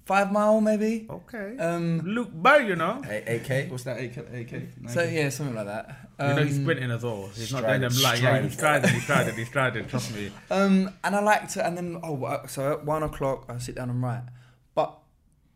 Five 0.04 0.32
mile 0.32 0.60
maybe. 0.60 1.06
Okay. 1.08 1.56
Um, 1.58 2.00
Luke 2.00 2.30
Bow, 2.32 2.56
you 2.56 2.76
know. 2.76 3.02
A- 3.08 3.36
AK? 3.36 3.70
What's 3.70 3.84
that? 3.84 3.98
AK? 4.00 4.16
AK? 4.18 4.62
so 4.88 5.02
yeah, 5.02 5.28
something 5.28 5.54
like 5.54 5.66
that. 5.66 6.08
You 6.20 6.26
know 6.26 6.44
he's 6.44 6.56
Um, 6.58 6.62
sprinting 6.64 6.90
as 6.90 7.02
well. 7.04 7.28
He's 7.34 7.52
not 7.52 7.64
doing 7.66 7.80
them 7.82 7.92
like 8.02 8.20
yeah, 8.22 8.40
he's 8.42 8.52
striding. 8.54 8.90
striding, 8.90 8.90
he's 8.94 9.02
striding, 9.04 9.34
he's 9.36 9.48
striding. 9.48 9.86
Trust 9.88 10.14
me. 10.14 10.30
Um, 10.50 10.90
and 11.04 11.14
I 11.16 11.20
like 11.20 11.48
to, 11.52 11.66
and 11.66 11.76
then 11.76 12.00
oh, 12.02 12.40
so 12.46 12.72
at 12.72 12.84
one 12.84 13.02
o'clock 13.02 13.46
I 13.48 13.58
sit 13.58 13.74
down 13.76 13.90
and 13.90 14.02
write. 14.02 14.22
But 14.74 14.96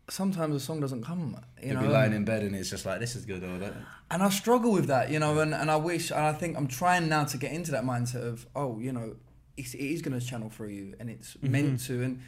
sometimes 0.09 0.55
a 0.55 0.59
song 0.59 0.79
doesn't 0.81 1.03
come. 1.03 1.37
You 1.61 1.69
You'll 1.71 1.81
know, 1.81 1.87
be 1.87 1.93
lying 1.93 2.13
in 2.13 2.25
bed 2.25 2.43
and 2.43 2.55
it's 2.55 2.69
just 2.69 2.85
like 2.85 2.99
this 2.99 3.15
is 3.15 3.25
good 3.25 3.43
or 3.43 3.57
that. 3.59 3.73
and 4.11 4.21
I 4.23 4.29
struggle 4.29 4.71
with 4.71 4.87
that, 4.87 5.09
you 5.11 5.19
know, 5.19 5.39
and, 5.39 5.53
and 5.53 5.69
I 5.71 5.75
wish, 5.77 6.11
and 6.11 6.19
I 6.19 6.33
think 6.33 6.57
I'm 6.57 6.67
trying 6.67 7.07
now 7.09 7.23
to 7.25 7.37
get 7.37 7.51
into 7.53 7.71
that 7.71 7.83
mindset 7.83 8.27
of, 8.27 8.45
oh, 8.55 8.79
you 8.79 8.91
know, 8.91 9.15
it's, 9.57 9.73
it 9.73 9.79
is 9.85 10.01
going 10.01 10.19
to 10.19 10.25
channel 10.25 10.49
through 10.49 10.69
you 10.69 10.95
and 10.99 11.09
it's 11.09 11.37
meant 11.41 11.79
to, 11.85 12.01
and 12.03 12.21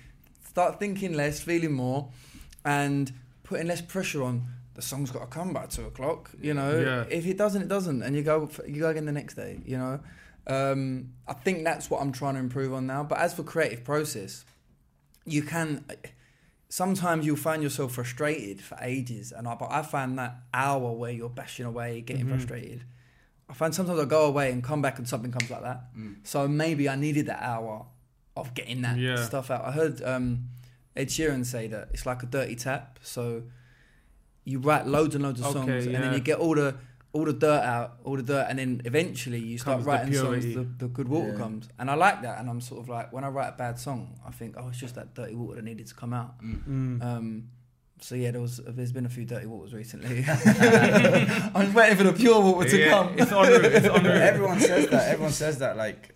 start 0.53 0.79
thinking 0.79 1.13
less, 1.13 1.39
feeling 1.41 1.73
more, 1.73 2.09
and 2.63 3.11
putting 3.43 3.67
less 3.67 3.81
pressure 3.81 4.23
on. 4.23 4.45
The 4.75 4.81
song's 4.81 5.11
got 5.11 5.19
to 5.19 5.27
come 5.27 5.53
by 5.53 5.65
two 5.65 5.85
o'clock, 5.85 6.31
you 6.41 6.53
know. 6.53 6.79
Yeah. 6.79 7.05
If 7.09 7.25
it 7.25 7.37
doesn't, 7.37 7.63
it 7.63 7.67
doesn't, 7.67 8.01
and 8.01 8.15
you 8.15 8.23
go, 8.23 8.49
you 8.67 8.79
go 8.79 8.89
again 8.89 9.05
the 9.05 9.11
next 9.11 9.33
day, 9.33 9.59
you 9.65 9.77
know. 9.77 9.99
Um, 10.45 11.13
I 11.27 11.33
think 11.33 11.63
that's 11.63 11.89
what 11.89 12.01
I'm 12.01 12.11
trying 12.11 12.35
to 12.35 12.39
improve 12.39 12.73
on 12.73 12.85
now. 12.85 13.03
But 13.03 13.17
as 13.19 13.33
for 13.33 13.43
creative 13.43 13.83
process, 13.83 14.45
you 15.25 15.41
can 15.41 15.85
sometimes 16.69 17.25
you'll 17.25 17.35
find 17.35 17.61
yourself 17.61 17.93
frustrated 17.93 18.59
for 18.61 18.77
ages 18.81 19.31
and 19.31 19.47
I, 19.47 19.55
but 19.55 19.71
I 19.71 19.83
find 19.83 20.17
that 20.17 20.37
hour 20.53 20.91
where 20.91 21.11
you're 21.11 21.29
bashing 21.29 21.65
away 21.65 22.01
getting 22.01 22.27
frustrated 22.27 22.83
I 23.47 23.53
find 23.53 23.75
sometimes 23.75 23.99
I 23.99 24.05
go 24.05 24.25
away 24.25 24.51
and 24.51 24.63
come 24.63 24.81
back 24.81 24.97
and 24.97 25.07
something 25.07 25.31
comes 25.31 25.51
like 25.51 25.61
that 25.61 25.83
so 26.23 26.47
maybe 26.47 26.89
I 26.89 26.95
needed 26.95 27.27
that 27.27 27.43
hour 27.43 27.85
of 28.35 28.53
getting 28.53 28.81
that 28.81 28.97
Yeah. 28.97 29.23
stuff 29.23 29.51
out 29.51 29.63
I 29.65 29.71
heard 29.71 30.01
um, 30.03 30.49
Ed 30.95 31.07
Sheeran 31.09 31.45
say 31.45 31.67
that 31.67 31.89
it's 31.93 32.05
like 32.05 32.23
a 32.23 32.25
dirty 32.25 32.55
tap 32.55 32.99
so 33.01 33.43
you 34.43 34.59
write 34.59 34.87
loads 34.87 35.15
and 35.15 35.23
loads 35.23 35.39
of 35.39 35.47
Okay, 35.47 35.59
songs 35.59 35.85
and 35.85 35.95
then 35.95 36.13
you 36.13 36.19
get 36.19 36.37
all 36.39 36.55
the 36.55 36.75
all 37.13 37.25
the 37.25 37.33
dirt 37.33 37.63
out 37.63 37.97
all 38.03 38.15
the 38.17 38.23
dirt 38.23 38.47
and 38.49 38.57
then 38.57 38.81
eventually 38.85 39.37
you 39.39 39.57
start 39.59 39.75
Comes 39.75 39.85
the 39.85 39.91
writing 39.91 40.13
songs 40.15 40.45
the, 40.55 40.63
the 40.79 40.87
good 40.87 41.07
water 41.07 41.31
Yeah. 41.33 41.37
comes 41.37 41.69
and 41.77 41.91
I 41.91 41.93
like 41.93 42.23
that 42.23 42.39
and 42.39 42.49
I'm 42.49 42.59
sort 42.59 42.81
of 42.81 42.89
like 42.89 43.13
when 43.13 43.23
I 43.23 43.27
write 43.29 43.49
a 43.49 43.57
bad 43.57 43.77
song 43.79 44.19
I 44.27 44.31
think 44.31 44.55
oh 44.57 44.69
it's 44.69 44.79
just 44.79 44.95
that 44.95 45.13
dirty 45.13 45.35
water 45.35 45.55
that 45.57 45.63
needed 45.63 45.85
to 45.87 45.93
come 45.95 46.13
out 46.13 46.41
Mm. 46.43 47.01
um, 47.03 47.49
so 48.01 48.15
yeah, 48.15 48.31
there 48.31 48.41
was 48.41 48.57
there's 48.67 48.91
been 48.91 49.05
a 49.05 49.09
few 49.09 49.23
dirty 49.23 49.45
waters 49.45 49.73
recently. 49.73 50.25
I'm 50.27 51.73
waiting 51.73 51.95
for 51.97 52.03
the 52.03 52.11
pure 52.13 52.41
water 52.41 52.67
to 52.69 52.77
Yeah, 52.77 52.89
come. 52.89 53.15
it's 53.17 53.31
on 53.31 53.47
route. 53.47 53.63
It's 53.65 53.87
on 53.87 54.03
route. 54.09 54.17
Everyone 54.17 54.59
says 54.59 54.89
that. 54.89 55.07
Everyone 55.09 55.31
says 55.31 55.59
that. 55.59 55.77
Like, 55.77 56.13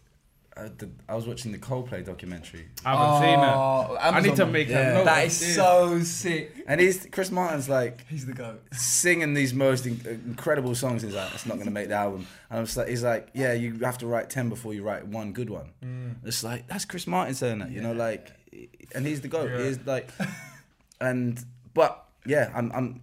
uh, 0.58 0.70
the, 0.78 0.89
I 1.08 1.16
was 1.16 1.28
watching 1.28 1.51
the 1.51 1.58
Coldplay 1.58 2.03
documentary, 2.05 2.68
I 2.86 2.95
haven't 2.95 3.22
seen 3.30 3.39
it. 3.39 3.53
Oh, 3.55 3.97
I 3.99 4.20
need 4.22 4.36
to 4.38 4.45
make 4.45 4.68
Yeah. 4.70 4.89
a 4.89 4.93
note. 4.95 5.05
That 5.05 5.20
of 5.20 5.28
is 5.28 5.39
this. 5.39 5.55
so 5.55 5.99
sick. 6.03 6.51
and 6.68 6.82
he's 6.82 7.05
Chris 7.12 7.32
Martin's 7.32 7.70
like 7.70 8.05
He's 8.08 8.26
the 8.26 8.34
goat. 8.34 8.62
singing 8.74 9.34
these 9.34 9.53
most 9.53 9.86
in- 9.86 10.01
incredible 10.26 10.76
songs. 10.76 11.01
He's 11.03 11.14
like, 11.16 11.34
it's 11.34 11.45
not 11.45 11.55
going 11.55 11.68
to 11.68 11.74
make 11.74 11.89
the 11.89 11.95
album. 11.95 12.26
And 12.49 12.60
I'm 12.60 12.66
just 12.66 12.78
like, 12.78 12.88
he's 12.88 13.03
like, 13.03 13.30
yeah, 13.34 13.53
you 13.53 13.78
have 13.80 13.97
to 13.99 14.08
write 14.08 14.30
ten 14.30 14.49
before 14.49 14.74
you 14.74 14.84
write 14.84 15.05
one 15.08 15.32
good 15.34 15.49
one. 15.49 16.18
It's 16.26 16.43
like 16.43 16.68
that's 16.68 16.86
Chris 16.86 17.08
Martin 17.08 17.36
saying 17.36 17.60
that, 17.60 17.72
you 17.72 17.82
know, 17.82 17.93
like, 17.93 18.32
and 18.95 19.05
he's 19.05 19.22
the 19.22 19.28
goat. 19.28 19.49
Yeah. 19.51 19.64
He's 19.66 19.80
like, 19.86 20.10
and 20.99 21.43
but 21.74 22.05
yeah, 22.26 22.51
I'm, 22.55 22.72
I'm, 22.74 23.01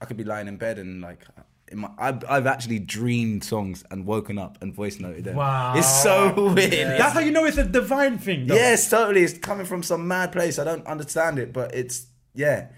I 0.00 0.04
could 0.04 0.16
be 0.16 0.24
lying 0.24 0.48
in 0.48 0.56
bed 0.56 0.78
and 0.78 1.00
like. 1.02 1.24
In 1.72 1.78
my, 1.80 1.90
I've, 1.98 2.22
I've 2.28 2.46
actually 2.46 2.78
dreamed 2.78 3.42
songs 3.42 3.84
and 3.90 4.06
woken 4.06 4.38
up 4.38 4.58
and 4.62 4.72
voice 4.72 5.00
noted 5.00 5.24
them. 5.24 5.34
Wow. 5.36 5.74
It's 5.76 6.02
so 6.02 6.32
weird. 6.54 6.72
That's 6.72 7.12
how 7.14 7.20
you 7.20 7.32
know 7.32 7.44
it's 7.44 7.56
a 7.58 7.64
divine 7.64 8.18
thing. 8.18 8.46
Though. 8.46 8.54
Yes, 8.54 8.88
totally. 8.88 9.22
It's 9.24 9.36
coming 9.38 9.66
from 9.66 9.82
some 9.82 10.06
mad 10.06 10.30
place. 10.32 10.58
I 10.60 10.64
don't 10.64 10.86
understand 10.86 11.38
it, 11.40 11.52
but 11.52 11.74
it's 11.74 12.06
yeah. 12.34 12.68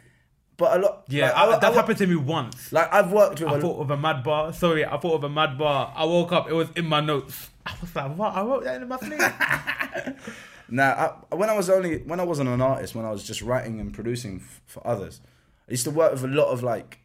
But 0.56 0.78
a 0.78 0.80
lot. 0.80 1.04
Yeah, 1.08 1.26
like, 1.26 1.34
I, 1.36 1.44
I- 1.44 1.58
that 1.58 1.64
I- 1.72 1.74
happened 1.74 1.98
to 1.98 2.06
me 2.06 2.16
once. 2.16 2.72
Like 2.72 2.92
I've 2.92 3.12
worked 3.12 3.40
with. 3.40 3.48
I 3.50 3.58
a- 3.58 3.60
thought 3.60 3.80
of 3.80 3.90
a 3.90 3.96
mad 3.96 4.24
bar. 4.24 4.52
Sorry, 4.54 4.84
I 4.86 4.96
thought 4.96 5.14
of 5.16 5.24
a 5.24 5.28
mad 5.28 5.58
bar. 5.58 5.92
I 5.94 6.04
woke 6.06 6.32
up, 6.32 6.48
it 6.48 6.54
was 6.54 6.68
in 6.74 6.86
my 6.86 7.00
notes. 7.00 7.50
I 7.66 7.74
was 7.82 7.94
like, 7.94 8.16
what? 8.16 8.34
I 8.34 8.42
wrote 8.42 8.64
that 8.64 8.80
in 8.80 8.88
my 8.88 8.96
sleep. 8.98 10.16
Now, 10.70 11.24
I, 11.30 11.34
when 11.34 11.48
I 11.48 11.54
was 11.56 11.70
only 11.70 11.98
when 12.02 12.20
I 12.20 12.24
wasn't 12.24 12.48
an 12.48 12.60
artist, 12.60 12.94
when 12.94 13.04
I 13.04 13.10
was 13.10 13.24
just 13.24 13.40
writing 13.42 13.80
and 13.80 13.92
producing 13.92 14.36
f- 14.36 14.60
for 14.66 14.86
others, 14.86 15.20
I 15.68 15.72
used 15.72 15.84
to 15.84 15.90
work 15.90 16.12
with 16.12 16.24
a 16.24 16.28
lot 16.28 16.48
of 16.50 16.62
like 16.62 16.98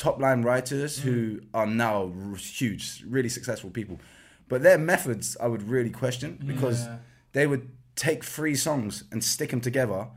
top 0.00 0.18
line 0.18 0.42
writers 0.42 0.98
who 0.98 1.36
mm. 1.36 1.46
are 1.52 1.66
now 1.66 2.10
huge, 2.36 3.04
really 3.06 3.28
successful 3.28 3.68
people. 3.68 4.00
But 4.48 4.62
their 4.62 4.78
methods 4.78 5.36
I 5.38 5.46
would 5.46 5.62
really 5.68 5.90
question 5.90 6.42
because 6.44 6.88
they 7.32 7.46
would 7.46 7.68
take 7.96 8.24
three 8.24 8.54
songs 8.54 9.04
and 9.12 9.22
stick 9.22 9.50
them 9.50 9.60
together 9.60 10.08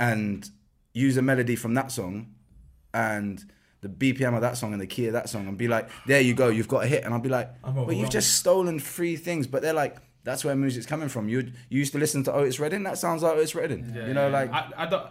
and 0.00 0.50
use 0.92 1.16
a 1.16 1.22
melody 1.22 1.54
from 1.54 1.74
that 1.74 1.92
song 1.92 2.34
and 2.92 3.44
the 3.80 3.88
BPM 3.88 4.34
of 4.34 4.40
that 4.40 4.56
song 4.56 4.72
and 4.72 4.82
the 4.82 4.88
key 4.88 5.06
of 5.06 5.12
that 5.12 5.28
song 5.28 5.46
and 5.46 5.56
be 5.56 5.68
like, 5.68 5.88
there 6.06 6.20
you 6.20 6.34
go, 6.34 6.48
you've 6.48 6.66
got 6.66 6.82
a 6.82 6.88
hit. 6.88 7.04
And 7.04 7.14
I'll 7.14 7.20
be 7.20 7.28
like, 7.28 7.48
but 7.62 7.94
you've 7.94 8.10
just 8.10 8.34
stolen 8.34 8.80
three 8.80 9.14
things. 9.14 9.46
But 9.46 9.62
they're 9.62 9.72
like, 9.72 9.98
that's 10.24 10.44
where 10.44 10.56
music's 10.56 10.84
coming 10.84 11.08
from. 11.08 11.28
You 11.28 11.52
you 11.70 11.78
used 11.78 11.92
to 11.92 11.98
listen 11.98 12.24
to 12.24 12.32
Otis 12.32 12.58
Redding. 12.58 12.82
That 12.82 12.98
sounds 12.98 13.22
like 13.22 13.34
Otis 13.34 13.54
Redding. 13.54 13.94
you 13.94 14.14
know, 14.14 14.28
like 14.28 14.52
I, 14.52 14.70
I 14.76 14.86
don't. 14.86 15.06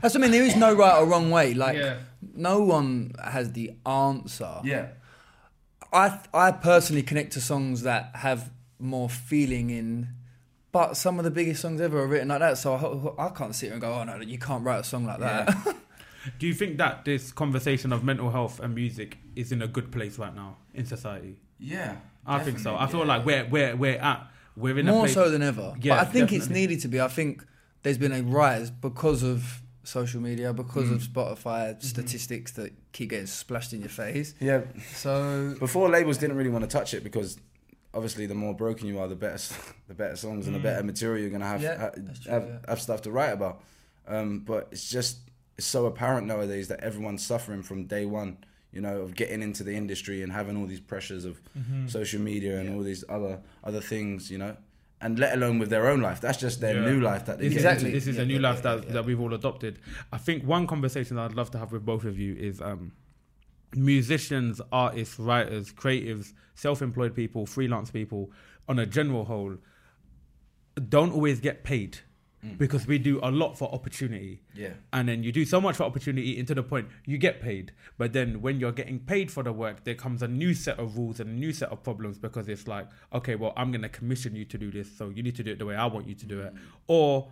That's 0.00 0.14
what 0.14 0.16
I 0.16 0.18
mean. 0.22 0.32
There 0.32 0.42
is 0.44 0.56
no 0.56 0.74
right 0.74 0.96
or 0.98 1.06
wrong 1.06 1.30
way. 1.30 1.54
Like 1.54 1.76
Yeah. 1.76 1.98
no 2.34 2.60
one 2.62 3.12
has 3.22 3.52
the 3.52 3.72
answer. 3.86 4.60
yeah, 4.64 4.88
I 5.92 6.18
I 6.32 6.52
personally 6.52 7.02
connect 7.02 7.32
to 7.34 7.40
songs 7.40 7.82
that 7.82 8.10
have 8.16 8.50
more 8.78 9.08
feeling 9.10 9.70
in, 9.70 10.08
but 10.72 10.96
some 10.96 11.18
of 11.18 11.24
the 11.24 11.30
biggest 11.30 11.60
songs 11.62 11.80
ever 11.80 11.98
are 12.00 12.06
written 12.06 12.28
like 12.28 12.38
that. 12.40 12.58
So 12.58 13.14
I, 13.18 13.26
I 13.26 13.28
can't 13.30 13.54
sit 13.54 13.66
here 13.66 13.72
and 13.72 13.80
go, 13.80 13.92
oh 13.92 14.04
no, 14.04 14.16
you 14.20 14.38
can't 14.38 14.64
write 14.64 14.80
a 14.80 14.84
song 14.84 15.06
like 15.06 15.18
that. 15.20 15.76
Do 16.38 16.46
you 16.46 16.54
think 16.54 16.76
that 16.78 17.04
this 17.06 17.32
conversation 17.32 17.92
of 17.92 18.04
mental 18.04 18.30
health 18.30 18.60
and 18.60 18.74
music 18.74 19.16
is 19.34 19.52
in 19.52 19.62
a 19.62 19.66
good 19.66 19.90
place 19.90 20.18
right 20.18 20.34
now 20.34 20.56
in 20.74 20.86
society? 20.86 21.40
yeah. 21.58 21.96
I 22.26 22.40
think 22.40 22.58
so. 22.58 22.76
I 22.76 22.86
feel 22.86 23.06
like 23.06 23.24
we're 23.24 23.46
we're 23.48 23.74
we're 23.74 23.98
at 23.98 24.30
we're 24.54 24.78
in 24.78 24.86
a 24.86 24.92
more 24.92 25.00
place. 25.04 25.14
so 25.14 25.30
than 25.30 25.42
ever. 25.42 25.74
Yeah, 25.80 25.96
but 25.96 26.06
I 26.06 26.10
think 26.10 26.32
it's 26.32 26.44
definitely. 26.44 26.60
needed 26.66 26.80
to 26.82 26.88
be. 26.88 27.00
I 27.00 27.08
think 27.08 27.42
there's 27.82 27.96
been 27.96 28.12
a 28.12 28.22
rise 28.22 28.70
because 28.70 29.22
of 29.22 29.62
social 29.90 30.20
media, 30.20 30.52
because 30.52 30.90
of 30.90 31.02
hmm. 31.02 31.12
Spotify 31.12 31.74
hmm. 31.74 31.80
statistics 31.80 32.52
that 32.52 32.72
keep 32.92 33.10
getting 33.10 33.26
splashed 33.26 33.72
in 33.72 33.80
your 33.80 33.90
face. 33.90 34.34
yeah. 34.40 34.62
So 34.94 35.54
Before 35.58 35.88
labels 35.88 36.18
didn't 36.18 36.36
really 36.36 36.50
want 36.50 36.64
to 36.64 36.70
touch 36.70 36.94
it 36.94 37.04
because 37.04 37.38
obviously 37.92 38.26
the 38.26 38.34
more 38.34 38.54
broken 38.54 38.86
you 38.86 38.98
are, 38.98 39.08
the 39.08 39.16
better 39.16 39.38
the 39.88 39.94
better 39.94 40.16
songs 40.16 40.46
and 40.46 40.54
the 40.54 40.60
hmm. 40.60 40.64
better 40.64 40.82
material 40.82 41.20
you're 41.20 41.30
gonna 41.30 41.46
have 41.46 41.62
Yeah, 41.62 41.78
ha- 41.78 41.90
true, 41.90 42.32
have, 42.32 42.46
yeah. 42.46 42.58
have 42.68 42.80
stuff 42.80 43.02
to 43.02 43.10
write 43.10 43.32
about. 43.32 43.62
Um, 44.06 44.40
but 44.40 44.68
it's 44.72 44.88
just 44.88 45.18
it's 45.58 45.66
so 45.66 45.86
apparent 45.86 46.26
nowadays 46.26 46.68
that 46.68 46.80
everyone's 46.80 47.24
suffering 47.24 47.62
from 47.62 47.84
day 47.84 48.06
one. 48.06 48.38
You 48.72 48.80
know, 48.80 49.00
of 49.00 49.16
getting 49.16 49.42
into 49.42 49.64
the 49.64 49.74
industry 49.74 50.22
and 50.22 50.30
having 50.30 50.56
all 50.56 50.66
these 50.66 50.78
pressures 50.78 51.24
of 51.24 51.40
mm-hmm. 51.58 51.88
social 51.88 52.20
media 52.20 52.60
and 52.60 52.72
all 52.72 52.82
these 52.84 53.02
other 53.08 53.40
other 53.64 53.80
things. 53.80 54.30
You 54.30 54.38
know, 54.38 54.56
and 55.02 55.18
let 55.18 55.34
alone 55.34 55.58
with 55.58 55.70
their 55.70 55.88
own 55.88 56.00
life. 56.00 56.20
That's 56.20 56.38
just 56.38 56.60
their 56.60 56.74
Yeah. 56.82 56.90
new 56.90 57.00
life 57.00 57.24
that 57.26 57.38
they 57.38 57.46
Exactly. 57.46 57.86
into. 57.88 57.96
This 57.98 58.06
is 58.06 58.18
a 58.18 58.26
new 58.26 58.38
life 58.38 58.62
that, 58.62 58.88
that 58.90 59.04
we've 59.04 59.20
all 59.20 59.32
adopted. 59.34 59.78
I 60.12 60.18
think 60.18 60.44
one 60.44 60.66
conversation 60.66 61.16
that 61.16 61.22
I'd 61.30 61.34
love 61.34 61.50
to 61.52 61.58
have 61.58 61.72
with 61.72 61.84
both 61.86 62.04
of 62.04 62.18
you 62.18 62.34
is 62.36 62.60
um, 62.60 62.92
musicians, 63.74 64.60
artists, 64.72 65.18
writers, 65.18 65.72
creatives, 65.72 66.32
self-employed 66.54 67.14
people, 67.14 67.46
freelance 67.46 67.90
people, 67.90 68.30
on 68.68 68.78
a 68.78 68.86
general 68.86 69.24
whole, 69.24 69.56
don't 70.88 71.12
always 71.12 71.40
get 71.40 71.64
paid 71.64 71.98
Mm. 72.44 72.56
because 72.56 72.86
we 72.86 72.98
do 72.98 73.20
a 73.22 73.30
lot 73.30 73.58
for 73.58 73.70
opportunity. 73.70 74.40
Yeah. 74.54 74.70
And 74.94 75.06
then 75.06 75.22
you 75.22 75.30
do 75.30 75.44
so 75.44 75.60
much 75.60 75.76
for 75.76 75.82
opportunity 75.82 76.38
into 76.38 76.54
the 76.54 76.62
point 76.62 76.88
you 77.04 77.18
get 77.18 77.42
paid. 77.42 77.72
But 77.98 78.14
then 78.14 78.40
when 78.40 78.58
you're 78.58 78.72
getting 78.72 78.98
paid 78.98 79.30
for 79.30 79.42
the 79.42 79.52
work, 79.52 79.84
there 79.84 79.94
comes 79.94 80.22
a 80.22 80.28
new 80.28 80.54
set 80.54 80.78
of 80.78 80.96
rules 80.96 81.20
and 81.20 81.28
a 81.28 81.32
new 81.34 81.52
set 81.52 81.68
of 81.68 81.82
problems 81.82 82.16
because 82.18 82.48
it's 82.48 82.66
like, 82.66 82.88
okay, 83.12 83.34
well, 83.34 83.52
I'm 83.58 83.70
going 83.72 83.82
to 83.82 83.90
commission 83.90 84.34
you 84.34 84.46
to 84.46 84.56
do 84.56 84.70
this. 84.70 84.90
So 84.96 85.10
you 85.10 85.22
need 85.22 85.36
to 85.36 85.42
do 85.42 85.52
it 85.52 85.58
the 85.58 85.66
way 85.66 85.76
I 85.76 85.84
want 85.84 86.08
you 86.08 86.14
to 86.14 86.24
do 86.24 86.40
it. 86.40 86.54
Mm. 86.54 86.58
Or, 86.86 87.28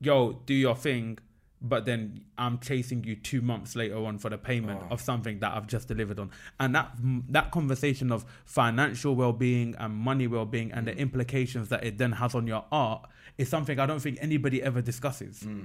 yo, 0.00 0.34
do 0.46 0.54
your 0.54 0.76
thing. 0.76 1.18
But 1.64 1.84
then 1.84 2.24
I'm 2.38 2.58
chasing 2.58 3.02
you 3.02 3.16
two 3.16 3.40
months 3.40 3.74
later 3.74 3.96
on 3.96 4.18
for 4.18 4.30
the 4.30 4.38
payment 4.38 4.80
oh. 4.84 4.94
of 4.94 5.00
something 5.00 5.40
that 5.40 5.54
I've 5.56 5.68
just 5.68 5.86
delivered 5.86 6.18
on, 6.18 6.32
and 6.58 6.74
that 6.74 6.90
that 7.28 7.52
conversation 7.52 8.10
of 8.10 8.24
financial 8.44 9.14
well-being 9.14 9.76
and 9.78 9.94
money 9.94 10.26
well-being 10.26 10.72
and 10.72 10.88
the 10.88 10.90
mm. 10.90 10.98
implications 10.98 11.68
that 11.68 11.84
it 11.84 11.98
then 11.98 12.12
has 12.12 12.34
on 12.34 12.48
your 12.48 12.64
art 12.72 13.08
is 13.38 13.48
something 13.48 13.78
I 13.78 13.86
don't 13.86 14.00
think 14.00 14.18
anybody 14.20 14.62
ever 14.62 14.82
discusses. 14.82 15.40
Hmm. 15.40 15.62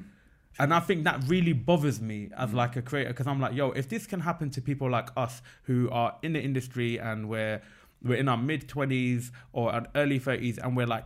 And 0.59 0.73
I 0.73 0.79
think 0.79 1.03
that 1.03 1.21
really 1.27 1.53
bothers 1.53 2.01
me 2.01 2.29
as 2.35 2.51
hmm. 2.51 2.57
like 2.57 2.75
a 2.75 2.81
creator 2.81 3.09
because 3.09 3.27
I'm 3.27 3.39
like, 3.39 3.53
yo, 3.53 3.71
if 3.71 3.89
this 3.89 4.07
can 4.07 4.21
happen 4.21 4.49
to 4.51 4.61
people 4.61 4.89
like 4.89 5.09
us 5.15 5.41
who 5.63 5.89
are 5.91 6.17
in 6.23 6.33
the 6.33 6.41
industry 6.41 6.97
and 6.97 7.29
we're 7.29 7.61
we're 8.03 8.17
in 8.17 8.29
our 8.29 8.37
mid 8.37 8.67
twenties 8.67 9.31
or 9.53 9.83
early 9.95 10.19
thirties 10.19 10.57
and 10.57 10.75
we're 10.75 10.87
like 10.87 11.05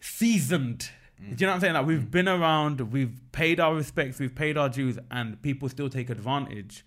seasoned. 0.00 0.90
Do 1.18 1.24
hmm. 1.24 1.34
you 1.38 1.46
know 1.46 1.48
what 1.48 1.54
I'm 1.54 1.60
saying? 1.60 1.74
Like 1.74 1.86
we've 1.86 2.10
been 2.10 2.28
around, 2.28 2.80
we've 2.92 3.20
paid 3.32 3.60
our 3.60 3.74
respects, 3.74 4.18
we've 4.18 4.34
paid 4.34 4.56
our 4.56 4.68
dues, 4.68 4.98
and 5.10 5.40
people 5.42 5.68
still 5.68 5.88
take 5.88 6.10
advantage. 6.10 6.84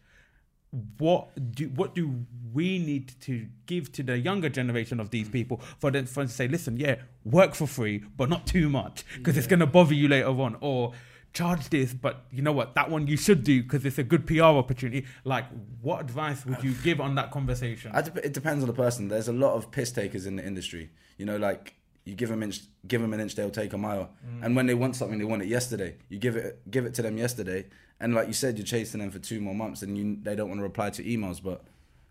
What 0.98 1.54
do 1.56 1.70
what 1.70 1.96
do 1.96 2.26
we 2.54 2.80
need 2.80 3.14
to 3.22 3.48
give 3.66 3.92
to 3.92 4.04
the 4.04 4.18
younger 4.18 4.50
generation 4.50 5.00
of 5.00 5.10
these 5.10 5.28
people 5.28 5.60
for 5.80 5.92
them, 5.92 6.06
for 6.06 6.22
them 6.22 6.28
to 6.28 6.34
say, 6.34 6.48
listen, 6.48 6.78
yeah, 6.78 6.96
work 7.24 7.54
for 7.54 7.68
free, 7.68 8.04
but 8.16 8.30
not 8.30 8.48
too 8.48 8.70
much 8.70 9.04
because 9.18 9.38
it's 9.38 9.48
gonna 9.48 9.68
bother 9.68 9.94
you 9.94 10.08
later 10.08 10.28
on, 10.28 10.58
or 10.62 10.94
charge 11.34 11.70
this, 11.70 11.94
but 11.94 12.24
you 12.32 12.42
know 12.42 12.54
what, 12.54 12.76
that 12.76 12.90
one 12.90 13.08
you 13.08 13.18
should 13.18 13.44
do 13.44 13.62
because 13.62 13.86
it's 13.86 13.98
a 13.98 14.04
good 14.04 14.26
PR 14.26 14.44
opportunity. 14.44 15.06
Like, 15.26 15.46
what 15.82 16.00
advice 16.00 16.46
would 16.46 16.64
you 16.64 16.74
give 16.82 17.02
on 17.02 17.16
that 17.16 17.30
conversation? 17.30 17.92
It 17.94 18.34
depends 18.34 18.64
on 18.64 18.68
the 18.68 18.74
person. 18.74 19.10
There's 19.10 19.28
a 19.28 19.34
lot 19.34 19.54
of 19.56 19.70
piss 19.70 19.92
takers 19.92 20.26
in 20.26 20.38
the 20.38 20.46
industry. 20.46 20.92
You 21.18 21.26
know, 21.26 21.36
like 21.36 21.76
You 22.06 22.14
give 22.14 22.30
them 22.30 22.44
inch, 22.44 22.62
give 22.88 23.02
them 23.02 23.14
an 23.14 23.20
inch, 23.20 23.34
they'll 23.34 23.50
take 23.50 23.74
a 23.74 23.78
mile. 23.78 24.12
Mm. 24.26 24.46
And 24.46 24.56
when 24.56 24.68
they 24.68 24.76
want 24.76 24.96
something, 24.96 25.18
they 25.18 25.26
want 25.26 25.42
it 25.42 25.48
yesterday. 25.48 25.96
You 26.08 26.20
give 26.20 26.36
it, 26.36 26.62
give 26.70 26.86
it 26.86 26.94
to 26.96 27.02
them 27.02 27.18
yesterday, 27.18 27.66
and 28.00 28.14
like 28.14 28.28
you 28.28 28.34
said, 28.34 28.58
you're 28.58 28.66
chasing 28.66 29.00
them 29.00 29.12
for 29.12 29.20
two 29.20 29.40
more 29.42 29.56
months, 29.56 29.82
and 29.82 29.98
you 29.98 30.18
they 30.22 30.36
don't 30.36 30.50
want 30.50 30.60
to 30.60 30.64
reply 30.64 30.90
to 30.92 31.04
emails, 31.04 31.42
but 31.42 31.64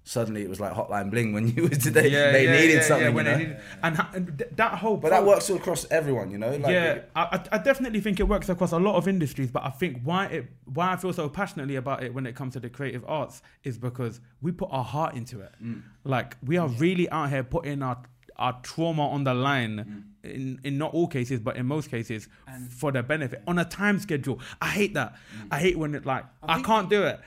suddenly 0.07 0.43
it 0.43 0.51
was 0.51 0.61
like 0.61 0.71
hotline 0.75 1.11
bling 1.11 1.33
when 1.33 1.49
you 1.49 1.63
was 1.63 1.79
they, 1.85 2.11
they 2.11 2.47
needed 2.47 2.83
something, 2.85 3.15
when 3.15 3.25
you 3.25 3.33
know? 3.33 3.39
needed- 3.39 3.57
and, 3.83 3.99
and 4.13 4.45
that 4.57 4.75
whole 4.79 4.99
But 4.99 5.11
that 5.11 5.25
works 5.25 5.49
across 5.49 5.87
everyone, 5.91 6.31
you 6.31 6.37
know. 6.37 6.51
Like, 6.57 6.73
yeah, 6.73 6.99
I, 7.17 7.23
I- 7.23 7.57
I 7.57 7.59
definitely 7.59 8.01
think 8.01 8.21
it 8.21 8.25
works 8.29 8.49
across 8.51 8.73
a 8.73 8.79
lot 8.79 8.97
of 8.97 9.09
industries. 9.09 9.51
But 9.51 9.65
I 9.65 9.71
think 9.71 10.01
why 10.05 10.27
it 10.27 10.47
why 10.67 10.93
I 10.93 10.97
feel 10.97 11.13
so 11.15 11.29
passionately 11.29 11.77
about 11.77 12.03
it 12.03 12.13
when 12.13 12.27
it 12.27 12.35
comes 12.35 12.53
to 12.55 12.61
the 12.61 12.69
creative 12.69 13.05
arts 13.09 13.41
is 13.63 13.79
because 13.79 14.21
we 14.43 14.53
put 14.53 14.69
our 14.71 14.85
heart 14.85 15.15
into 15.15 15.41
it. 15.41 15.53
Mm. 15.63 15.83
Like 16.05 16.37
we 16.45 16.59
are 16.59 16.69
really 16.69 17.09
out 17.09 17.31
here 17.31 17.43
putting 17.43 17.83
our 17.83 18.03
our 18.37 18.59
trauma 18.63 19.09
on 19.09 19.25
the 19.25 19.35
line 19.35 20.05
mm. 20.25 20.31
in 20.31 20.61
in 20.65 20.79
not 20.79 20.95
all 20.95 21.07
cases, 21.07 21.41
but 21.41 21.57
in 21.57 21.67
most 21.67 21.91
cases 21.91 22.29
for 22.71 22.93
the 22.93 23.03
benefit 23.03 23.43
on 23.47 23.59
a 23.59 23.65
time 23.65 23.99
schedule. 23.99 24.41
I 24.61 24.69
hate 24.69 24.95
that. 24.95 25.13
Mm. 25.13 25.49
I 25.51 25.59
hate 25.61 25.79
when 25.79 25.95
it 25.95 26.05
like 26.07 26.25
I, 26.43 26.55
think- 26.55 26.67
can't 26.67 26.91
do 26.91 27.05
it. 27.05 27.21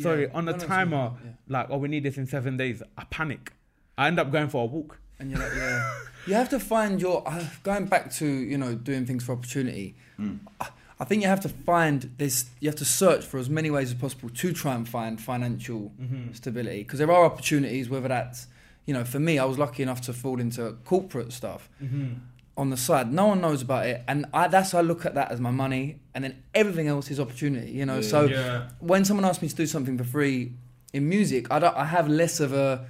Sorry, 0.00 0.30
on 0.30 0.44
the 0.44 0.52
No, 0.52 0.58
no, 0.58 0.62
it's 0.62 0.64
timer, 0.66 1.12
yeah. 1.24 1.30
like 1.48 1.66
oh 1.70 1.78
we 1.78 1.88
need 1.88 2.02
this 2.02 2.18
in 2.18 2.26
seven 2.26 2.56
days. 2.56 2.82
I 2.98 3.04
panic. 3.04 3.52
I 3.98 4.08
end 4.08 4.20
up 4.20 4.30
going 4.30 4.48
for 4.48 4.62
a 4.62 4.66
walk. 4.66 4.98
And 5.18 5.30
you're 5.30 5.40
like, 5.40 5.52
yeah. 5.56 5.98
you 6.26 6.34
have 6.34 6.50
to 6.50 6.60
find 6.60 7.00
your. 7.00 7.26
Uh, 7.26 7.44
going 7.62 7.86
back 7.86 8.12
to 8.14 8.26
you 8.26 8.58
know 8.58 8.74
doing 8.74 9.06
things 9.06 9.24
for 9.24 9.32
opportunity. 9.32 9.96
Mm. 10.20 10.40
I, 10.60 10.68
I 10.98 11.04
think 11.04 11.22
you 11.22 11.28
have 11.28 11.40
to 11.40 11.48
find 11.48 12.14
this. 12.18 12.46
You 12.60 12.68
have 12.68 12.76
to 12.76 12.84
search 12.84 13.24
for 13.24 13.38
as 13.38 13.48
many 13.48 13.70
ways 13.70 13.90
as 13.90 13.94
possible 13.94 14.28
to 14.28 14.52
try 14.52 14.74
and 14.74 14.88
find 14.88 15.20
financial 15.20 15.92
mm-hmm. 16.00 16.32
stability 16.32 16.82
because 16.82 16.98
there 16.98 17.10
are 17.10 17.24
opportunities. 17.24 17.88
Whether 17.88 18.08
that's 18.08 18.46
you 18.86 18.94
know, 18.94 19.04
for 19.04 19.18
me, 19.18 19.38
I 19.38 19.44
was 19.44 19.58
lucky 19.58 19.82
enough 19.82 20.00
to 20.02 20.12
fall 20.12 20.40
into 20.40 20.76
corporate 20.84 21.32
stuff 21.32 21.68
mm-hmm. 21.82 22.14
on 22.56 22.70
the 22.70 22.76
side. 22.76 23.12
No 23.12 23.26
one 23.26 23.40
knows 23.40 23.62
about 23.62 23.86
it, 23.86 24.02
and 24.08 24.26
I, 24.32 24.48
that's 24.48 24.74
I 24.74 24.80
look 24.80 25.04
at 25.04 25.14
that 25.14 25.30
as 25.32 25.40
my 25.40 25.50
money, 25.50 26.00
and 26.14 26.24
then 26.24 26.42
everything 26.54 26.88
else 26.88 27.10
is 27.10 27.20
opportunity. 27.20 27.72
You 27.72 27.86
know, 27.86 28.00
so 28.00 28.24
Yeah. 28.24 28.68
when 28.80 29.04
someone 29.04 29.24
asks 29.24 29.42
me 29.42 29.48
to 29.48 29.54
do 29.54 29.66
something 29.66 29.98
for 29.98 30.04
free 30.04 30.52
in 30.92 31.08
music, 31.08 31.50
I 31.50 31.58
don't. 31.58 31.76
I 31.76 31.84
have 31.86 32.08
less 32.08 32.40
of 32.40 32.52
a. 32.52 32.86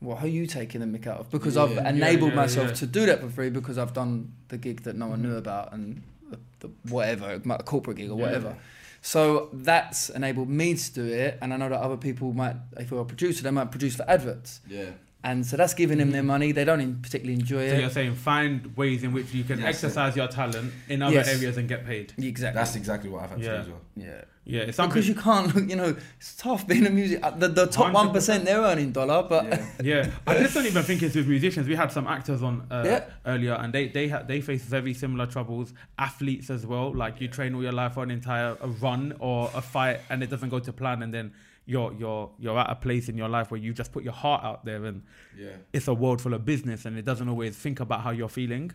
Well, 0.00 0.16
who 0.16 0.26
are 0.26 0.30
you 0.30 0.46
taking 0.46 0.80
the 0.80 0.98
mick 0.98 1.06
out 1.06 1.20
of? 1.20 1.30
Because 1.30 1.56
I've 1.56 1.74
Yeah. 1.74 1.88
enabled 1.88 2.30
yeah, 2.30 2.36
myself 2.36 2.68
yeah. 2.68 2.74
to 2.74 2.86
do 2.86 3.06
that 3.06 3.20
for 3.20 3.28
free 3.28 3.50
because 3.50 3.78
I've 3.78 3.92
done 3.92 4.32
the 4.48 4.58
gig 4.58 4.82
that 4.82 4.96
no 4.96 5.06
one 5.06 5.22
knew 5.22 5.36
about 5.36 5.72
and 5.72 6.02
the, 6.28 6.38
the 6.60 6.68
whatever, 6.92 7.40
a 7.48 7.62
corporate 7.62 7.98
gig 7.98 8.10
or 8.10 8.16
whatever. 8.16 8.56
So 9.00 9.48
that's 9.52 10.10
enabled 10.10 10.48
me 10.48 10.74
to 10.74 10.92
do 10.92 11.04
it, 11.04 11.38
and 11.42 11.52
I 11.52 11.56
know 11.56 11.68
that 11.68 11.80
other 11.80 11.96
people 11.96 12.32
might, 12.32 12.54
if 12.78 12.90
you're 12.90 13.00
a 13.00 13.04
producer, 13.04 13.42
they 13.42 13.50
might 13.50 13.70
produce 13.72 13.96
for 13.96 14.08
adverts, 14.08 14.60
yeah. 14.68 14.90
And 15.24 15.46
so 15.46 15.56
that's 15.56 15.74
giving 15.74 15.98
them 15.98 16.10
their 16.10 16.22
money. 16.22 16.52
They 16.52 16.64
don't 16.64 16.80
in- 16.80 17.00
particularly 17.00 17.38
enjoy 17.40 17.68
So 17.68 17.74
it. 17.74 17.76
So 17.76 17.80
you're 17.80 17.90
saying 17.90 18.14
find 18.16 18.76
ways 18.76 19.02
in 19.04 19.12
which 19.12 19.32
you 19.32 19.44
can 19.44 19.58
Yes. 19.60 19.68
exercise 19.68 20.16
your 20.16 20.28
talent 20.28 20.72
in 20.88 21.02
other 21.02 21.14
Yes. 21.14 21.28
areas 21.28 21.56
and 21.58 21.68
get 21.68 21.86
paid. 21.86 22.12
Exactly. 22.18 22.58
That's 22.58 22.76
exactly 22.76 23.08
what 23.10 23.22
I've 23.22 23.30
had 23.30 23.38
to 23.38 23.44
Yeah. 23.44 23.52
do 23.56 23.60
as 23.60 23.68
well. 23.68 23.80
yeah. 23.96 24.20
Yeah, 24.44 24.62
it's 24.62 24.76
something. 24.76 24.92
Because 24.94 25.08
you 25.08 25.14
can't, 25.14 25.54
look. 25.54 25.70
you 25.70 25.76
know, 25.76 25.94
it's 26.18 26.34
tough 26.34 26.66
being 26.66 26.84
a 26.84 26.90
music. 26.90 27.20
uh, 27.22 27.30
The, 27.30 27.46
the 27.46 27.66
top 27.68 27.92
one 27.94 28.10
percent 28.12 28.44
they're 28.44 28.60
earning 28.60 28.90
dollar, 28.90 29.22
but 29.28 29.44
Yeah. 29.44 29.66
Yeah, 29.82 30.10
I 30.26 30.38
just 30.38 30.54
don't 30.54 30.66
even 30.66 30.82
think 30.82 31.00
it's 31.04 31.14
with 31.14 31.28
musicians. 31.28 31.68
We 31.68 31.76
had 31.76 31.92
some 31.92 32.08
actors 32.08 32.42
on 32.42 32.66
uh, 32.68 32.82
Yeah. 32.84 33.04
earlier, 33.24 33.54
and 33.54 33.72
they 33.72 33.86
they 33.86 34.08
ha- 34.08 34.24
they 34.26 34.40
face 34.40 34.64
very 34.64 34.94
similar 34.94 35.26
troubles. 35.26 35.72
Athletes 35.96 36.50
as 36.50 36.66
well, 36.66 36.92
like 36.92 37.20
you 37.20 37.28
train 37.28 37.54
all 37.54 37.62
your 37.62 37.70
life 37.70 37.94
for 37.94 38.02
an 38.02 38.10
entire 38.10 38.56
a 38.60 38.66
run 38.66 39.14
or 39.20 39.48
a 39.54 39.60
fight, 39.62 40.00
and 40.10 40.24
it 40.24 40.30
doesn't 40.30 40.48
go 40.48 40.58
to 40.58 40.72
plan, 40.72 41.02
and 41.04 41.14
then 41.14 41.30
you're 41.66 41.92
you're 41.98 42.30
you're 42.38 42.58
at 42.58 42.70
a 42.70 42.74
place 42.74 43.08
in 43.08 43.16
your 43.16 43.28
life 43.28 43.50
where 43.50 43.60
you 43.60 43.72
just 43.72 43.92
put 43.92 44.02
your 44.04 44.12
heart 44.12 44.42
out 44.44 44.64
there, 44.64 44.84
and 44.84 45.02
Yeah. 45.38 45.50
it's 45.72 45.88
a 45.88 45.94
world 45.94 46.20
full 46.20 46.34
of 46.34 46.44
business, 46.44 46.84
and 46.86 46.98
it 46.98 47.04
doesn't 47.04 47.28
always 47.28 47.56
think 47.56 47.80
about 47.80 48.00
how 48.02 48.10
you're 48.10 48.28
feeling. 48.28 48.72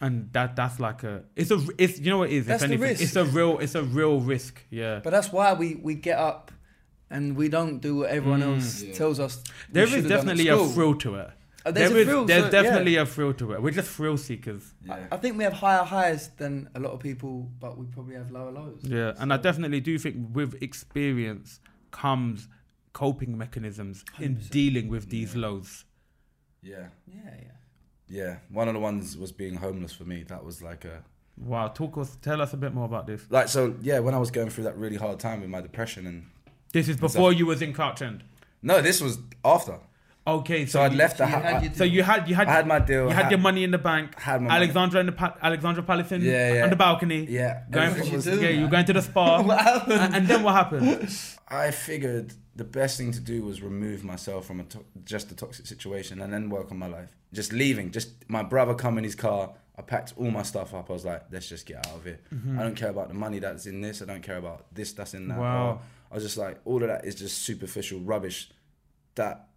And 0.00 0.30
that 0.34 0.56
that's 0.56 0.78
like 0.78 1.04
a 1.04 1.22
it's 1.36 1.50
a 1.50 1.58
it's 1.78 1.98
you 1.98 2.10
know 2.10 2.18
what 2.18 2.28
it 2.30 2.34
is 2.36 2.46
That's 2.46 2.62
if 2.62 2.68
the 2.68 2.74
anything 2.74 2.90
risk. 2.90 3.02
it's 3.02 3.16
a 3.16 3.24
real 3.24 3.58
it's 3.58 3.74
a 3.74 3.82
real 3.82 4.20
risk 4.20 4.62
yeah 4.68 5.00
but 5.02 5.08
that's 5.10 5.32
why 5.32 5.54
we 5.54 5.76
we 5.76 5.94
get 5.94 6.18
up 6.18 6.50
and 7.08 7.34
we 7.34 7.48
don't 7.48 7.78
do 7.78 7.96
what 7.98 8.10
everyone 8.10 8.42
else 8.42 8.82
Yeah. 8.82 8.92
tells 8.92 9.18
us. 9.18 9.42
we 9.68 9.72
there 9.72 9.86
should 9.86 10.04
is 10.04 10.10
have 10.10 10.10
done 10.10 10.28
at 10.28 10.36
definitely 10.36 10.48
a 10.48 10.68
thrill 10.74 10.94
to 10.96 11.14
it 11.14 11.30
Uh, 11.64 11.70
there's 11.70 11.88
There 11.90 11.98
a 11.98 12.00
is- 12.02 12.06
thrill. 12.08 12.24
there's 12.26 12.40
so- 12.42 12.46
yeah. 12.56 12.62
definitely 12.62 12.96
a 12.96 13.06
thrill 13.06 13.32
to 13.32 13.52
it 13.54 13.62
we're 13.62 13.70
just 13.70 13.90
thrill 13.90 14.18
seekers 14.18 14.74
Yeah. 14.84 15.06
I 15.10 15.16
think 15.16 15.38
we 15.38 15.44
have 15.44 15.54
higher 15.54 15.82
highs 15.84 16.28
than 16.36 16.68
a 16.74 16.80
lot 16.80 16.92
of 16.92 17.00
people, 17.00 17.50
but 17.58 17.78
we 17.78 17.86
probably 17.86 18.16
have 18.16 18.30
lower 18.30 18.52
lows. 18.52 18.80
Yeah, 18.84 19.14
and 19.18 19.32
I 19.32 19.38
definitely 19.38 19.80
do 19.80 19.98
think 19.98 20.16
with 20.38 20.62
experience 20.62 21.60
comes 22.02 22.48
coping 22.92 23.36
mechanisms 23.44 24.04
in 24.18 24.36
100%. 24.36 24.50
dealing 24.50 24.88
with 24.88 25.04
these 25.10 25.34
lows. 25.44 25.84
yeah. 26.62 26.88
Yeah, 27.06 27.34
yeah. 27.46 27.52
Yeah. 28.08 28.36
One 28.50 28.68
of 28.68 28.74
the 28.74 28.80
ones 28.80 29.16
was 29.16 29.32
being 29.32 29.56
homeless 29.56 29.92
for 29.92 30.04
me. 30.04 30.22
That 30.28 30.44
was 30.44 30.62
like 30.62 30.84
a 30.84 31.02
Wow, 31.36 31.68
talk 31.68 31.98
us, 31.98 32.16
tell 32.22 32.40
us 32.40 32.52
a 32.54 32.56
bit 32.56 32.72
more 32.72 32.86
about 32.86 33.06
this. 33.06 33.22
like 33.30 33.48
so 33.48 33.60
yeah, 33.82 33.98
when 33.98 34.14
I 34.14 34.18
was 34.18 34.30
going 34.30 34.48
through 34.50 34.64
that 34.64 34.76
really 34.78 34.96
hard 34.96 35.18
time 35.20 35.40
with 35.42 35.50
my 35.50 35.60
depression 35.60 36.06
and 36.06 36.26
This 36.72 36.88
is 36.88 36.96
before 36.96 37.32
you 37.32 37.44
was 37.46 37.60
in 37.62 37.72
Crouch 37.72 38.00
End. 38.02 38.22
no, 38.62 38.80
this 38.80 39.00
was 39.00 39.18
after. 39.44 39.78
Okay, 40.28 40.66
so, 40.66 40.72
So 40.78 40.82
I'd 40.82 40.92
you, 40.92 40.98
left 40.98 41.18
the 41.18 41.24
you 41.24 41.30
house. 41.30 41.42
had 41.44 41.62
your- 41.64 41.74
So 41.74 41.84
you 41.84 42.02
had 42.02 42.28
you 42.28 42.34
had 42.34 42.48
I 42.48 42.52
had 42.52 42.66
my 42.66 42.78
deal. 42.80 43.04
you 43.04 43.10
had 43.10 43.22
had- 43.24 43.30
your 43.30 43.38
money 43.40 43.62
in 43.62 43.70
the 43.70 43.78
bank. 43.78 44.18
had 44.18 44.40
my 44.42 44.48
money. 44.48 44.56
Alexandra 44.64 45.00
in 45.00 45.06
the 45.06 45.12
pa- 45.12 45.36
Alexandra 45.42 45.82
Palace 45.84 46.10
in, 46.12 46.22
Yeah, 46.22 46.54
yeah. 46.54 46.64
on 46.64 46.70
the 46.70 46.76
balcony. 46.76 47.26
Yeah. 47.30 47.62
Going 47.70 47.92
for, 47.94 48.04
yeah, 48.04 48.12
you 48.16 48.20
do, 48.22 48.30
you 48.54 48.60
man? 48.62 48.70
going 48.70 48.86
to 48.86 48.92
the 48.94 49.02
spa. 49.02 49.40
What 49.48 49.58
happened? 49.60 50.00
And, 50.00 50.14
and 50.16 50.28
then 50.28 50.42
what 50.42 50.54
happened? 50.54 51.08
I 51.48 51.70
figured 51.70 52.34
the 52.56 52.64
best 52.64 52.98
thing 52.98 53.12
to 53.12 53.20
do 53.20 53.42
was 53.42 53.62
remove 53.62 54.02
myself 54.02 54.46
from 54.46 54.58
a 54.60 54.64
to- 54.64 54.84
just 55.04 55.30
a 55.30 55.36
toxic 55.36 55.66
situation 55.66 56.20
and 56.20 56.32
then 56.32 56.50
work 56.50 56.72
on 56.72 56.78
my 56.78 56.88
life. 56.88 57.10
Just 57.32 57.52
leaving. 57.52 57.90
Just 57.92 58.08
my 58.28 58.42
brother 58.42 58.74
come 58.74 58.98
in 58.98 59.04
his 59.04 59.14
car. 59.14 59.52
I 59.78 59.82
packed 59.82 60.14
all 60.16 60.30
my 60.30 60.42
stuff 60.42 60.72
up. 60.74 60.88
I 60.90 60.92
was 60.92 61.04
like, 61.04 61.22
let's 61.30 61.48
just 61.48 61.66
get 61.66 61.76
out 61.86 61.94
of 61.94 62.02
here. 62.04 62.18
Mm-hmm. 62.34 62.58
I 62.58 62.62
don't 62.62 62.74
care 62.74 62.88
about 62.90 63.08
the 63.08 63.14
money 63.14 63.38
that's 63.38 63.66
in 63.66 63.80
this. 63.82 64.00
I 64.02 64.06
don't 64.06 64.22
care 64.22 64.38
about 64.38 64.66
this 64.74 64.92
that's 64.92 65.12
in 65.14 65.28
that. 65.28 65.38
Wow. 65.38 65.80
I 66.10 66.14
was 66.14 66.24
just 66.24 66.36
like, 66.38 66.58
all 66.64 66.82
of 66.82 66.88
that 66.88 67.04
is 67.04 67.14
just 67.14 67.38
superficial 67.42 68.00
rubbish 68.00 68.48
that 69.16 69.48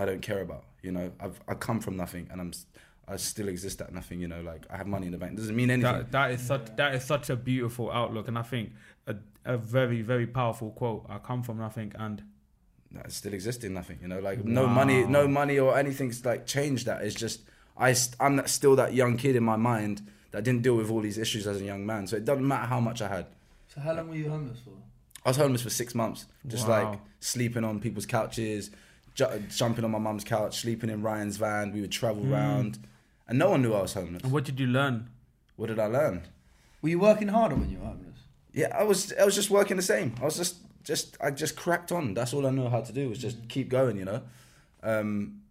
I 0.00 0.04
don't 0.06 0.22
care 0.22 0.40
about. 0.40 0.64
You 0.82 0.92
know, 0.92 1.12
I've 1.20 1.38
I 1.46 1.54
come 1.54 1.80
from 1.80 1.96
nothing 1.96 2.28
and 2.30 2.40
I'm 2.40 2.48
s- 2.48 2.66
I 3.06 3.16
still 3.16 3.48
exist 3.48 3.80
at 3.82 3.92
nothing. 3.92 4.20
You 4.20 4.28
know, 4.28 4.40
like 4.40 4.62
I 4.72 4.76
have 4.76 4.86
money 4.86 5.06
in 5.06 5.12
the 5.12 5.18
bank. 5.18 5.36
doesn't 5.36 5.54
mean 5.56 5.70
anything. 5.70 5.92
That, 5.92 6.12
that 6.12 6.30
is 6.32 6.40
such 6.42 6.66
that 6.76 6.94
is 6.94 7.04
such 7.04 7.28
a 7.30 7.36
beautiful 7.36 7.90
outlook, 8.00 8.28
and 8.28 8.38
I 8.38 8.42
think 8.42 8.72
a, 9.06 9.16
a 9.44 9.56
very 9.58 10.00
very 10.02 10.26
powerful 10.26 10.70
quote. 10.70 11.06
I 11.08 11.18
come 11.18 11.42
from 11.42 11.58
nothing, 11.58 11.92
and 11.98 12.22
I 13.04 13.08
still 13.08 13.34
exist 13.34 13.64
in 13.64 13.74
nothing. 13.74 13.98
You 14.02 14.08
know, 14.08 14.20
like 14.20 14.44
no 14.44 14.66
money, 14.66 15.04
no 15.04 15.28
money 15.28 15.58
or 15.58 15.76
anything's 15.78 16.24
like 16.24 16.46
changed. 16.46 16.86
That 16.86 17.02
it's 17.02 17.14
just 17.14 17.40
I 17.76 17.94
I'm 18.20 18.46
still 18.46 18.74
that 18.76 18.94
young 18.94 19.16
kid 19.16 19.36
in 19.36 19.44
my 19.44 19.56
mind 19.56 20.02
that 20.32 20.44
didn't 20.44 20.62
deal 20.62 20.76
with 20.76 20.90
all 20.90 21.00
these 21.00 21.18
issues 21.18 21.46
as 21.46 21.60
a 21.60 21.64
young 21.64 21.84
man. 21.84 22.06
So 22.06 22.16
it 22.16 22.24
doesn't 22.24 22.46
matter 22.46 22.66
how 22.66 22.80
much 22.80 23.02
I 23.02 23.08
had. 23.08 23.26
So 23.74 23.80
how 23.80 23.92
long 23.94 24.08
were 24.08 24.14
you 24.16 24.30
homeless 24.30 24.60
for? 24.64 24.70
I 25.26 25.30
was 25.30 25.36
homeless 25.36 25.62
for 25.62 25.70
six 25.70 25.94
months, 25.94 26.26
just 26.46 26.66
Wow. 26.68 26.92
like 26.92 27.00
sleeping 27.20 27.64
on 27.64 27.78
people's 27.80 28.06
couches, 28.06 28.70
ju- 29.14 29.42
jumping 29.48 29.84
on 29.84 29.90
my 29.90 29.98
mum's 29.98 30.24
couch, 30.24 30.60
sleeping 30.60 30.90
in 30.90 31.02
Ryan's 31.02 31.36
van. 31.36 31.72
We 31.72 31.80
would 31.80 31.92
travel 31.92 32.32
around, 32.32 32.78
and 33.28 33.38
no 33.38 33.50
one 33.50 33.62
knew 33.62 33.72
I 33.74 33.82
was 33.82 33.94
homeless. 33.94 34.22
and 34.22 34.32
what 34.32 34.44
did 34.44 34.58
you 34.60 34.66
learn? 34.66 35.08
What 35.56 35.66
did 35.68 35.78
I 35.78 35.86
learn? 35.86 36.22
Were 36.82 36.88
you 36.88 36.98
working 36.98 37.28
harder 37.28 37.54
when 37.56 37.70
you 37.70 37.78
were 37.78 37.86
homeless? 37.86 38.18
Yeah, 38.52 38.74
I 38.78 38.82
was. 38.84 39.12
I 39.20 39.24
was 39.24 39.34
just 39.34 39.50
working 39.50 39.76
the 39.76 39.82
same. 39.82 40.14
I 40.20 40.24
was 40.24 40.36
just, 40.36 40.56
just, 40.82 41.16
I 41.20 41.30
just 41.30 41.54
cracked 41.56 41.92
on. 41.92 42.14
That's 42.14 42.32
all 42.34 42.46
I 42.46 42.50
knew 42.50 42.68
how 42.68 42.80
to 42.80 42.92
do 42.92 43.08
was 43.10 43.18
just 43.18 43.48
keep 43.48 43.68
going, 43.68 43.96
you 43.96 44.04
know. 44.04 44.22
Um, 44.82 45.42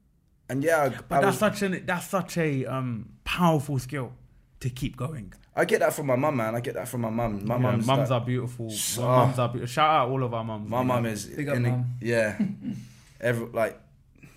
and 0.49 0.63
yeah, 0.63 0.83
I, 0.83 0.89
But 0.89 1.17
I 1.19 1.21
that's 1.21 1.25
was- 1.25 1.37
such 1.39 1.61
an 1.61 1.85
that's 1.85 2.07
such 2.07 2.37
a 2.37 2.65
um, 2.65 3.09
powerful 3.23 3.77
skill 3.79 4.13
to 4.61 4.69
keep 4.69 4.97
going. 4.97 5.31
I 5.55 5.65
get 5.65 5.79
that 5.81 5.93
from 5.93 6.07
my 6.07 6.15
mum, 6.15 6.37
man. 6.37 6.55
I 6.55 6.61
get 6.61 6.73
that 6.73 6.87
from 6.87 7.01
my 7.01 7.09
mum. 7.09 7.45
My 7.45 7.55
Yeah, 7.55 7.61
mum's 7.61 7.85
mums 7.85 8.09
like- 8.09 8.21
are 8.21 8.25
beautiful. 8.25 8.69
So- 8.71 9.01
mums 9.03 9.37
are 9.39 9.47
beautiful. 9.49 9.71
Shout 9.71 9.89
out 9.89 10.09
all 10.09 10.23
of 10.23 10.33
our 10.33 10.43
mums. 10.43 10.69
My 10.69 10.81
mum 10.83 11.05
is 11.05 11.25
Big 11.27 11.47
up, 11.49 11.55
in 11.57 11.63
the- 11.63 11.69
mum. 11.69 11.85
yeah. 12.01 12.37
Every 13.21 13.47
like 13.47 13.79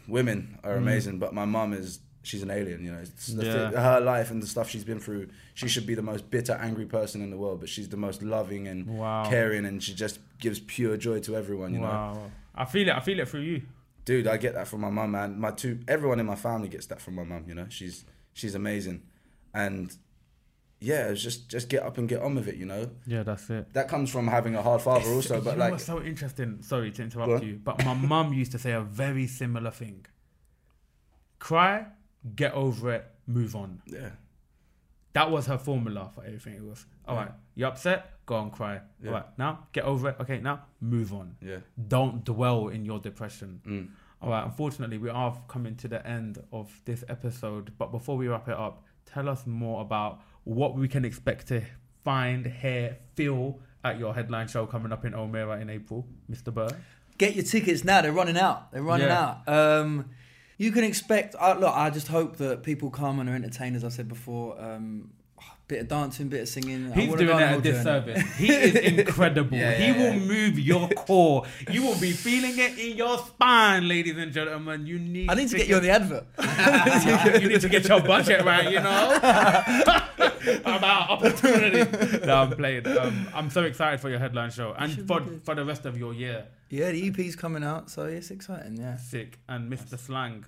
women 0.09 0.59
Mm. 0.62 0.68
are 0.68 0.76
amazing, 0.76 1.18
but 1.18 1.33
my 1.35 1.45
mum 1.45 1.72
is 1.72 2.01
she's 2.22 2.43
an 2.43 2.51
alien. 2.51 2.85
You 2.85 2.93
know, 2.93 2.99
it's 3.01 3.28
Yeah. 3.30 3.70
her 3.70 4.01
life 4.01 4.30
and 4.30 4.43
the 4.43 4.47
stuff 4.47 4.68
she's 4.70 4.85
been 4.85 5.01
through. 5.01 5.28
She 5.55 5.68
should 5.68 5.87
be 5.87 5.95
the 5.95 6.03
most 6.03 6.30
bitter, 6.30 6.53
angry 6.55 6.87
person 6.87 7.20
in 7.22 7.30
the 7.30 7.37
world, 7.37 7.61
but 7.61 7.68
she's 7.68 7.89
the 7.89 7.97
most 7.97 8.22
loving 8.22 8.68
and 8.68 8.87
Wow. 8.87 9.28
caring, 9.28 9.64
and 9.66 9.83
she 9.83 9.95
just 9.95 10.18
gives 10.39 10.61
pure 10.61 10.97
joy 10.97 11.20
to 11.20 11.37
everyone. 11.37 11.74
You 11.74 11.80
know, 11.80 12.30
I 12.55 12.64
feel 12.64 12.89
it. 12.89 12.95
I 12.95 13.01
feel 13.01 13.18
it 13.20 13.28
through 13.28 13.41
you. 13.43 13.62
dude, 14.05 14.26
I 14.26 14.37
get 14.37 14.55
that 14.55 14.66
from 14.66 14.80
my 14.80 14.91
mum, 14.91 15.12
man. 15.12 15.39
My 15.39 15.53
two, 15.53 15.78
everyone 15.87 16.18
in 16.18 16.26
my 16.26 16.35
family 16.35 16.68
gets 16.68 16.87
that 16.87 17.01
from 17.01 17.14
my 17.14 17.22
mum. 17.22 17.45
You 17.47 17.55
know, 17.55 17.66
she's 17.68 18.05
she's 18.35 18.55
amazing, 18.57 19.03
and 19.55 19.97
yeah, 20.83 21.09
it's 21.09 21.22
just 21.22 21.49
just 21.49 21.68
get 21.68 21.83
up 21.83 21.97
and 21.99 22.09
get 22.09 22.20
on 22.22 22.35
with 22.35 22.49
it. 22.49 22.57
You 22.57 22.66
know, 22.66 22.91
Yeah, 23.07 23.22
that's 23.22 23.49
it. 23.51 23.72
that 23.74 23.89
comes 23.89 24.11
from 24.11 24.26
having 24.28 24.55
a 24.57 24.62
hard 24.62 24.83
father 24.83 25.09
also, 25.11 25.37
you 25.37 25.41
but 25.43 25.57
like 25.59 25.72
what's 25.72 25.85
so 25.85 26.03
interesting? 26.03 26.62
Sorry 26.62 26.91
to 26.93 27.03
interrupt 27.03 27.45
you, 27.45 27.61
but 27.62 27.85
my 27.85 27.95
mum 27.95 28.33
used 28.33 28.53
to 28.53 28.59
say 28.59 28.72
a 28.72 28.80
very 28.83 29.26
similar 29.26 29.70
thing: 29.70 30.07
cry, 31.39 31.87
get 32.37 32.53
over 32.55 32.93
it, 32.93 33.05
move 33.26 33.55
on. 33.57 33.83
yeah, 33.87 34.11
That 35.12 35.30
was 35.30 35.47
her 35.47 35.59
formula 35.59 36.11
for 36.14 36.24
everything. 36.24 36.55
It 36.55 36.64
was 36.64 36.87
all 37.07 37.16
right. 37.16 37.33
You 37.55 37.66
upset? 37.66 38.09
Go 38.24 38.41
and 38.41 38.53
cry. 38.53 38.80
Yeah. 39.03 39.09
All 39.09 39.14
right, 39.16 39.26
now 39.39 39.66
get 39.72 39.85
over 39.85 40.11
it. 40.11 40.16
Okay, 40.20 40.39
now 40.41 40.62
move 40.80 41.12
on. 41.12 41.37
yeah. 41.41 41.59
Don't 41.89 42.24
dwell 42.24 42.68
in 42.68 42.85
your 42.85 42.99
depression. 43.01 43.61
Mm. 43.66 43.89
All 44.22 44.30
right, 44.30 44.45
unfortunately, 44.45 44.99
we 44.99 45.11
are 45.11 45.37
coming 45.49 45.74
to 45.76 45.89
the 45.89 46.07
end 46.07 46.39
of 46.53 46.80
this 46.85 47.03
episode. 47.09 47.72
But 47.76 47.91
before 47.91 48.16
we 48.16 48.28
wrap 48.28 48.49
it 48.49 48.55
up, 48.57 48.85
tell 49.05 49.28
us 49.28 49.45
more 49.47 49.80
about 49.83 50.20
what 50.45 50.74
we 50.76 50.88
can 50.88 51.05
expect 51.05 51.49
to 51.49 51.62
find, 52.05 52.47
hear, 52.47 52.99
feel 53.14 53.61
at 53.84 53.99
your 53.99 54.14
headline 54.14 54.49
show 54.49 54.66
coming 54.66 54.93
up 54.93 55.05
in 55.05 55.12
Omeara 55.12 55.61
in 55.61 55.70
April, 55.70 56.07
Mr. 56.30 56.53
Burr. 56.53 56.68
Get 57.18 57.34
your 57.34 57.45
tickets 57.45 57.84
now. 57.84 58.01
They're 58.03 58.12
running 58.12 58.36
out. 58.38 58.72
They're 58.72 58.82
running 58.82 59.07
Yeah. 59.09 59.36
out. 59.47 59.49
Um, 59.49 60.11
you 60.59 60.72
can 60.72 60.84
expect. 60.84 61.34
Uh, 61.38 61.57
look, 61.59 61.74
I 61.74 61.90
just 61.90 62.09
hope 62.09 62.36
that 62.36 62.62
people 62.62 62.90
come 62.90 63.18
and 63.20 63.28
are 63.28 63.34
entertained, 63.34 63.76
as 63.76 63.84
I 63.84 63.88
said 63.88 64.09
before. 64.09 64.61
Um, 64.61 65.11
bit 65.72 65.80
of 65.82 65.88
dancing, 65.88 66.28
bit 66.28 66.43
of 66.43 66.49
singing. 66.49 66.93
He's 66.93 67.14
doing 67.14 67.26
go 67.26 67.38
it 67.38 67.43
a 67.43 67.57
a 67.57 67.61
disservice. 67.61 68.36
He 68.36 68.53
is 68.53 68.74
incredible. 68.93 69.57
Yeah, 69.57 69.72
he 69.72 69.86
yeah, 69.86 69.97
will 69.97 70.16
yeah. 70.18 70.26
move 70.26 70.59
your 70.59 70.88
core. 70.90 71.45
You 71.70 71.82
will 71.82 71.99
be 71.99 72.12
feeling 72.12 72.59
it 72.59 72.78
in 72.78 72.97
your 72.97 73.16
spine, 73.18 73.88
ladies 73.88 74.16
and 74.18 74.32
gentlemen. 74.32 74.86
You 74.86 74.99
need. 74.99 75.30
I 75.30 75.34
need 75.34 75.49
to 75.49 75.57
get 75.57 75.68
you 75.68 75.76
on 75.76 75.82
the 75.82 75.90
advert. 75.90 76.26
you 77.43 77.49
need 77.49 77.61
to 77.61 77.68
get 77.68 77.88
your 77.88 78.03
budget 78.03 78.45
right, 78.45 78.70
you 78.70 78.80
know? 78.80 79.16
About 80.64 81.11
opportunity. 81.11 82.26
No, 82.26 82.34
I'm 82.34 82.51
playing. 82.51 82.86
Um, 82.86 83.28
I'm 83.32 83.49
so 83.49 83.62
excited 83.62 84.01
for 84.01 84.11
your 84.11 84.18
headline 84.18 84.51
show 84.51 84.74
and 84.76 85.07
for, 85.07 85.20
good. 85.20 85.45
for 85.45 85.55
the 85.55 85.64
rest 85.64 85.86
of 85.86 85.97
your 85.97 86.12
year. 86.12 86.47
yeah, 86.68 86.90
the 86.90 87.09
EP's 87.09 87.36
coming 87.36 87.64
out, 87.64 87.90
so 87.90 88.07
it's 88.07 88.30
exciting. 88.30 88.76
Yeah. 88.76 88.97
Sick. 88.97 89.38
And 89.49 89.72
Mr. 89.72 89.99
Slang. 89.99 90.45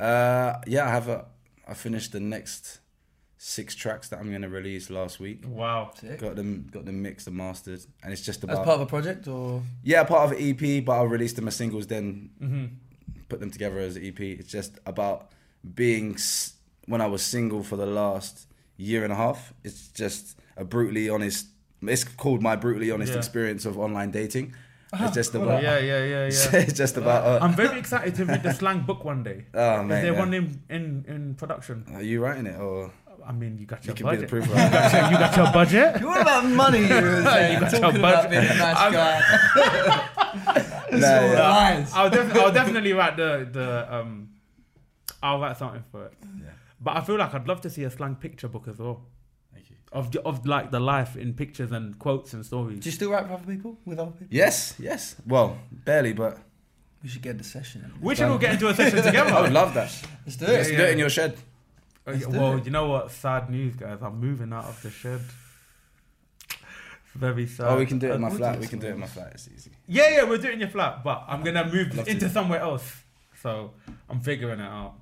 Uh, 0.00 0.54
yeah, 0.66 0.86
I 0.86 0.90
have 0.90 1.08
a. 1.08 1.26
I 1.68 1.74
finished 1.74 2.12
the 2.12 2.20
next 2.20 2.80
six 3.38 3.74
tracks 3.74 4.08
that 4.08 4.18
I'm 4.18 4.30
gonna 4.32 4.48
release 4.48 4.88
last 4.90 5.20
week. 5.20 5.42
Wow. 5.46 5.90
Sick. 6.00 6.18
Got 6.20 6.36
them, 6.36 6.68
got 6.70 6.84
them 6.86 7.02
mixed 7.02 7.26
and 7.26 7.36
mastered, 7.36 7.80
and 8.02 8.12
it's 8.12 8.22
just 8.22 8.40
As 8.40 8.44
about 8.44 8.64
part 8.64 8.76
of 8.76 8.80
a 8.82 8.86
project, 8.86 9.28
or 9.28 9.62
yeah, 9.82 10.04
part 10.04 10.30
of 10.32 10.38
an 10.38 10.42
EP. 10.50 10.84
But 10.84 10.92
I'll 10.92 11.06
release 11.08 11.32
them 11.34 11.46
as 11.48 11.56
singles, 11.56 11.86
then 11.86 12.30
hmm 12.38 12.66
put 13.28 13.40
them 13.40 13.50
together 13.50 13.78
as 13.80 13.96
an 13.96 14.04
EP. 14.04 14.20
It's 14.20 14.48
just 14.48 14.78
about 14.86 15.32
being 15.74 16.14
s- 16.14 16.54
when 16.86 17.00
I 17.00 17.06
was 17.08 17.22
single 17.22 17.64
for 17.64 17.76
the 17.76 17.84
last 17.86 18.46
year 18.76 19.02
and 19.02 19.12
a 19.12 19.16
half. 19.16 19.52
It's 19.64 19.88
just 19.88 20.38
a 20.56 20.64
brutally 20.64 21.08
honest. 21.08 21.46
It's 21.82 22.04
called 22.04 22.40
my 22.40 22.54
brutally 22.54 22.90
honest 22.92 23.12
Yeah. 23.12 23.18
experience 23.18 23.64
of 23.66 23.76
online 23.78 24.12
dating. 24.12 24.54
It's 24.92 25.12
just 25.14 25.34
about 25.34 25.60
Yeah, 25.62 25.78
yeah, 25.80 26.04
yeah, 26.04 26.26
yeah. 26.52 26.60
it's 26.60 26.72
just 26.72 26.96
about. 26.96 27.24
Uh, 27.26 27.44
I'm 27.44 27.54
very 27.54 27.78
excited 27.80 28.14
to 28.14 28.24
read 28.24 28.44
the 28.44 28.52
Slang 28.54 28.82
book 28.82 29.04
one 29.04 29.24
day. 29.24 29.46
oh 29.54 29.82
Is 29.82 29.88
there 29.88 30.12
yeah. 30.12 30.18
one 30.18 30.32
in, 30.32 30.62
in, 30.70 31.04
in 31.08 31.34
production? 31.34 31.84
are 31.92 32.02
you 32.02 32.20
writing 32.22 32.46
it 32.46 32.58
or 32.60 32.92
I 33.26 33.32
mean, 33.32 33.58
you 33.58 33.66
got 33.66 33.84
you 33.84 33.88
your 33.88 33.96
can 33.96 34.06
be 34.10 34.16
the 34.16 34.22
budget. 34.22 34.30
proof? 34.30 34.46
you, 34.46 34.54
got 34.54 34.92
your, 34.92 35.10
you 35.10 35.18
got 35.18 35.36
your 35.36 35.52
budget? 35.52 36.02
what 36.06 36.20
about 36.22 36.44
money? 36.46 36.78
You 36.86 36.94
were 36.94 37.22
saying, 37.32 37.52
You 37.54 37.60
got 37.60 37.72
your 37.72 37.80
talking 37.80 37.98
about 38.00 38.24
budget. 38.24 38.30
being 38.30 38.44
a 38.44 38.56
nice 38.56 38.76
I'm- 38.76 38.92
guy. 38.92 39.20
It's 40.88 41.00
No, 41.02 41.16
all 41.20 41.28
yeah. 41.32 41.48
lies. 41.48 41.92
I'll, 41.94 42.10
def- 42.10 42.36
I'll 42.36 42.52
definitely 42.52 42.92
write 42.92 43.16
the 43.16 43.48
the 43.52 43.94
um. 43.94 44.28
I'll 45.22 45.40
write 45.40 45.56
something 45.56 45.82
for 45.90 46.06
it. 46.06 46.12
Yeah. 46.22 46.50
But 46.80 46.96
I 46.96 47.00
feel 47.00 47.16
like 47.16 47.34
I'd 47.34 47.48
love 47.48 47.60
to 47.62 47.70
see 47.70 47.84
a 47.84 47.90
slang 47.90 48.14
picture 48.16 48.48
book 48.48 48.68
as 48.68 48.78
well 48.78 49.02
Thank 49.52 49.70
you. 49.70 49.76
of 49.92 50.12
the- 50.12 50.22
of 50.22 50.46
like 50.46 50.70
the 50.70 50.78
life 50.78 51.16
in 51.16 51.34
pictures 51.34 51.72
and 51.72 51.98
quotes 51.98 52.32
and 52.34 52.44
stories. 52.46 52.80
Do 52.80 52.88
you 52.88 52.92
still 52.92 53.10
write 53.10 53.26
for 53.26 53.32
other 53.34 53.46
people 53.46 53.78
with 53.84 53.98
other 53.98 54.12
people? 54.12 54.28
Yes, 54.30 54.74
yes. 54.78 55.16
Well, 55.26 55.58
barely, 55.72 56.12
but 56.12 56.38
We 57.02 57.08
should 57.08 57.22
get 57.22 57.38
the 57.38 57.44
session. 57.44 57.92
we 58.00 58.14
should 58.14 58.28
all 58.28 58.38
get 58.38 58.52
into 58.54 58.68
a 58.68 58.74
session 58.74 59.02
together. 59.02 59.32
I 59.32 59.40
would 59.42 59.52
love 59.52 59.74
that. 59.74 59.90
Let's 60.24 60.36
do 60.36 60.44
it. 60.46 60.52
Let's 60.52 60.68
it. 60.68 60.76
do 60.76 60.82
it 60.84 60.90
in 60.90 60.98
your 60.98 61.10
shed. 61.10 61.36
Oh, 62.06 62.12
Let's 62.12 62.26
well, 62.26 62.56
it. 62.56 62.64
you 62.64 62.70
know 62.70 62.86
what? 62.88 63.10
Sad 63.10 63.50
news, 63.50 63.74
guys. 63.74 63.98
I'm 64.00 64.20
moving 64.20 64.52
out 64.52 64.66
of 64.66 64.80
the 64.82 64.90
shed. 64.90 65.20
Very 67.14 67.46
sad. 67.46 67.68
Oh, 67.68 67.78
we 67.78 67.86
can 67.86 67.98
do 67.98 68.10
it 68.10 68.14
in 68.14 68.20
my 68.20 68.28
we'll 68.28 68.38
flat. 68.38 68.60
We 68.60 68.66
can 68.66 68.78
do 68.78 68.88
it 68.88 68.90
in 68.90 69.00
my 69.00 69.06
flat. 69.06 69.32
It's 69.34 69.48
easy. 69.54 69.70
Yeah, 69.88 70.08
yeah, 70.10 70.24
we're 70.24 70.38
doing 70.38 70.60
your 70.60 70.68
flat, 70.68 71.02
but 71.02 71.24
I'm 71.26 71.42
gonna 71.42 71.64
move 71.64 71.98
into 72.06 72.14
to. 72.20 72.30
somewhere 72.30 72.60
else. 72.60 73.02
So 73.42 73.72
I'm 74.08 74.20
figuring 74.20 74.60
it 74.60 74.64
out. 74.64 74.94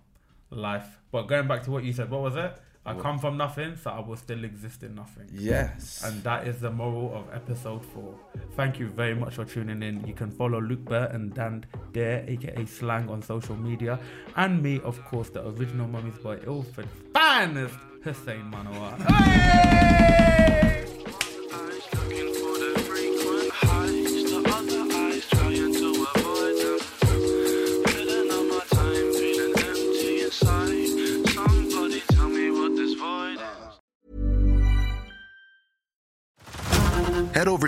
Life. 0.51 0.99
But 1.11 1.23
going 1.25 1.49
back 1.49 1.65
to 1.65 1.71
what 1.71 1.85
you 1.85 1.93
said, 1.93 2.09
what 2.11 2.23
was 2.23 2.37
it? 2.37 2.57
I 2.87 2.93
come 2.95 3.19
from 3.19 3.39
nothing, 3.39 3.77
so 3.77 3.91
I 3.91 4.01
will 4.01 4.17
still 4.17 4.45
exist 4.45 4.83
in 4.83 4.95
nothing. 4.95 5.27
Yes. 5.33 6.03
And 6.05 6.23
that 6.23 6.47
is 6.47 6.61
the 6.61 6.71
moral 6.71 7.15
of 7.15 7.35
episode 7.35 7.83
four. 7.83 8.15
Thank 8.57 8.79
you 8.79 8.89
very 8.89 9.15
much 9.15 9.37
for 9.37 9.47
tuning 9.47 9.83
in. 9.83 10.07
You 10.07 10.13
can 10.13 10.31
follow 10.31 10.61
Luke 10.61 10.85
Burr 10.85 11.07
and 11.07 11.33
Dan 11.33 11.65
Dare, 11.93 12.25
aka 12.29 12.67
Slang, 12.67 13.09
on 13.09 13.23
social 13.23 13.57
media. 13.57 13.99
And 14.37 14.63
me, 14.63 14.81
of 14.81 15.03
course, 15.07 15.31
the 15.31 15.47
original 15.49 15.89
Mummy's 15.89 16.19
Boy 16.19 16.39
Ilford, 16.47 16.89
finest 17.15 17.75
Hussain 18.03 18.53
Manawer. 18.53 19.01